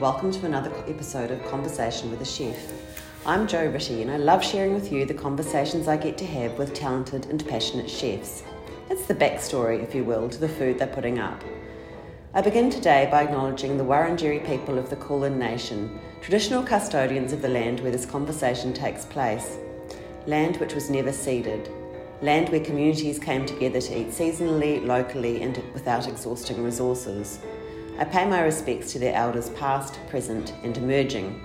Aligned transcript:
welcome 0.00 0.30
to 0.30 0.46
another 0.46 0.72
episode 0.86 1.32
of 1.32 1.44
Conversation 1.46 2.08
with 2.08 2.20
a 2.20 2.24
Chef. 2.24 2.56
I'm 3.26 3.48
Jo 3.48 3.66
Ritty 3.66 4.00
and 4.00 4.12
I 4.12 4.16
love 4.16 4.44
sharing 4.44 4.72
with 4.72 4.92
you 4.92 5.04
the 5.04 5.12
conversations 5.12 5.88
I 5.88 5.96
get 5.96 6.16
to 6.18 6.26
have 6.26 6.56
with 6.56 6.72
talented 6.72 7.26
and 7.26 7.44
passionate 7.48 7.90
chefs. 7.90 8.44
It's 8.90 9.06
the 9.06 9.14
backstory, 9.16 9.82
if 9.82 9.96
you 9.96 10.04
will, 10.04 10.28
to 10.28 10.38
the 10.38 10.48
food 10.48 10.78
they're 10.78 10.86
putting 10.86 11.18
up. 11.18 11.42
I 12.32 12.42
begin 12.42 12.70
today 12.70 13.08
by 13.10 13.24
acknowledging 13.24 13.76
the 13.76 13.82
Wurundjeri 13.82 14.46
people 14.46 14.78
of 14.78 14.88
the 14.88 14.94
Kulin 14.94 15.36
Nation, 15.36 15.98
traditional 16.20 16.62
custodians 16.62 17.32
of 17.32 17.42
the 17.42 17.48
land 17.48 17.80
where 17.80 17.90
this 17.90 18.06
conversation 18.06 18.72
takes 18.72 19.04
place. 19.04 19.58
Land 20.28 20.58
which 20.58 20.74
was 20.74 20.90
never 20.90 21.12
ceded. 21.12 21.68
Land 22.22 22.50
where 22.50 22.64
communities 22.64 23.18
came 23.18 23.44
together 23.46 23.80
to 23.80 24.00
eat 24.00 24.10
seasonally, 24.10 24.86
locally, 24.86 25.42
and 25.42 25.60
without 25.74 26.06
exhausting 26.06 26.62
resources. 26.62 27.40
I 28.00 28.04
pay 28.04 28.24
my 28.24 28.42
respects 28.42 28.92
to 28.92 29.00
their 29.00 29.12
elders 29.12 29.50
past, 29.50 29.98
present, 30.08 30.54
and 30.62 30.76
emerging. 30.76 31.42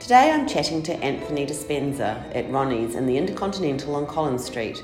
Today 0.00 0.30
I'm 0.30 0.48
chatting 0.48 0.82
to 0.84 0.94
Anthony 1.04 1.44
Dispenza 1.44 2.34
at 2.34 2.50
Ronnie's 2.50 2.94
in 2.94 3.04
the 3.04 3.18
Intercontinental 3.18 3.94
on 3.94 4.06
Collins 4.06 4.46
Street. 4.46 4.82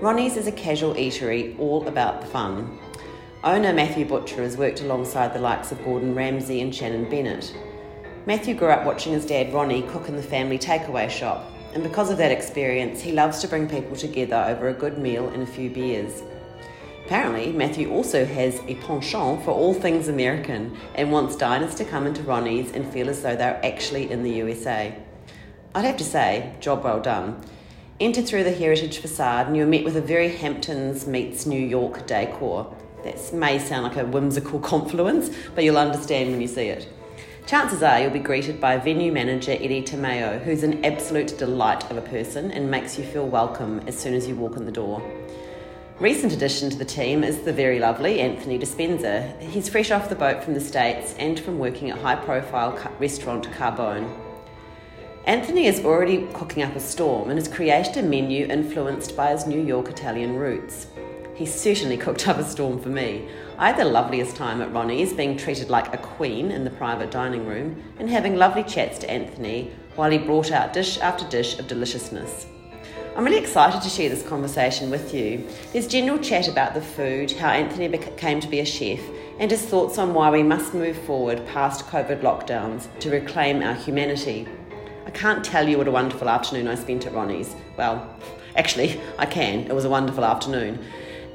Ronnie's 0.00 0.36
is 0.36 0.48
a 0.48 0.52
casual 0.52 0.94
eatery 0.94 1.56
all 1.60 1.86
about 1.86 2.20
the 2.20 2.26
fun. 2.26 2.80
Owner 3.44 3.72
Matthew 3.72 4.06
Butcher 4.06 4.42
has 4.42 4.56
worked 4.56 4.80
alongside 4.80 5.32
the 5.32 5.38
likes 5.38 5.70
of 5.70 5.84
Gordon 5.84 6.16
Ramsay 6.16 6.60
and 6.60 6.74
Shannon 6.74 7.08
Bennett. 7.08 7.56
Matthew 8.26 8.56
grew 8.56 8.70
up 8.70 8.84
watching 8.84 9.12
his 9.12 9.24
dad 9.24 9.54
Ronnie 9.54 9.82
cook 9.82 10.08
in 10.08 10.16
the 10.16 10.22
family 10.22 10.58
takeaway 10.58 11.08
shop, 11.08 11.48
and 11.74 11.84
because 11.84 12.10
of 12.10 12.18
that 12.18 12.32
experience, 12.32 13.00
he 13.00 13.12
loves 13.12 13.38
to 13.38 13.46
bring 13.46 13.68
people 13.68 13.94
together 13.94 14.44
over 14.48 14.66
a 14.66 14.74
good 14.74 14.98
meal 14.98 15.28
and 15.28 15.44
a 15.44 15.46
few 15.46 15.70
beers. 15.70 16.24
Apparently, 17.04 17.52
Matthew 17.52 17.90
also 17.90 18.24
has 18.24 18.60
a 18.66 18.76
penchant 18.76 19.44
for 19.44 19.50
all 19.50 19.74
things 19.74 20.08
American 20.08 20.74
and 20.94 21.12
wants 21.12 21.36
diners 21.36 21.74
to 21.74 21.84
come 21.84 22.06
into 22.06 22.22
Ronnie's 22.22 22.72
and 22.72 22.90
feel 22.90 23.10
as 23.10 23.20
though 23.20 23.36
they're 23.36 23.60
actually 23.64 24.10
in 24.10 24.22
the 24.22 24.30
USA. 24.30 24.96
I'd 25.74 25.84
have 25.84 25.98
to 25.98 26.04
say, 26.04 26.54
job 26.60 26.82
well 26.82 27.00
done. 27.00 27.42
Enter 28.00 28.22
through 28.22 28.44
the 28.44 28.54
heritage 28.54 28.98
facade 28.98 29.46
and 29.46 29.56
you're 29.56 29.66
met 29.66 29.84
with 29.84 29.96
a 29.96 30.00
very 30.00 30.34
Hamptons 30.34 31.06
meets 31.06 31.44
New 31.44 31.60
York 31.60 32.06
decor. 32.06 32.74
That 33.02 33.34
may 33.34 33.58
sound 33.58 33.84
like 33.84 33.98
a 33.98 34.06
whimsical 34.06 34.58
confluence, 34.72 35.28
but 35.54 35.62
you'll 35.62 35.76
understand 35.76 36.30
when 36.30 36.40
you 36.40 36.48
see 36.48 36.68
it. 36.68 36.88
Chances 37.46 37.82
are 37.82 38.00
you'll 38.00 38.10
be 38.10 38.18
greeted 38.18 38.58
by 38.58 38.78
venue 38.78 39.12
manager 39.12 39.52
Eddie 39.52 39.82
Tomeo, 39.82 40.42
who's 40.42 40.62
an 40.62 40.82
absolute 40.82 41.36
delight 41.36 41.90
of 41.90 41.98
a 41.98 42.02
person 42.02 42.50
and 42.50 42.70
makes 42.70 42.96
you 42.96 43.04
feel 43.04 43.26
welcome 43.26 43.80
as 43.86 43.98
soon 43.98 44.14
as 44.14 44.26
you 44.26 44.34
walk 44.34 44.56
in 44.56 44.64
the 44.64 44.72
door. 44.72 45.02
Recent 46.00 46.32
addition 46.32 46.70
to 46.70 46.76
the 46.76 46.84
team 46.84 47.22
is 47.22 47.42
the 47.42 47.52
very 47.52 47.78
lovely 47.78 48.18
Anthony 48.18 48.58
Dispenza. 48.58 49.38
He's 49.40 49.68
fresh 49.68 49.92
off 49.92 50.08
the 50.08 50.16
boat 50.16 50.42
from 50.42 50.54
the 50.54 50.60
States 50.60 51.14
and 51.20 51.38
from 51.38 51.60
working 51.60 51.88
at 51.88 51.98
high 51.98 52.16
profile 52.16 52.76
restaurant 52.98 53.48
Carbone. 53.52 54.12
Anthony 55.24 55.66
is 55.66 55.84
already 55.84 56.26
cooking 56.32 56.64
up 56.64 56.74
a 56.74 56.80
storm 56.80 57.30
and 57.30 57.38
has 57.38 57.46
created 57.46 57.96
a 57.96 58.02
menu 58.02 58.44
influenced 58.46 59.16
by 59.16 59.30
his 59.30 59.46
New 59.46 59.62
York 59.64 59.88
Italian 59.88 60.34
roots. 60.34 60.88
He 61.36 61.46
certainly 61.46 61.96
cooked 61.96 62.26
up 62.26 62.38
a 62.38 62.44
storm 62.44 62.80
for 62.80 62.88
me. 62.88 63.28
I 63.56 63.68
had 63.68 63.78
the 63.78 63.84
loveliest 63.84 64.34
time 64.34 64.60
at 64.62 64.72
Ronnie's, 64.72 65.12
being 65.12 65.36
treated 65.36 65.70
like 65.70 65.94
a 65.94 65.98
queen 65.98 66.50
in 66.50 66.64
the 66.64 66.70
private 66.70 67.12
dining 67.12 67.46
room 67.46 67.80
and 68.00 68.10
having 68.10 68.34
lovely 68.34 68.64
chats 68.64 68.98
to 68.98 69.10
Anthony 69.10 69.70
while 69.94 70.10
he 70.10 70.18
brought 70.18 70.50
out 70.50 70.72
dish 70.72 70.98
after 70.98 71.24
dish 71.28 71.56
of 71.60 71.68
deliciousness. 71.68 72.46
I'm 73.16 73.24
really 73.24 73.38
excited 73.38 73.80
to 73.80 73.88
share 73.88 74.08
this 74.08 74.26
conversation 74.26 74.90
with 74.90 75.14
you. 75.14 75.46
There's 75.72 75.86
general 75.86 76.18
chat 76.18 76.48
about 76.48 76.74
the 76.74 76.80
food, 76.80 77.30
how 77.30 77.50
Anthony 77.50 77.96
came 78.16 78.40
to 78.40 78.48
be 78.48 78.58
a 78.58 78.64
chef, 78.64 78.98
and 79.38 79.52
his 79.52 79.62
thoughts 79.62 79.98
on 79.98 80.14
why 80.14 80.30
we 80.30 80.42
must 80.42 80.74
move 80.74 80.98
forward 80.98 81.46
past 81.46 81.86
COVID 81.86 82.22
lockdowns 82.22 82.88
to 82.98 83.10
reclaim 83.10 83.62
our 83.62 83.74
humanity. 83.74 84.48
I 85.06 85.10
can't 85.10 85.44
tell 85.44 85.68
you 85.68 85.78
what 85.78 85.86
a 85.86 85.92
wonderful 85.92 86.28
afternoon 86.28 86.66
I 86.66 86.74
spent 86.74 87.06
at 87.06 87.14
Ronnie's. 87.14 87.54
Well, 87.76 88.04
actually, 88.56 89.00
I 89.16 89.26
can. 89.26 89.60
It 89.60 89.74
was 89.76 89.84
a 89.84 89.90
wonderful 89.90 90.24
afternoon. 90.24 90.84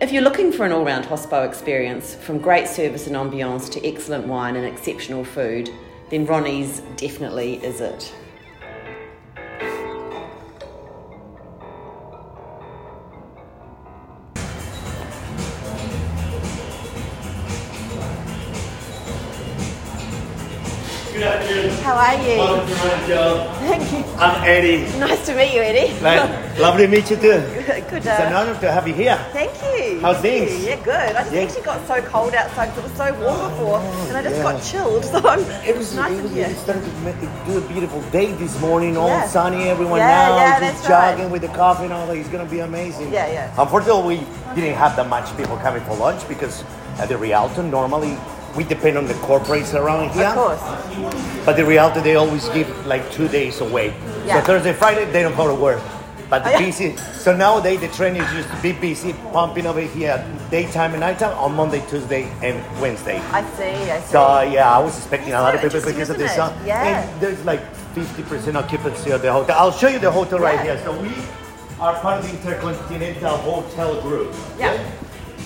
If 0.02 0.12
you're 0.12 0.22
looking 0.22 0.52
for 0.52 0.66
an 0.66 0.74
all 0.74 0.84
round 0.84 1.06
hospo 1.06 1.48
experience, 1.48 2.14
from 2.14 2.40
great 2.40 2.68
service 2.68 3.08
and 3.08 3.16
ambiance 3.16 3.72
to 3.72 3.88
excellent 3.88 4.28
wine 4.28 4.58
and 4.58 4.66
exceptional 4.66 5.24
food, 5.24 5.70
then 6.10 6.26
Ronnie's 6.26 6.82
definitely 6.98 7.64
is 7.64 7.80
it. 7.80 8.14
How 21.90 21.96
are 22.14 22.22
you? 22.22 22.38
Welcome 22.38 22.68
to 22.70 23.08
Jo. 23.08 23.52
Thank 23.62 23.92
you. 23.92 24.04
I'm 24.22 24.44
Eddie. 24.44 24.84
Nice 25.00 25.26
to 25.26 25.34
meet 25.36 25.56
you, 25.56 25.62
Eddie. 25.62 25.90
Lovely 26.62 26.86
to 26.86 26.88
meet 26.88 27.10
you 27.10 27.16
too. 27.16 27.42
Good. 27.90 28.06
It's 28.06 28.06
an 28.06 28.32
Uh, 28.32 28.38
honor 28.38 28.60
to 28.60 28.72
have 28.72 28.88
you 28.88 28.94
here. 28.94 29.18
thank 29.34 29.50
you. 29.64 30.00
How's 30.00 30.18
Thank 30.18 30.50
things? 30.50 30.62
you. 30.62 30.70
Yeah, 30.70 30.76
good. 30.84 30.94
I 31.16 31.22
just 31.24 31.34
Yeah. 31.34 31.42
actually 31.42 31.64
got 31.64 31.88
so 31.88 32.00
cold 32.04 32.36
outside 32.36 32.68
because 32.68 32.86
it 32.86 32.90
was 32.90 32.98
so 32.98 33.14
warm 33.26 33.50
before, 33.50 33.80
and 34.08 34.18
I 34.18 34.22
just 34.22 34.36
yeah. 34.36 34.44
got 34.44 34.62
chilled. 34.62 35.04
So 35.14 35.18
I'm, 35.28 35.40
It 35.66 35.76
was, 35.76 35.96
nice 35.96 36.12
it 36.12 36.18
in 36.18 36.24
was 36.26 36.32
here. 36.34 36.46
it 36.46 36.58
started 36.58 36.84
to 36.86 37.52
do 37.52 37.58
a 37.58 37.62
beautiful 37.62 38.02
day 38.12 38.34
this 38.34 38.60
morning, 38.62 38.96
all 38.96 39.08
Yeah. 39.08 39.26
sunny, 39.26 39.64
everyone 39.68 39.98
now 40.00 40.36
yeah, 40.38 40.60
just 40.60 40.62
that's 40.62 40.90
right. 40.92 41.18
jogging 41.18 41.32
with 41.32 41.42
the 41.42 41.48
coffee 41.58 41.86
and 41.86 41.94
all 41.94 42.06
that. 42.06 42.18
It's 42.18 42.30
gonna 42.30 42.46
be 42.46 42.60
amazing. 42.60 43.12
Yeah, 43.12 43.26
yeah. 43.34 43.50
Unfortunately, 43.58 44.18
we 44.54 44.62
didn't 44.62 44.78
have 44.78 44.96
that 44.98 45.10
much 45.10 45.36
people 45.36 45.58
coming 45.58 45.82
for 45.86 45.96
lunch 45.96 46.22
because 46.28 46.64
at 47.00 47.10
the 47.10 47.18
Rialto, 47.18 47.64
normally 47.64 48.16
we 48.56 48.64
depend 48.64 48.98
on 48.98 49.06
the 49.06 49.14
corporates 49.16 49.74
around 49.74 50.12
here. 50.12 50.26
Of 50.28 50.36
course. 50.36 51.46
But 51.46 51.56
the 51.56 51.66
reality, 51.66 52.02
they 52.02 52.16
always 52.16 52.48
give 52.50 52.68
like 52.86 53.10
two 53.12 53.28
days 53.28 53.62
away. 53.62 53.94
Yeah. 54.26 54.40
So 54.42 54.46
Thursday, 54.48 54.74
Friday, 54.74 55.06
they 55.12 55.22
don't 55.24 55.36
go 55.36 55.48
to 55.48 55.56
work. 55.56 55.82
But 56.30 56.44
the 56.44 56.50
Oh, 56.50 56.52
yeah. 56.60 56.66
busy. 56.66 56.96
So 56.98 57.36
nowadays 57.36 57.80
the 57.80 57.88
trend 57.88 58.18
is 58.18 58.30
just 58.32 58.50
to 58.50 58.62
be 58.62 58.72
busy, 58.74 59.14
pumping 59.34 59.66
over 59.66 59.82
here 59.82 60.24
daytime 60.52 60.92
and 60.92 61.00
nighttime 61.00 61.36
on 61.38 61.56
Monday, 61.56 61.84
Tuesday, 61.90 62.24
and 62.44 62.56
Wednesday. 62.82 63.18
I 63.32 63.44
see. 63.58 63.64
I 63.92 64.00
see. 64.00 64.08
So 64.12 64.42
yeah, 64.42 64.70
I 64.70 64.80
was 64.80 64.96
expecting 64.98 65.34
a 65.34 65.42
lot 65.42 65.56
of 65.56 65.62
people 65.62 65.80
because 65.82 66.10
of 66.10 66.18
this. 66.18 66.32
interesting, 66.32 66.38
sun. 66.38 66.54
isn't 66.54 66.66
it? 66.66 66.68
Yeah. 66.68 67.02
And 67.12 67.22
there's 67.22 67.44
like 67.46 67.62
50% 67.96 68.56
occupancy 68.56 69.10
of 69.12 69.22
the 69.22 69.32
hotel. 69.34 69.58
I'll 69.60 69.72
show 69.72 69.88
you 69.88 70.00
the 70.00 70.12
hotel 70.12 70.40
right 70.40 70.60
here. 70.62 70.78
So 70.84 71.00
we 71.02 71.12
are 71.80 71.96
part 72.00 72.24
of 72.24 72.30
the 72.30 72.38
Intercontinental 72.38 73.38
Hotel 73.38 74.00
Group. 74.02 74.36
Yeah. 74.58 74.78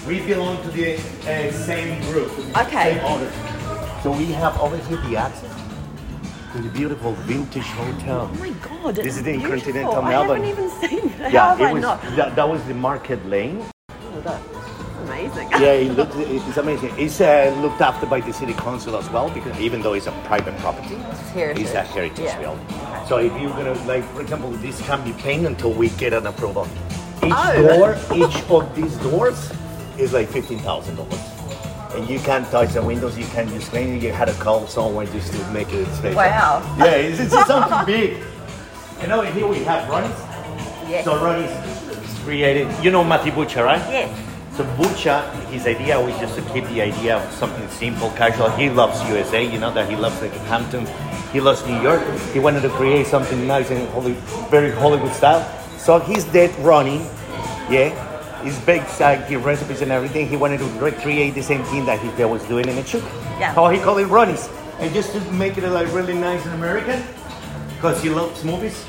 We 0.07 0.19
belong 0.25 0.61
to 0.63 0.69
the 0.69 0.95
uh, 0.97 1.51
same 1.51 2.01
group. 2.11 2.29
Okay. 2.57 2.99
Same. 2.99 4.01
So 4.03 4.11
we 4.11 4.25
have 4.33 4.59
over 4.59 4.75
here 4.77 4.97
the 4.97 5.15
access 5.15 5.49
to 6.51 6.61
the 6.61 6.69
beautiful 6.69 7.13
vintage 7.23 7.63
hotel. 7.63 8.29
Oh 8.31 8.37
my 8.39 8.49
God. 8.49 8.95
This 8.95 9.15
is 9.17 9.23
the 9.23 9.31
beautiful. 9.31 9.53
Intercontinental 9.53 9.95
I 10.03 10.09
Melbourne. 10.09 10.43
haven't 10.43 10.65
even 10.65 10.69
seen 10.89 11.09
it. 11.09 11.31
Yeah, 11.31 11.49
have 11.55 11.61
it 11.61 11.63
I 11.67 11.73
was, 11.73 11.81
not? 11.81 12.01
that, 12.17 12.35
that 12.35 12.49
was 12.49 12.61
the 12.65 12.73
Market 12.73 13.25
Lane. 13.27 13.63
Oh, 13.89 14.19
that's 14.21 14.43
amazing. 15.09 15.49
Yeah, 15.51 15.71
it 15.71 15.91
looked, 15.93 16.15
it's 16.17 16.57
amazing. 16.57 16.93
It's 16.97 17.21
uh, 17.21 17.55
looked 17.61 17.79
after 17.79 18.05
by 18.05 18.19
the 18.19 18.33
city 18.33 18.53
council 18.53 18.97
as 18.97 19.09
well 19.09 19.29
because 19.29 19.57
even 19.61 19.81
though 19.81 19.93
it's 19.93 20.07
a 20.07 20.11
private 20.25 20.57
property, 20.57 20.95
It's 20.95 21.29
heritage. 21.29 21.63
it's 21.63 21.73
a 21.73 21.81
heritage 21.83 22.25
Yeah. 22.25 22.39
building. 22.41 22.67
So 23.07 23.17
if 23.19 23.31
you're 23.41 23.51
gonna 23.51 23.73
like, 23.85 24.03
for 24.13 24.19
example, 24.21 24.51
this 24.51 24.81
can 24.85 25.01
be 25.05 25.13
painted 25.13 25.47
until 25.47 25.71
we 25.71 25.89
get 25.91 26.11
an 26.11 26.27
approval. 26.27 26.67
Each 27.23 27.31
Oh. 27.33 27.67
door, 27.79 27.97
each 28.13 28.43
of 28.49 28.75
these 28.75 28.95
doors 28.97 29.49
is 29.97 30.13
like 30.13 30.29
fifteen 30.29 30.59
thousand 30.59 30.95
dollars. 30.95 31.19
And 31.95 32.09
you 32.09 32.19
can't 32.19 32.47
touch 32.47 32.73
the 32.73 32.81
windows, 32.81 33.17
you 33.17 33.25
can't 33.25 33.49
just 33.49 33.69
clean 33.69 33.95
it, 33.95 34.01
you 34.01 34.11
had 34.11 34.27
to 34.27 34.33
call 34.35 34.65
someone 34.65 35.05
just 35.07 35.31
to 35.31 35.51
make 35.51 35.71
it 35.71 35.85
special. 35.93 36.17
Wow. 36.17 36.75
Yeah, 36.79 36.95
it's, 36.95 37.19
it's 37.19 37.45
something 37.45 37.85
big. 37.85 38.17
You 38.99 39.07
know, 39.07 39.21
here 39.21 39.45
we 39.45 39.59
have 39.59 39.87
Ronnie's. 39.87 40.17
Yes. 40.89 41.05
So 41.05 41.23
Ronnie's 41.23 41.51
created, 42.23 42.67
you 42.83 42.89
know 42.89 43.03
Matthew 43.03 43.31
Butcher, 43.31 43.63
right? 43.63 43.79
Yes. 43.91 44.09
So 44.57 44.63
Butcher, 44.75 45.21
his 45.51 45.67
idea 45.67 45.99
was 45.99 46.17
just 46.17 46.35
to 46.35 46.41
keep 46.53 46.65
the 46.65 46.81
idea 46.81 47.17
of 47.17 47.31
something 47.33 47.67
simple, 47.69 48.09
casual. 48.11 48.49
He 48.51 48.69
loves 48.69 49.01
USA, 49.09 49.43
you 49.43 49.59
know 49.59 49.73
that 49.73 49.89
he 49.89 49.95
loves 49.95 50.19
like 50.21 50.31
Hamptons, 50.49 50.89
he 51.31 51.41
loves 51.41 51.65
New 51.67 51.79
York. 51.81 52.01
He 52.31 52.39
wanted 52.39 52.61
to 52.61 52.69
create 52.69 53.07
something 53.07 53.45
nice 53.47 53.71
and 53.71 53.87
Holly, 53.89 54.13
very 54.49 54.71
Hollywood 54.71 55.13
style. 55.13 55.43
So 55.77 55.99
he's 55.99 56.23
dead 56.25 56.57
running, 56.59 57.01
yeah. 57.69 58.02
His 58.43 58.59
big 58.59 58.83
side, 58.87 59.23
his 59.23 59.41
recipes 59.41 59.81
and 59.81 59.91
everything. 59.91 60.27
He 60.27 60.35
wanted 60.35 60.59
to 60.59 60.65
recreate 60.79 61.33
the 61.33 61.41
same 61.43 61.63
thing 61.65 61.85
that 61.85 61.99
he 61.99 62.09
that 62.19 62.27
was 62.27 62.43
doing 62.43 62.67
in 62.67 62.75
the 62.75 62.83
Chuk. 62.83 63.03
Yeah. 63.39 63.53
How 63.53 63.69
he 63.69 63.79
called 63.79 63.99
it 63.99 64.07
Ronnie's, 64.07 64.49
and 64.79 64.93
just 64.93 65.13
to 65.13 65.19
make 65.31 65.57
it 65.57 65.67
like 65.69 65.87
really 65.93 66.13
nice 66.13 66.43
and 66.45 66.53
American, 66.55 67.01
because 67.75 68.03
he 68.03 68.09
loves 68.09 68.43
movies. 68.43 68.85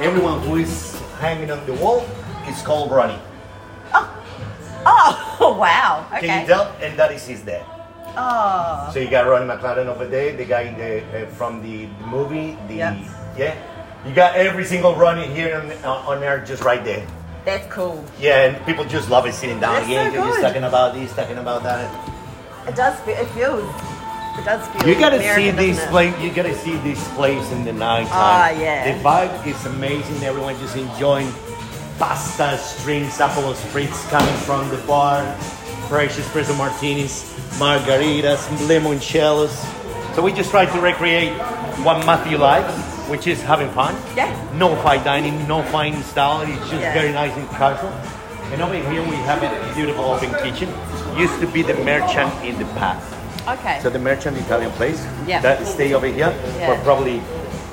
Everyone 0.00 0.42
who 0.42 0.56
is 0.56 0.98
hanging 1.18 1.50
on 1.50 1.64
the 1.66 1.74
wall 1.74 2.04
is 2.48 2.60
called 2.62 2.90
Ronnie. 2.90 3.18
Oh, 3.94 4.06
oh 5.40 5.56
wow. 5.60 6.06
Okay. 6.12 6.26
Can 6.26 6.40
you 6.42 6.46
tell? 6.46 6.74
And 6.82 6.98
that 6.98 7.12
is 7.12 7.26
his 7.26 7.42
dad. 7.42 7.64
Oh. 8.16 8.90
So 8.92 8.98
you 8.98 9.08
got 9.08 9.26
Ronnie 9.26 9.46
McLaren 9.46 9.86
over 9.86 10.06
there, 10.06 10.36
the 10.36 10.44
guy 10.44 10.72
the, 10.74 11.04
uh, 11.04 11.26
from 11.36 11.62
the 11.62 11.86
movie, 12.06 12.56
the 12.68 12.74
Yeah. 12.74 13.34
yeah. 13.36 13.54
You 14.06 14.14
got 14.14 14.36
every 14.36 14.64
single 14.64 14.94
Ronnie 14.94 15.26
here 15.26 15.56
on, 15.56 15.70
uh, 15.84 16.08
on 16.08 16.20
there, 16.20 16.38
just 16.44 16.62
right 16.62 16.82
there. 16.84 17.06
That's 17.46 17.72
cool. 17.72 18.04
Yeah, 18.18 18.46
and 18.50 18.66
people 18.66 18.84
just 18.84 19.08
love 19.08 19.24
it 19.24 19.32
sitting 19.32 19.60
down 19.60 19.74
That's 19.74 19.86
again, 19.86 20.10
so 20.10 20.16
just 20.18 20.34
good. 20.34 20.42
talking 20.42 20.64
about 20.64 20.94
this, 20.94 21.14
talking 21.14 21.38
about 21.38 21.62
that. 21.62 21.86
It 22.68 22.74
does. 22.74 22.98
Feel, 23.00 23.14
it 23.14 23.28
feels 23.28 23.62
It 24.36 24.44
does 24.44 24.66
feel 24.66 24.88
You 24.88 24.98
gotta 24.98 25.16
American, 25.18 25.56
see 25.56 25.72
this 25.72 25.86
place. 25.86 26.20
You 26.20 26.32
gotta 26.32 26.54
see 26.56 26.76
this 26.78 26.98
place 27.14 27.52
in 27.52 27.64
the 27.64 27.72
night 27.72 28.08
time. 28.08 28.10
Ah, 28.12 28.50
yeah. 28.50 28.92
The 28.92 28.98
vibe 29.00 29.46
is 29.46 29.64
amazing. 29.66 30.24
Everyone 30.24 30.58
just 30.58 30.76
enjoying 30.76 31.30
pasta, 32.00 32.58
drinks, 32.82 33.20
apple 33.20 33.54
spritz 33.54 33.94
coming 34.10 34.34
from 34.42 34.68
the 34.68 34.78
bar, 34.84 35.22
fresh 35.88 36.16
espresso 36.16 36.58
martinis, 36.58 37.32
margaritas, 37.62 38.42
limoncellos. 38.66 39.54
So 40.16 40.22
we 40.22 40.32
just 40.32 40.50
try 40.50 40.66
to 40.66 40.80
recreate 40.80 41.32
what 41.86 42.04
Matthew 42.04 42.38
likes, 42.38 42.74
which 43.08 43.26
is 43.26 43.42
having 43.42 43.70
fun. 43.70 43.94
Yeah. 44.16 44.30
No 44.54 44.74
fine 44.82 45.02
dining, 45.04 45.46
no 45.48 45.62
fine 45.64 46.02
style. 46.02 46.40
It's 46.42 46.58
just 46.70 46.82
Yeah. 46.82 46.94
very 46.94 47.12
nice 47.12 47.34
and 47.36 47.48
casual. 47.50 47.92
And 48.52 48.62
over 48.62 48.74
here 48.74 49.02
we 49.02 49.16
have 49.26 49.42
a 49.42 49.50
beautiful 49.74 50.04
open 50.04 50.30
kitchen. 50.42 50.68
Used 51.16 51.40
to 51.40 51.46
be 51.46 51.62
the 51.62 51.74
merchant 51.84 52.32
in 52.44 52.58
the 52.58 52.64
past. 52.78 53.06
Okay. 53.48 53.78
So 53.82 53.90
the 53.90 53.98
merchant 53.98 54.36
Italian 54.38 54.70
place 54.72 55.00
Yeah. 55.26 55.40
that 55.40 55.66
stay 55.66 55.94
over 55.94 56.06
here 56.06 56.32
Yeah. 56.58 56.66
for 56.66 56.76
probably 56.84 57.22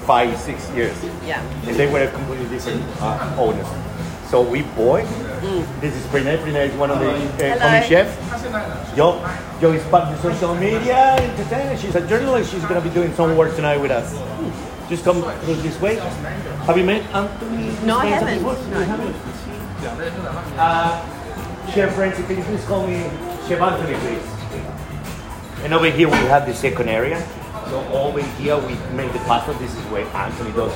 five, 0.05 0.37
six 0.39 0.69
years. 0.75 0.95
yeah. 1.25 1.41
And 1.67 1.75
they 1.75 1.87
were 1.87 2.03
a 2.03 2.07
completely 2.11 2.45
different 2.49 2.83
uh, 3.01 3.17
owners. 3.37 3.67
So 4.29 4.41
we 4.41 4.61
bought. 4.75 5.05
This 5.81 5.93
is 5.95 6.03
Prenay. 6.07 6.37
Prenay 6.41 6.69
is 6.69 6.75
one 6.75 6.89
of 6.89 6.99
the 6.99 7.09
uh, 7.09 7.19
Mm. 7.37 7.59
Coming 7.59 7.83
chefs. 7.89 8.17
Yo, 8.97 9.21
Yo 9.61 9.71
is 9.71 9.83
part 9.93 10.03
of 10.05 10.09
the 10.15 10.21
social 10.21 10.55
media 10.55 11.15
entertainer. 11.19 11.77
She's 11.77 11.95
a 11.95 12.01
journalist. 12.01 12.51
She's 12.51 12.65
gonna 12.65 12.81
be 12.81 12.89
doing 12.89 13.13
some 13.15 13.35
work 13.37 13.55
tonight 13.55 13.77
with 13.79 13.91
us. 13.91 14.09
Just 14.93 15.05
come 15.05 15.23
through 15.23 15.55
this 15.65 15.81
way. 15.81 15.95
Have 15.95 16.77
you 16.77 16.83
met 16.83 17.01
Anthony? 17.15 17.73
No, 17.83 17.97
I 17.97 18.05
haven't. 18.05 18.43
No. 18.43 18.79
You 18.79 18.85
haven't? 18.85 19.15
Uh, 20.55 21.71
Chef 21.73 21.95
Francie, 21.95 22.21
can 22.21 22.37
you 22.37 22.43
please 22.43 22.63
call 22.65 22.85
me 22.85 23.01
Chef 23.47 23.59
Anthony, 23.59 23.97
please? 24.05 24.21
And 25.63 25.73
over 25.73 25.89
here 25.89 26.07
we 26.07 26.17
have 26.29 26.45
the 26.45 26.53
second 26.53 26.89
area. 26.89 27.17
So 27.69 27.83
over 27.91 28.21
here 28.37 28.55
we 28.59 28.75
make 28.95 29.11
the 29.13 29.19
pasta. 29.25 29.53
This 29.57 29.75
is 29.75 29.83
where 29.89 30.05
Anthony 30.13 30.51
does 30.51 30.71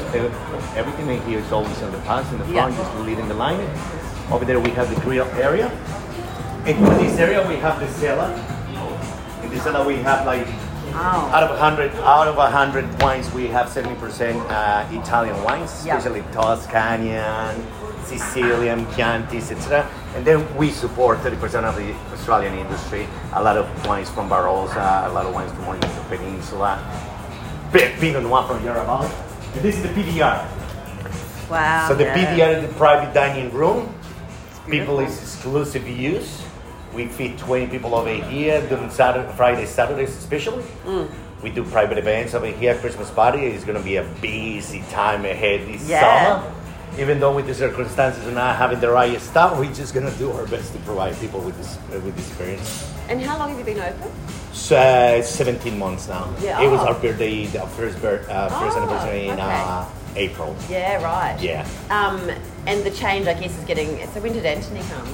everything. 0.76 1.10
And 1.12 1.22
here 1.30 1.38
is 1.38 1.52
always 1.52 1.80
in 1.80 1.92
the 1.92 2.00
pasta 2.00 2.34
in 2.34 2.40
the 2.40 2.46
front, 2.46 2.74
Yeah. 2.74 2.82
just 2.84 2.96
leading 3.06 3.28
the 3.28 3.36
line. 3.36 3.62
Over 4.32 4.46
there 4.46 4.60
we 4.60 4.72
have 4.72 4.90
the 4.90 5.00
grill 5.02 5.28
area. 5.38 5.70
And 6.66 6.76
in 6.76 6.84
this 7.06 7.20
area 7.20 7.48
we 7.48 7.58
have 7.58 7.80
the 7.80 7.88
cellar. 8.02 8.34
In 9.44 9.50
the 9.52 9.60
cellar 9.60 9.86
we 9.86 9.98
have 9.98 10.26
like 10.26 10.48
Oh. 11.00 11.30
out 11.32 11.44
of 11.44 11.52
a 11.52 11.60
hundred 11.60 11.92
out 12.02 12.28
of 12.28 12.38
a 12.40 12.50
hundred 12.50 12.86
wines 13.04 13.32
we 13.32 13.46
have 13.48 13.70
seventy 13.70 13.94
percent 14.00 14.40
uh, 14.50 14.88
Italian 14.92 15.38
wines, 15.44 15.86
Yeah. 15.86 15.98
especially 15.98 16.22
Toscanian, 16.34 17.54
Sicilian, 18.04 18.86
Chiantis, 18.88 19.52
etc. 19.52 19.86
And 20.16 20.26
then 20.26 20.42
we 20.58 20.72
support 20.72 21.20
thirty 21.20 21.38
percent 21.38 21.68
of 21.68 21.76
the 21.76 21.94
Australian 22.14 22.58
industry. 22.58 23.08
A 23.34 23.44
lot 23.44 23.58
of 23.58 23.70
wines 23.86 24.10
from 24.10 24.28
Barossa, 24.28 25.06
a 25.06 25.14
lot 25.14 25.28
of 25.28 25.36
wines 25.36 25.52
from 25.52 25.66
Mornington 25.66 26.04
Peninsula, 26.10 26.82
Pinot 27.72 28.24
Noir 28.24 28.48
from 28.48 28.66
Yarra 28.66 29.06
And 29.54 29.62
this 29.62 29.78
is 29.78 29.84
the 29.84 29.90
PDR. 29.90 30.50
Wow. 31.48 31.88
So 31.88 31.94
the 31.94 32.06
yeah. 32.06 32.18
PDR 32.18 32.58
is 32.58 32.68
the 32.68 32.74
private 32.74 33.14
dining 33.14 33.54
room. 33.54 33.94
People 34.68 35.00
is 35.00 35.14
exclusive 35.22 35.88
use. 35.88 36.47
We 36.98 37.06
feed 37.06 37.38
20 37.38 37.68
people 37.68 37.94
over 37.94 38.10
here, 38.12 38.60
during 38.68 38.90
Saturday, 38.90 39.32
Fridays, 39.34 39.70
Saturdays 39.70 40.18
especially. 40.18 40.64
Mm. 40.84 41.08
We 41.44 41.52
do 41.52 41.64
private 41.64 42.00
events 42.00 42.34
over 42.34 42.48
here. 42.48 42.74
Christmas 42.80 43.12
party 43.12 43.46
is 43.46 43.64
going 43.64 43.78
to 43.78 43.84
be 43.84 43.98
a 43.98 44.04
busy 44.20 44.82
time 44.90 45.24
ahead 45.24 45.68
this 45.68 45.88
Yeah. 45.88 46.02
summer. 46.42 46.54
Even 46.98 47.20
though 47.20 47.36
with 47.36 47.46
the 47.46 47.54
circumstances 47.54 48.26
and 48.26 48.34
not 48.34 48.56
having 48.56 48.80
the 48.80 48.90
right 48.90 49.22
staff, 49.22 49.60
we're 49.60 49.72
just 49.72 49.94
going 49.94 50.12
to 50.12 50.18
do 50.18 50.32
our 50.32 50.48
best 50.48 50.74
to 50.74 50.80
provide 50.80 51.16
people 51.20 51.40
with 51.42 51.56
this 51.58 51.78
uh, 51.94 52.00
with 52.00 52.16
this 52.16 52.28
experience. 52.30 52.92
And 53.10 53.22
how 53.22 53.38
long 53.38 53.50
have 53.50 53.60
you 53.60 53.66
been 53.76 53.80
open? 53.80 54.10
So, 54.52 54.76
uh, 54.76 55.22
17 55.22 55.78
months 55.78 56.08
now. 56.08 56.34
Yeah. 56.42 56.60
It 56.64 56.68
was 56.72 56.80
our 56.82 56.96
birthday, 56.96 57.46
the 57.46 57.62
first, 57.78 58.02
bir- 58.02 58.26
uh, 58.28 58.50
first 58.50 58.76
Oh, 58.76 58.82
anniversary 58.82 59.28
in 59.28 59.34
okay. 59.40 59.62
uh, 59.64 59.86
April. 60.16 60.56
Yeah, 60.68 61.04
right. 61.04 61.38
Yeah. 61.40 61.68
Um, 61.92 62.20
and 62.66 62.84
the 62.84 62.90
change, 62.90 63.28
I 63.28 63.36
guess, 63.36 63.56
is 63.56 63.64
getting. 63.66 63.90
So 64.16 64.20
when 64.20 64.34
did 64.34 64.48
Anthony 64.48 64.82
come? 64.90 65.08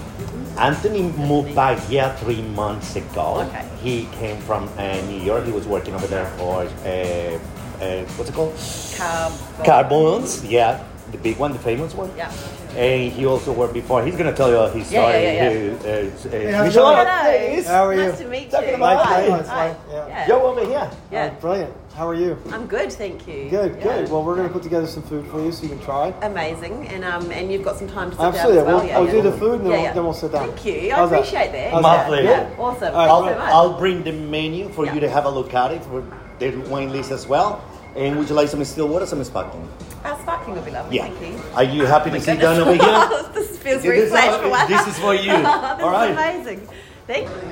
Anthony 0.57 1.01
moved 1.01 1.55
back 1.55 1.79
here 1.79 2.15
three 2.19 2.41
months 2.41 2.95
ago. 2.95 3.41
Okay. 3.47 3.67
He 3.81 4.05
came 4.17 4.39
from 4.41 4.69
uh, 4.77 5.01
New 5.07 5.19
York. 5.21 5.45
He 5.45 5.51
was 5.51 5.67
working 5.67 5.95
over 5.95 6.07
there 6.07 6.25
for 6.37 6.61
uh, 6.61 7.39
uh, 7.83 8.05
what's 8.15 8.29
it 8.29 8.33
called? 8.33 8.53
Carb. 8.53 9.65
Carbone's. 9.65 10.45
Yeah, 10.45 10.83
the 11.11 11.17
big 11.17 11.37
one, 11.37 11.53
the 11.53 11.59
famous 11.59 11.93
one. 11.93 12.11
Yeah. 12.15 12.31
And 12.75 13.11
he 13.13 13.25
also 13.25 13.53
worked 13.53 13.73
before. 13.73 14.03
He's 14.03 14.15
gonna 14.15 14.33
tell 14.33 14.49
you 14.49 14.71
his 14.79 14.91
Yeah, 14.91 14.99
story. 15.01 15.23
yeah, 15.23 15.31
yeah, 15.31 15.49
Who, 15.51 15.69
uh, 15.69 15.91
uh, 15.91 16.03
how's 16.09 16.25
it 16.25 16.33
Michelle, 16.65 16.83
going? 16.83 17.07
Hello. 17.07 17.31
yes. 17.31 17.67
How 17.67 17.85
are 17.85 17.95
nice 17.95 18.19
you? 18.19 18.25
to 18.25 18.31
meet 18.31 18.49
Talking 18.51 18.69
you. 18.69 18.75
about 18.75 19.05
Hi. 19.05 19.21
Likewise, 19.27 19.47
Hi. 19.47 19.67
like, 19.67 19.77
yeah. 19.91 20.07
Yeah. 20.07 20.27
Yo, 20.27 20.41
over 20.41 20.65
here. 20.65 20.91
Yeah. 21.11 21.33
Oh, 21.37 21.41
brilliant. 21.41 21.73
How 21.95 22.09
are 22.09 22.15
you? 22.15 22.35
I'm 22.51 22.65
good, 22.65 22.91
thank 22.91 23.27
you. 23.27 23.49
Good, 23.51 23.75
Yeah. 23.77 23.83
good. 23.83 24.09
Well, 24.09 24.23
we're 24.23 24.35
going 24.35 24.47
to 24.47 24.53
put 24.53 24.63
together 24.63 24.87
some 24.87 25.03
food 25.03 25.27
for 25.27 25.39
you 25.43 25.51
so 25.51 25.61
you 25.63 25.69
can 25.69 25.79
try. 25.81 26.11
Amazing, 26.23 26.87
and 26.87 27.05
um, 27.05 27.29
and 27.31 27.51
you've 27.51 27.63
got 27.63 27.77
some 27.77 27.87
time 27.87 28.09
to 28.09 28.15
sit 28.17 28.25
Absolutely. 28.25 28.55
down 28.55 28.65
as 28.65 28.67
well. 28.67 28.77
We'll, 28.79 28.87
yeah, 28.87 28.97
I'll 28.97 29.05
yeah. 29.05 29.11
do 29.11 29.21
the 29.21 29.31
food 29.37 29.51
and 29.61 29.65
then, 29.65 29.69
Yeah, 29.71 29.75
we'll, 29.77 29.83
yeah. 29.83 29.93
then 29.93 30.03
we'll 30.05 30.13
sit 30.13 30.31
down. 30.31 30.47
Thank 30.49 30.65
you. 30.65 30.91
I 30.91 30.95
How's 30.95 31.09
that? 31.11 31.15
appreciate 31.19 31.51
that. 31.51 31.71
How's 31.73 31.83
My 31.83 31.95
that? 31.97 32.07
pleasure. 32.07 32.23
Yeah, 32.25 32.49
awesome. 32.57 32.83
All 32.87 32.93
right, 32.93 33.09
I'll, 33.09 33.21
Thank 33.21 33.29
you 33.29 33.33
so 33.33 33.45
much. 33.45 33.53
I'll 33.53 33.77
bring 33.77 34.03
the 34.03 34.11
menu 34.11 34.69
for 34.69 34.85
Yeah. 34.85 34.93
you 34.95 34.99
to 35.01 35.09
have 35.11 35.25
a 35.25 35.29
look 35.29 35.53
at 35.53 35.71
it. 35.71 35.83
For 35.85 36.03
the 36.39 36.49
wine 36.71 36.91
list 36.91 37.11
as 37.11 37.27
well. 37.27 37.63
And 37.95 38.17
would 38.17 38.27
you 38.27 38.33
like 38.33 38.49
some 38.49 38.63
still 38.65 38.87
water, 38.87 39.05
some 39.05 39.23
sparkling? 39.23 39.69
Our 40.03 40.19
sparkling 40.19 40.55
would 40.55 40.65
be 40.65 40.71
lovely. 40.71 40.97
Yeah. 40.97 41.09
Thank 41.09 41.37
you. 41.37 41.43
Are 41.55 41.63
you 41.63 41.85
happy 41.85 42.11
to 42.11 42.19
sit 42.19 42.39
down 42.39 42.59
over 42.59 42.73
here? 42.73 43.31
this 43.33 43.57
feels 43.59 43.81
very 43.81 43.99
This 44.01 44.05
is- 44.07 44.11
flash 44.11 44.41
for 44.41 44.49
one. 44.49 44.67
this 44.69 44.87
is 44.87 44.99
for 44.99 45.13
you. 45.15 45.31
this 45.31 45.45
All 45.45 45.91
right. 45.91 46.11
is 46.11 46.17
amazing. 46.17 46.67
Thank 47.07 47.27
you. 47.29 47.51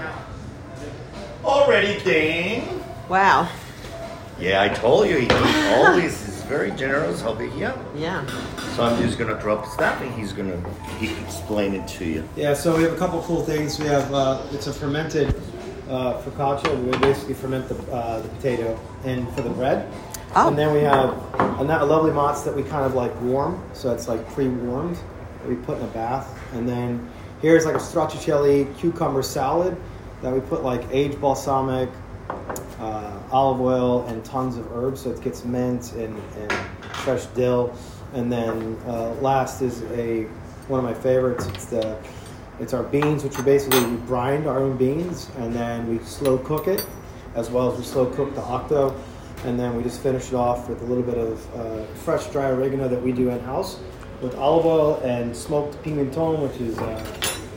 Already 1.45 1.98
done. 2.03 2.83
Wow. 3.09 3.50
Yeah, 4.39 4.62
I 4.62 4.69
told 4.69 5.07
you, 5.07 5.18
he 5.19 5.30
always 5.75 6.27
is 6.27 6.42
very 6.44 6.71
generous 6.71 7.24
over 7.24 7.44
here. 7.45 7.74
Yeah. 7.95 8.25
So 8.75 8.83
I'm 8.83 9.01
just 9.01 9.18
gonna 9.18 9.39
drop 9.39 9.65
stuff 9.68 10.01
and 10.01 10.12
he's 10.15 10.33
gonna 10.33 10.57
he 11.00 11.13
explain 11.21 11.74
it 11.74 11.88
to 11.89 12.06
you. 12.06 12.27
Yeah, 12.36 12.53
so 12.53 12.75
we 12.75 12.83
have 12.83 12.94
a 12.94 12.98
couple 12.98 13.21
cool 13.24 13.44
things. 13.44 13.80
We 13.80 13.86
have 13.88 14.12
uh, 14.13 14.42
it's 14.51 14.68
a 14.68 14.74
fermented 14.74 15.36
uh, 15.89 16.21
focaccia. 16.21 16.71
We 16.83 16.98
basically 17.00 17.33
ferment 17.36 17.68
the, 17.69 17.75
uh, 17.92 18.21
the 18.21 18.30
potato 18.30 18.80
and 19.03 19.27
for 19.36 19.42
the 19.42 19.50
bread. 19.51 19.92
Oh. 20.33 20.47
And 20.47 20.57
then 20.57 20.73
we 20.73 20.79
have 20.81 21.09
a, 21.39 21.63
a 21.63 21.85
lovely 21.85 22.11
mozz 22.11 22.45
that 22.45 22.55
we 22.55 22.63
kind 22.63 22.85
of 22.85 22.93
like 22.93 23.13
warm, 23.21 23.61
so 23.73 23.93
it's 23.93 24.07
like 24.07 24.25
pre-warmed. 24.33 24.97
That 25.39 25.49
we 25.49 25.55
put 25.55 25.79
in 25.79 25.83
a 25.83 25.87
bath, 25.87 26.39
and 26.53 26.69
then 26.69 27.09
here's 27.41 27.65
like 27.65 27.73
a 27.73 27.79
stracciatella 27.79 28.77
cucumber 28.77 29.23
salad 29.23 29.75
that 30.21 30.31
we 30.31 30.39
put 30.39 30.63
like 30.63 30.83
aged 30.91 31.19
balsamic, 31.19 31.89
uh, 32.79 33.19
olive 33.31 33.59
oil, 33.59 34.05
and 34.05 34.23
tons 34.23 34.57
of 34.57 34.71
herbs. 34.71 35.01
So 35.01 35.09
it 35.09 35.21
gets 35.21 35.43
mint 35.43 35.93
and, 35.93 36.15
and 36.38 36.51
fresh 36.97 37.25
dill. 37.27 37.75
And 38.13 38.31
then 38.31 38.77
uh, 38.85 39.13
last 39.15 39.61
is 39.61 39.81
a 39.93 40.23
one 40.67 40.79
of 40.79 40.85
my 40.85 40.93
favorites. 40.93 41.47
It's 41.47 41.65
the 41.65 41.97
it's 42.59 42.73
our 42.73 42.83
beans, 42.83 43.23
which 43.23 43.39
are 43.39 43.43
basically 43.43 43.83
we 43.83 43.97
brine 43.97 44.45
our 44.45 44.59
own 44.59 44.77
beans, 44.77 45.29
and 45.38 45.55
then 45.55 45.89
we 45.89 45.97
slow 46.05 46.38
cook 46.38 46.67
it, 46.67 46.85
as 47.33 47.50
well 47.50 47.71
as 47.71 47.79
we 47.79 47.83
slow 47.83 48.05
cook 48.05 48.35
the 48.35 48.41
octo, 48.41 48.95
and 49.45 49.60
then 49.60 49.75
we 49.75 49.83
just 49.83 50.01
finish 50.01 50.27
it 50.29 50.36
off 50.36 50.69
with 50.69 50.81
a 50.81 50.86
little 50.86 51.03
bit 51.03 51.17
of 51.17 51.55
uh, 51.55 51.86
fresh 51.95 52.27
dry 52.27 52.50
oregano 52.50 52.88
that 52.88 53.01
we 53.01 53.12
do 53.12 53.29
in 53.29 53.39
house, 53.41 53.79
with 54.21 54.36
olive 54.36 54.65
oil 54.65 54.95
and 55.03 55.36
smoked 55.36 55.81
pimenton, 55.83 56.39
which 56.41 56.60
is 56.62 56.77
uh, 56.77 57.03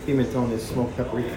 pimenton 0.06 0.50
is 0.52 0.66
smoked 0.66 0.96
paprika. 0.96 1.36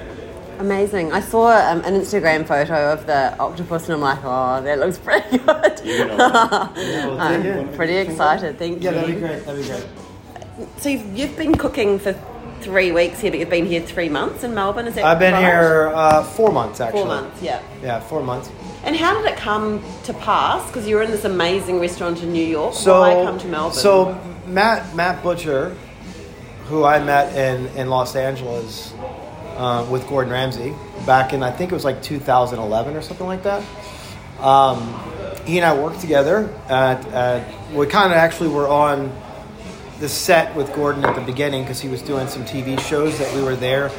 Amazing. 0.59 1.11
I 1.13 1.19
saw 1.19 1.49
um, 1.51 1.81
an 1.81 1.93
Instagram 1.93 2.47
photo 2.47 2.91
of 2.91 3.05
the 3.05 3.37
octopus 3.37 3.85
and 3.85 3.93
I'm 3.93 4.01
like, 4.01 4.19
oh, 4.23 4.61
that 4.63 4.79
looks 4.79 4.97
pretty 4.97 5.37
good. 5.37 5.81
You 5.85 6.05
know, 6.05 6.17
well, 6.17 7.19
I'm 7.19 7.43
yeah. 7.43 7.67
pretty 7.75 7.95
excited. 7.97 8.57
Thank 8.57 8.81
Yeah, 8.81 8.91
you. 8.91 8.95
Yeah, 8.95 9.01
that'd 9.01 9.15
be 9.15 9.21
great. 9.21 9.45
That'd 9.45 9.61
be 9.61 9.67
great. 9.69 9.85
So 10.77 10.89
you've, 10.89 11.17
you've 11.17 11.37
been 11.37 11.53
cooking 11.55 11.99
for 11.99 12.13
three 12.61 12.91
weeks 12.91 13.19
here, 13.19 13.29
but 13.29 13.39
you've 13.39 13.51
been 13.51 13.67
here 13.67 13.81
three 13.81 14.09
months 14.09 14.43
in 14.43 14.55
Melbourne. 14.55 14.87
Is 14.87 14.95
that 14.95 15.05
I've 15.05 15.19
been 15.19 15.33
right? 15.33 15.43
here 15.43 15.91
uh, 15.93 16.23
four 16.23 16.51
months 16.51 16.79
actually. 16.81 17.01
four 17.01 17.07
months. 17.07 17.41
Yeah. 17.41 17.61
Yeah, 17.83 17.99
four 17.99 18.23
months. 18.23 18.49
And 18.87 18.95
how 18.95 19.21
did 19.21 19.29
it 19.29 19.35
come 19.35 19.83
to 20.05 20.13
pass? 20.13 20.65
Because 20.67 20.87
you 20.87 20.95
were 20.95 21.01
in 21.01 21.11
this 21.11 21.25
amazing 21.25 21.81
restaurant 21.81 22.23
in 22.23 22.31
New 22.31 22.45
York. 22.45 22.73
So 22.73 23.01
Why 23.01 23.21
come 23.25 23.37
to 23.37 23.47
Melbourne? 23.47 23.77
So 23.77 24.17
Matt 24.47 24.95
Matt 24.95 25.21
Butcher, 25.21 25.75
who 26.67 26.85
I 26.85 27.03
met 27.03 27.35
in 27.35 27.67
in 27.75 27.89
Los 27.89 28.15
Angeles 28.15 28.93
uh, 29.57 29.85
with 29.91 30.07
Gordon 30.07 30.31
Ramsay 30.31 30.73
back 31.05 31.33
in 31.33 31.43
I 31.43 31.51
think 31.51 31.73
it 31.73 31.75
was 31.75 31.83
like 31.83 32.01
2011 32.01 32.95
or 32.95 33.01
something 33.01 33.27
like 33.27 33.43
that. 33.43 33.61
Um, 34.39 34.97
he 35.45 35.57
and 35.57 35.65
I 35.65 35.77
worked 35.77 35.99
together. 35.99 36.49
At, 36.69 37.05
at 37.07 37.73
we 37.73 37.87
kind 37.87 38.13
of 38.13 38.17
actually 38.17 38.49
were 38.49 38.69
on 38.69 39.11
the 39.99 40.07
set 40.07 40.55
with 40.55 40.73
Gordon 40.73 41.03
at 41.03 41.13
the 41.13 41.21
beginning 41.21 41.63
because 41.63 41.81
he 41.81 41.89
was 41.89 42.01
doing 42.01 42.29
some 42.29 42.45
TV 42.45 42.79
shows 42.79 43.17
that 43.19 43.35
we 43.35 43.43
were 43.43 43.57
there 43.57 43.91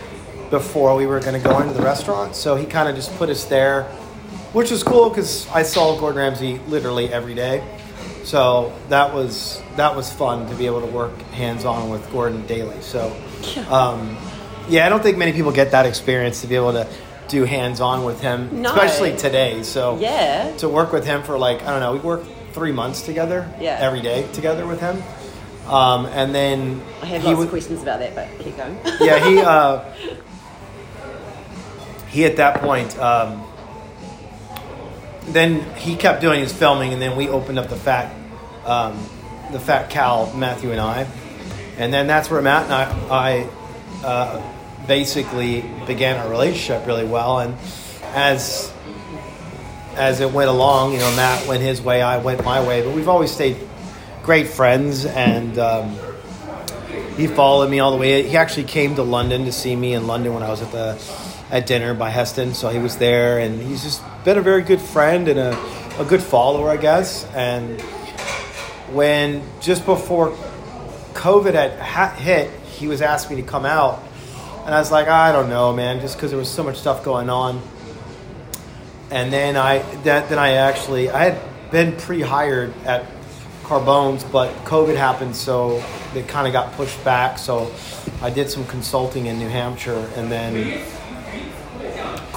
before 0.49 0.97
we 0.97 1.07
were 1.07 1.21
going 1.21 1.35
to 1.35 1.47
go 1.47 1.61
into 1.61 1.75
the 1.75 1.83
restaurant. 1.83 2.35
So 2.35 2.57
he 2.57 2.65
kind 2.65 2.89
of 2.89 2.97
just 2.97 3.15
put 3.17 3.29
us 3.29 3.45
there, 3.45 3.87
which 4.53 4.71
was 4.71 4.83
cool 4.83 5.09
because 5.11 5.47
I 5.51 5.63
saw 5.63 5.99
Gordon 5.99 6.19
Ramsay 6.19 6.59
literally 6.69 7.13
every 7.13 7.35
day. 7.35 7.63
So 8.25 8.73
that 8.89 9.15
was 9.15 9.63
that 9.77 9.95
was 9.97 10.13
fun 10.13 10.49
to 10.49 10.55
be 10.55 10.67
able 10.67 10.81
to 10.81 10.87
work 10.87 11.17
hands 11.33 11.65
on 11.65 11.89
with 11.91 12.11
Gordon 12.13 12.47
daily. 12.47 12.81
So 12.83 13.15
um, 13.71 14.17
yeah, 14.69 14.85
I 14.87 14.89
don't 14.89 15.03
think 15.03 15.17
many 15.19 15.33
people 15.33 15.53
get 15.53 15.71
that 15.71 15.87
experience 15.87 16.41
to 16.43 16.47
be 16.47 16.57
able 16.57 16.73
to 16.73 16.87
do 17.29 17.45
hands 17.45 17.81
on 17.81 18.05
with 18.05 18.21
him, 18.21 18.63
No. 18.63 18.71
especially 18.71 19.17
today. 19.17 19.63
So 19.63 19.99
Yeah. 19.99 20.51
to 20.59 20.69
work 20.69 20.93
with 20.93 21.05
him 21.07 21.23
for 21.23 21.39
like 21.39 21.63
I 21.63 21.71
don't 21.71 21.81
know, 21.81 21.93
we 21.93 21.99
worked 22.01 22.27
three 22.53 22.73
months 22.73 23.03
together, 23.03 23.49
Yeah. 23.61 23.77
every 23.81 24.01
day 24.01 24.27
together 24.33 24.67
with 24.67 24.81
him, 24.81 25.03
um, 25.71 26.07
and 26.07 26.35
then 26.35 26.83
I 27.03 27.07
have 27.07 27.25
lots 27.25 27.37
would- 27.39 27.45
of 27.45 27.51
questions 27.51 27.83
about 27.83 28.01
that, 28.01 28.15
but 28.15 28.29
keep 28.45 28.57
going. 28.57 28.77
yeah, 29.01 29.19
he 29.27 29.39
uh, 29.55 29.81
he 32.11 32.25
at 32.25 32.37
that 32.37 32.61
point. 32.61 32.99
Um, 32.99 33.45
then 35.33 35.63
he 35.77 35.97
kept 35.97 36.21
doing 36.21 36.41
his 36.41 36.53
filming, 36.53 36.93
and 36.93 37.01
then 37.01 37.17
we 37.17 37.29
opened 37.29 37.59
up 37.59 37.69
the 37.69 37.77
fat, 37.77 38.15
um, 38.65 38.97
the 39.53 39.61
fat 39.61 39.91
cow, 39.91 40.33
Matthew 40.35 40.71
and 40.71 40.81
I, 40.81 41.07
and 41.77 41.93
then 41.93 42.07
that's 42.07 42.31
where 42.31 42.43
Matt 42.43 42.65
and 42.65 42.73
I, 42.75 43.49
I 44.03 44.07
uh, 44.07 44.87
basically 44.87 45.65
began 45.87 46.17
our 46.17 46.29
relationship 46.29 46.87
really 46.87 47.05
well, 47.05 47.41
and 47.41 47.55
as 48.15 48.73
as 49.95 50.21
it 50.21 50.33
went 50.33 50.49
along, 50.49 50.93
you 50.93 50.99
know, 50.99 51.15
Matt 51.17 51.47
went 51.49 51.61
his 51.61 51.83
way, 51.83 52.01
I 52.03 52.19
went 52.19 52.45
my 52.45 52.65
way, 52.65 52.83
but 52.83 52.95
we've 52.95 53.09
always 53.09 53.31
stayed 53.31 53.57
great 54.23 54.49
friends, 54.49 55.05
and. 55.05 55.59
Um, 55.59 55.99
he 57.19 57.27
followed 57.27 57.69
me 57.69 57.81
all 57.81 57.91
the 57.91 57.97
way. 57.97 58.23
He 58.23 58.37
actually 58.37 58.65
came 58.65 58.95
to 58.95 59.03
London 59.03 59.45
to 59.47 59.53
see 59.53 59.75
me 59.75 59.93
in 59.93 60.07
London 60.07 60.35
when 60.35 60.45
I 60.45 60.51
was 60.51 60.63
at 60.63 60.71
the 60.71 60.97
at 61.51 61.67
dinner 61.67 61.93
by 61.93 62.11
Heston. 62.11 62.55
So 62.55 62.69
he 62.69 62.79
was 62.79 62.97
there, 62.99 63.41
and 63.41 63.61
he's 63.61 63.83
just 63.83 64.03
been 64.25 64.39
a 64.39 64.43
very 64.43 64.63
good 64.63 64.81
friend 64.81 65.29
and 65.29 65.39
a, 65.39 65.59
a 65.99 66.05
good 66.05 66.23
follower, 66.23 66.71
I 66.71 66.77
guess. 66.77 67.25
And 67.35 67.81
when 68.93 69.43
just 69.61 69.85
before 69.85 70.31
COVID 71.15 71.55
had 71.55 72.13
hit, 72.15 72.51
he 72.79 72.87
was 72.87 73.03
asking 73.03 73.37
me 73.37 73.43
to 73.43 73.49
come 73.49 73.65
out, 73.65 74.03
and 74.65 74.75
I 74.75 74.79
was 74.79 74.93
like, 74.93 75.09
I 75.09 75.33
don't 75.33 75.49
know, 75.49 75.75
man, 75.75 76.01
just 76.01 76.17
because 76.17 76.31
there 76.31 76.39
was 76.39 76.51
so 76.51 76.63
much 76.63 76.77
stuff 76.79 77.05
going 77.05 77.29
on. 77.29 77.61
And 79.11 79.33
then 79.33 79.57
I 79.57 79.79
that 80.05 80.29
then 80.29 80.39
I 80.39 80.53
actually 80.53 81.11
I 81.11 81.31
had 81.31 81.71
been 81.71 81.97
pre-hired 81.97 82.73
at 82.85 83.07
Carbone's, 83.65 84.25
but 84.25 84.55
COVID 84.65 84.97
happened, 84.97 85.35
so 85.35 85.83
it 86.15 86.29
kind 86.29 86.47
of 86.47 86.53
got 86.53 86.73
pushed 86.75 87.03
back. 87.05 87.39
So 87.39 87.73
I 88.23 88.31
did 88.31 88.51
some 88.51 88.65
consulting 88.67 89.27
in 89.27 89.39
New 89.39 89.49
Hampshire, 89.49 90.09
and 90.17 90.31
then 90.31 90.83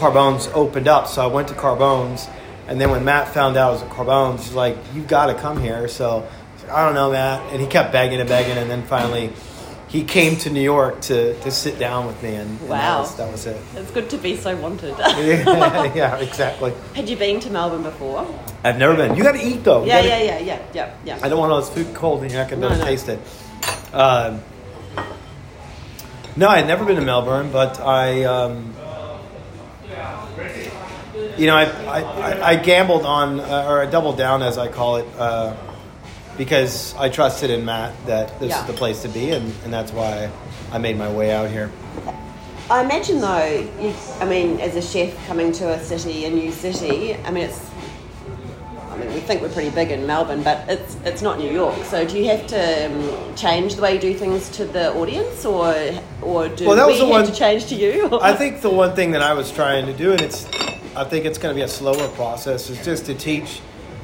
Carbone's 0.01 0.47
opened 0.47 0.87
up. 0.87 1.07
So 1.07 1.21
I 1.23 1.27
went 1.27 1.47
to 1.49 1.53
Carbone's, 1.53 2.27
and 2.67 2.81
then 2.81 2.89
when 2.89 3.05
Matt 3.05 3.31
found 3.33 3.55
out 3.55 3.69
I 3.69 3.73
was 3.73 3.83
at 3.83 3.89
Carbone's, 3.91 4.43
he's 4.45 4.55
like, 4.55 4.75
"You've 4.95 5.07
got 5.07 5.27
to 5.27 5.35
come 5.35 5.61
here." 5.61 5.87
So 5.87 6.27
I 6.63 6.63
like, 6.63 6.71
I 6.71 6.85
don't 6.85 6.95
know, 6.95 7.11
Matt, 7.11 7.51
and 7.53 7.61
he 7.61 7.67
kept 7.67 7.91
begging 7.91 8.19
and 8.19 8.27
begging, 8.27 8.57
and 8.57 8.69
then 8.69 8.83
finally. 8.83 9.31
He 9.87 10.05
came 10.05 10.37
to 10.37 10.49
New 10.49 10.61
York 10.61 11.01
to, 11.01 11.37
to 11.41 11.51
sit 11.51 11.77
down 11.77 12.07
with 12.07 12.23
me, 12.23 12.35
and, 12.35 12.49
and 12.49 12.59
that, 12.61 12.69
Wow. 12.69 12.99
was, 13.01 13.15
that 13.17 13.29
was 13.29 13.45
it. 13.45 13.57
it's 13.75 13.91
good 13.91 14.09
to 14.11 14.17
be 14.17 14.37
so 14.37 14.55
wanted. 14.55 14.95
yeah, 14.99 15.93
yeah, 15.93 16.15
exactly. 16.15 16.71
Had 16.95 17.09
you 17.09 17.17
been 17.17 17.41
to 17.41 17.49
Melbourne 17.49 17.83
before? 17.83 18.25
I've 18.63 18.77
never 18.77 18.95
been. 18.95 19.17
You 19.17 19.23
got 19.23 19.33
to 19.33 19.45
eat 19.45 19.65
though. 19.65 19.81
You 19.81 19.89
Yeah, 19.89 20.01
gotta- 20.01 20.07
yeah, 20.07 20.21
yeah, 20.23 20.39
yeah, 20.39 20.59
yeah, 20.73 20.95
yeah. 21.03 21.19
I 21.21 21.27
don't 21.27 21.39
want 21.39 21.51
all 21.51 21.59
this 21.59 21.69
food 21.69 21.93
cold 21.93 22.21
and 22.21 22.31
you're 22.31 22.39
not 22.41 22.49
going 22.49 22.61
to 22.61 22.69
No, 22.69 22.73
be 22.73 22.89
able 22.89 23.01
to 23.01 23.17
no. 23.17 23.17
taste 23.17 23.89
it. 23.89 23.93
Um, 23.93 24.41
no, 26.37 26.47
I'd 26.47 26.67
never 26.67 26.85
been 26.85 26.95
to 26.95 27.01
Melbourne, 27.01 27.51
but 27.51 27.81
I, 27.81 28.23
um, 28.23 28.73
you 31.41 31.47
know, 31.47 31.55
I, 31.55 31.63
I, 31.65 32.47
I- 32.51 32.55
gambled 32.57 33.03
on, 33.03 33.39
uh, 33.39 33.65
or 33.67 33.81
I 33.81 33.87
doubled 33.87 34.15
down 34.17 34.43
as 34.43 34.59
I 34.59 34.67
call 34.67 34.97
it, 34.97 35.07
uh, 35.17 35.55
because 36.37 36.93
I 36.95 37.09
trusted 37.09 37.49
in 37.49 37.65
Matt 37.65 37.93
that 38.05 38.39
this 38.39 38.49
Yeah. 38.51 38.61
is 38.61 38.67
the 38.67 38.73
place 38.73 39.01
to 39.01 39.09
be, 39.09 39.31
and, 39.31 39.51
and 39.63 39.73
that's 39.73 39.91
why 39.91 40.29
I 40.71 40.77
made 40.77 40.97
my 40.99 41.11
way 41.11 41.31
out 41.31 41.49
here. 41.49 41.71
I 42.69 42.83
imagine 42.83 43.19
though, 43.19 43.67
you, 43.81 43.93
I 44.19 44.25
mean, 44.25 44.59
as 44.61 44.75
a 44.75 44.81
chef 44.83 45.11
coming 45.27 45.51
to 45.53 45.69
a 45.73 45.79
city, 45.83 46.25
a 46.25 46.29
new 46.29 46.51
city, 46.51 47.15
I 47.15 47.31
mean, 47.31 47.45
it's. 47.45 47.69
I 48.91 48.97
mean, 48.97 49.13
we 49.13 49.19
think 49.21 49.41
we're 49.41 49.49
pretty 49.49 49.71
big 49.71 49.89
in 49.89 50.05
Melbourne, 50.05 50.43
but 50.43 50.69
it's 50.69 50.95
it's 51.05 51.21
not 51.21 51.39
New 51.39 51.51
York. 51.51 51.83
So 51.85 52.05
do 52.05 52.17
you 52.19 52.25
have 52.29 52.45
to 52.47 52.85
um, 52.85 53.35
change 53.35 53.75
the 53.75 53.81
way 53.81 53.95
you 53.95 53.99
do 53.99 54.13
things 54.13 54.47
to 54.49 54.65
the 54.65 54.93
audience, 54.93 55.43
or 55.45 55.73
or 56.21 56.47
do 56.49 56.65
Well, 56.67 56.75
that 56.75 56.85
we 56.87 56.91
was 56.93 56.99
the 56.99 57.05
have 57.07 57.09
one- 57.09 57.25
to 57.25 57.33
change 57.33 57.65
to 57.67 57.75
you? 57.75 58.19
I 58.21 58.33
think 58.35 58.61
the 58.61 58.69
one 58.69 58.93
thing 58.95 59.11
that 59.11 59.21
I 59.23 59.33
was 59.33 59.51
trying 59.51 59.85
to 59.87 59.93
do, 59.93 60.11
and 60.11 60.21
it's, 60.21 60.45
I 60.95 61.03
think 61.05 61.25
it's 61.25 61.37
going 61.37 61.53
to 61.53 61.57
be 61.57 61.63
a 61.63 61.67
slower 61.67 62.07
process, 62.09 62.69
It's 62.69 62.83
just 62.83 63.05
to 63.05 63.13
teach 63.13 63.61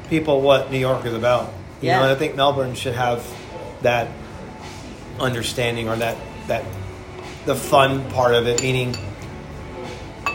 people 0.08 0.40
what 0.40 0.70
New 0.70 0.78
York 0.78 1.04
is 1.04 1.14
about. 1.14 1.52
You 1.82 1.88
Yeah. 1.88 1.98
know, 1.98 2.02
and 2.04 2.12
I 2.12 2.14
think 2.14 2.34
Melbourne 2.34 2.74
should 2.74 2.94
have 2.94 3.22
that 3.82 4.08
understanding 5.20 5.88
or 5.88 5.96
that 5.96 6.16
that 6.48 6.64
the 7.44 7.54
fun 7.54 8.04
part 8.10 8.34
of 8.34 8.46
it, 8.46 8.62
meaning. 8.62 8.96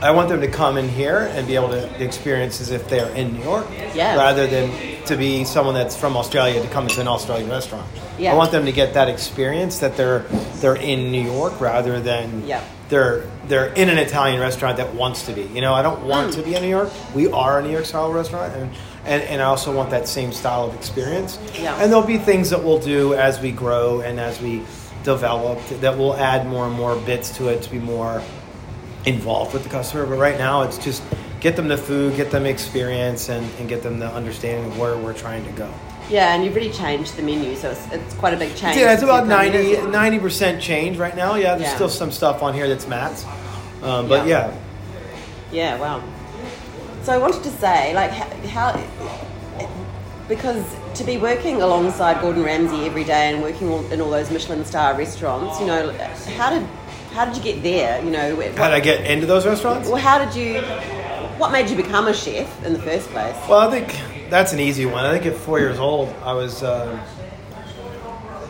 I 0.02 0.12
want 0.12 0.28
them 0.28 0.42
to 0.42 0.48
come 0.48 0.78
in 0.78 0.90
here 0.90 1.32
and 1.34 1.48
be 1.48 1.56
able 1.56 1.70
to 1.70 2.04
experience 2.04 2.60
as 2.60 2.72
if 2.72 2.90
they're 2.90 3.10
in 3.16 3.36
New 3.38 3.44
York, 3.44 3.68
Yeah. 3.96 4.16
rather 4.18 4.46
than 4.48 4.70
to 5.06 5.16
be 5.16 5.46
someone 5.46 5.76
that's 5.76 5.96
from 5.96 6.18
Australia 6.18 6.62
to 6.62 6.68
come 6.68 6.84
into 6.90 7.00
an 7.00 7.08
Australian 7.08 7.50
restaurant. 7.50 7.86
Yeah. 8.18 8.34
I 8.34 8.36
want 8.36 8.52
them 8.52 8.66
to 8.66 8.72
get 8.74 8.94
that 8.96 9.08
experience 9.08 9.78
that 9.80 9.96
they're 9.98 10.26
they're 10.60 10.76
in 10.76 11.12
New 11.12 11.22
York 11.22 11.60
rather 11.62 12.00
than 12.00 12.44
Yeah. 12.46 12.62
they're 12.90 13.24
they're 13.48 13.74
in 13.74 13.90
an 13.90 13.98
Italian 13.98 14.40
restaurant 14.40 14.78
that 14.78 14.94
wants 14.96 15.26
to 15.26 15.34
be. 15.34 15.44
You 15.44 15.62
know, 15.62 15.74
I 15.74 15.82
don't 15.82 16.04
want 16.04 16.32
Mm. 16.32 16.36
to 16.36 16.42
be 16.44 16.56
in 16.56 16.62
New 16.62 16.70
York. 16.70 16.90
We 17.14 17.30
are 17.32 17.60
a 17.60 17.64
New 17.64 17.72
York 17.72 17.86
style 17.86 18.12
restaurant, 18.12 18.54
and, 18.56 18.72
and 19.06 19.22
and 19.24 19.42
I 19.42 19.46
also 19.46 19.74
want 19.76 19.90
that 19.90 20.08
same 20.08 20.32
style 20.32 20.66
of 20.66 20.76
experience. 20.76 21.38
Yeah. 21.60 21.76
And 21.82 21.92
there'll 21.92 22.08
be 22.08 22.18
things 22.18 22.50
that 22.52 22.64
we'll 22.64 22.80
do 22.80 23.14
as 23.16 23.40
we 23.42 23.52
grow 23.52 24.00
and 24.02 24.20
as 24.20 24.40
we 24.42 24.62
develop 25.04 25.60
that 25.82 25.98
will 25.98 26.16
add 26.16 26.48
more 26.48 26.66
and 26.66 26.74
more 26.74 26.96
bits 26.96 27.36
to 27.38 27.50
it 27.50 27.62
to 27.64 27.70
be 27.70 27.80
more 27.80 28.22
involved 29.06 29.54
with 29.54 29.64
the 29.64 29.70
customer. 29.70 30.06
But 30.06 30.18
right 30.18 30.38
now, 30.38 30.62
it's 30.62 30.78
just 30.78 31.04
get 31.42 31.58
them 31.58 31.68
the 31.68 31.78
food, 31.78 32.16
get 32.16 32.32
them 32.32 32.46
experience, 32.46 33.28
and, 33.28 33.46
and 33.60 33.68
get 33.68 33.84
them 33.84 34.00
the 34.00 34.08
understanding 34.08 34.72
of 34.72 34.80
where 34.80 34.96
we're 34.96 35.14
trying 35.14 35.44
to 35.44 35.52
go. 35.52 35.70
Yeah, 36.10 36.34
and 36.36 36.44
you've 36.44 36.56
really 36.56 36.72
changed 36.72 37.16
the 37.18 37.22
menu, 37.24 37.56
so 37.56 37.72
it's, 37.72 37.92
it's 37.92 38.14
quite 38.16 38.34
a 38.34 38.38
big 38.38 38.56
change. 38.56 38.78
Yeah, 38.78 38.94
it's 38.94 39.04
about 39.04 39.24
you've 39.24 39.32
come 39.32 39.46
in, 39.46 39.92
90 39.92 40.12
isn't 40.12 40.14
it? 40.14 40.22
percent 40.22 40.62
change 40.62 40.98
right 40.98 41.16
now. 41.16 41.36
Yeah, 41.36 41.56
there's 41.56 41.70
Yeah. 41.70 41.76
still 41.76 41.90
some 41.90 42.12
stuff 42.12 42.42
on 42.44 42.54
here 42.54 42.68
that's 42.68 42.88
Matt's, 42.88 43.26
um, 43.82 44.08
but 44.08 44.28
Yeah. 44.28 44.48
yeah. 45.52 45.76
Yeah, 45.76 45.80
wow. 45.80 46.02
So 47.04 47.14
I 47.14 47.18
wanted 47.18 47.44
to 47.44 47.50
say, 47.52 47.94
like, 47.94 48.12
how, 48.12 48.72
how 48.74 48.84
because 50.28 50.64
to 50.96 51.04
be 51.04 51.18
working 51.18 51.62
alongside 51.62 52.22
Gordon 52.22 52.44
Ramsay 52.44 52.86
every 52.86 53.04
day 53.04 53.30
and 53.32 53.42
working 53.42 53.72
in 53.92 54.00
all 54.02 54.10
those 54.10 54.32
Michelin 54.32 54.64
star 54.66 54.96
restaurants, 54.98 55.60
you 55.60 55.66
know, 55.68 55.92
how 56.38 56.50
did 56.50 56.64
how 57.14 57.26
did 57.26 57.36
you 57.38 57.44
get 57.44 57.62
there? 57.62 58.04
You 58.04 58.10
know, 58.10 58.36
what, 58.36 58.56
How 58.56 58.70
did 58.70 58.74
I 58.76 58.80
get 58.80 59.06
into 59.06 59.28
those 59.28 59.46
restaurants? 59.46 59.88
well, 59.88 60.02
how 60.02 60.24
did 60.24 60.34
you? 60.36 60.62
What 61.38 61.52
made 61.52 61.70
you 61.70 61.76
become 61.76 62.08
a 62.08 62.14
chef 62.14 62.48
in 62.66 62.74
the 62.74 62.80
first 62.82 63.10
place? 63.10 63.36
Well, 63.48 63.60
I 63.60 63.70
think 63.70 64.00
that's 64.34 64.52
an 64.52 64.60
easy 64.60 64.88
one. 64.88 65.06
I 65.06 65.12
think 65.12 65.28
at 65.28 65.40
four 65.40 65.60
years 65.60 65.78
old, 65.78 66.10
I 66.24 66.34
was 66.34 66.64
uh, 66.64 67.00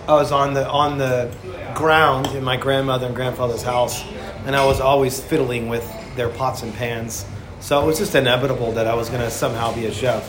I 0.08 0.14
was 0.14 0.32
on 0.32 0.54
the 0.54 0.66
on 0.66 0.98
the 0.98 1.30
ground 1.76 2.28
in 2.28 2.42
my 2.42 2.56
grandmother 2.56 3.08
and 3.08 3.14
grandfather's 3.14 3.64
house, 3.64 4.02
and 4.46 4.56
I 4.56 4.66
was 4.66 4.80
always 4.80 5.22
fiddling 5.22 5.68
with 5.68 5.86
their 6.16 6.30
pots 6.30 6.64
and 6.64 6.74
pans. 6.74 7.26
So 7.60 7.84
it 7.84 7.86
was 7.86 7.98
just 8.00 8.16
inevitable 8.16 8.72
that 8.74 8.88
I 8.88 8.96
was 8.96 9.10
going 9.10 9.24
to 9.24 9.30
somehow 9.30 9.76
be 9.76 9.86
a 9.86 9.92
chef. 9.94 10.24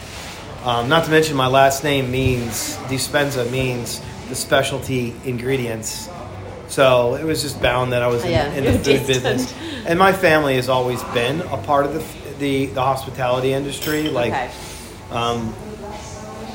Um, 0.67 0.89
not 0.89 1.05
to 1.05 1.11
mention, 1.13 1.37
my 1.37 1.47
last 1.47 1.85
name 1.85 2.11
means 2.11 2.77
dispensa 2.89 3.49
means 3.53 4.01
the 4.29 4.35
specialty 4.35 5.15
ingredients. 5.25 6.09
So 6.67 7.15
it 7.15 7.23
was 7.23 7.43
just 7.43 7.63
bound 7.63 7.93
that 7.93 8.03
I 8.03 8.09
was 8.09 8.25
in, 8.25 8.33
Yeah, 8.33 8.53
in 8.55 8.65
the 8.65 8.73
food 8.73 8.85
destined. 8.85 9.07
business. 9.07 9.55
And 9.87 10.01
my 10.01 10.13
family 10.13 10.57
has 10.57 10.69
always 10.69 11.01
been 11.15 11.43
a 11.43 11.59
part 11.59 11.87
of 11.87 11.95
the 11.95 12.25
the, 12.41 12.67
the 12.67 12.83
hospitality 12.83 13.53
industry. 13.53 14.09
Like 14.09 14.33
okay. 14.33 14.51
Um, 15.15 15.55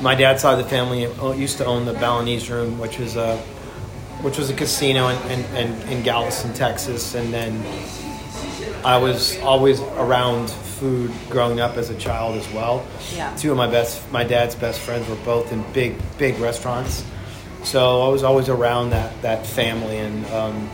my 0.01 0.15
dad's 0.15 0.41
side 0.41 0.59
of 0.59 0.63
the 0.63 0.69
family 0.69 1.03
used 1.39 1.57
to 1.57 1.65
own 1.65 1.85
the 1.85 1.93
Balinese 1.93 2.49
Room, 2.49 2.77
which 2.79 2.99
was 2.99 3.15
a 3.15 3.37
which 4.21 4.37
was 4.37 4.49
a 4.49 4.53
casino 4.53 5.07
in, 5.07 5.39
in, 5.55 5.81
in, 5.83 6.03
Galveston, 6.03 6.53
Texas, 6.53 7.15
and 7.15 7.33
then 7.33 7.63
I 8.83 8.97
was 8.97 9.39
always 9.39 9.79
around 9.79 10.49
food 10.49 11.09
growing 11.29 11.61
up 11.61 11.77
as 11.77 11.89
a 11.89 11.95
child 11.95 12.35
as 12.35 12.45
well. 12.51 12.85
Yeah. 13.15 13.33
Two 13.37 13.51
of 13.51 13.57
my 13.57 13.67
best, 13.67 14.11
my 14.11 14.25
dad's 14.25 14.55
best 14.55 14.81
friends 14.81 15.07
were 15.07 15.15
both 15.23 15.53
in 15.53 15.63
big, 15.71 15.95
big 16.17 16.37
restaurants, 16.39 17.05
so 17.63 18.01
I 18.01 18.09
was 18.09 18.23
always 18.23 18.49
around 18.49 18.89
that 18.89 19.21
that 19.21 19.47
family. 19.47 19.97
And 19.97 20.25
um, 20.27 20.69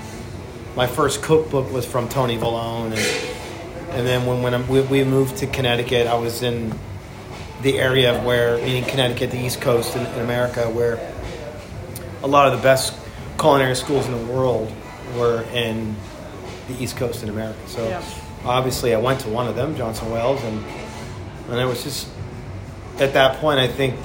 my 0.76 0.88
first 0.88 1.22
cookbook 1.22 1.72
was 1.72 1.86
from 1.86 2.10
Tony 2.10 2.38
Vallone, 2.38 2.94
and 2.94 3.92
and 3.92 4.08
then 4.08 4.26
when 4.26 4.42
when 4.42 4.68
we, 4.68 4.82
we 4.82 5.04
moved 5.04 5.38
to 5.38 5.48
Connecticut, 5.48 6.08
I 6.08 6.16
was 6.16 6.42
in 6.42 6.74
the 7.62 7.80
area 7.80 8.16
of 8.16 8.24
where, 8.24 8.58
meaning 8.58 8.84
Connecticut, 8.84 9.32
the 9.32 9.40
East 9.40 9.62
Coast 9.62 9.96
in, 9.96 10.06
in 10.06 10.20
America, 10.20 10.70
where 10.70 11.00
a 12.24 12.28
lot 12.28 12.48
of 12.52 12.58
the 12.60 12.64
best 12.64 12.94
culinary 13.40 13.76
schools 13.76 14.06
in 14.06 14.12
the 14.12 14.34
world 14.34 14.72
were 15.18 15.44
in 15.54 15.96
the 16.68 16.82
East 16.84 16.98
Coast 16.98 17.24
in 17.24 17.30
America. 17.30 17.60
So 17.68 17.88
Yeah. 17.88 18.02
obviously, 18.46 18.94
I 18.94 18.98
went 18.98 19.22
to 19.22 19.30
one 19.30 19.48
of 19.48 19.56
them, 19.56 19.76
Johnson 19.76 20.12
Wales, 20.12 20.44
and 20.44 20.64
and 21.50 21.60
it 21.60 21.66
was 21.66 21.84
just 21.84 22.08
at 23.00 23.14
that 23.14 23.40
point. 23.40 23.60
I 23.60 23.68
think 23.68 23.96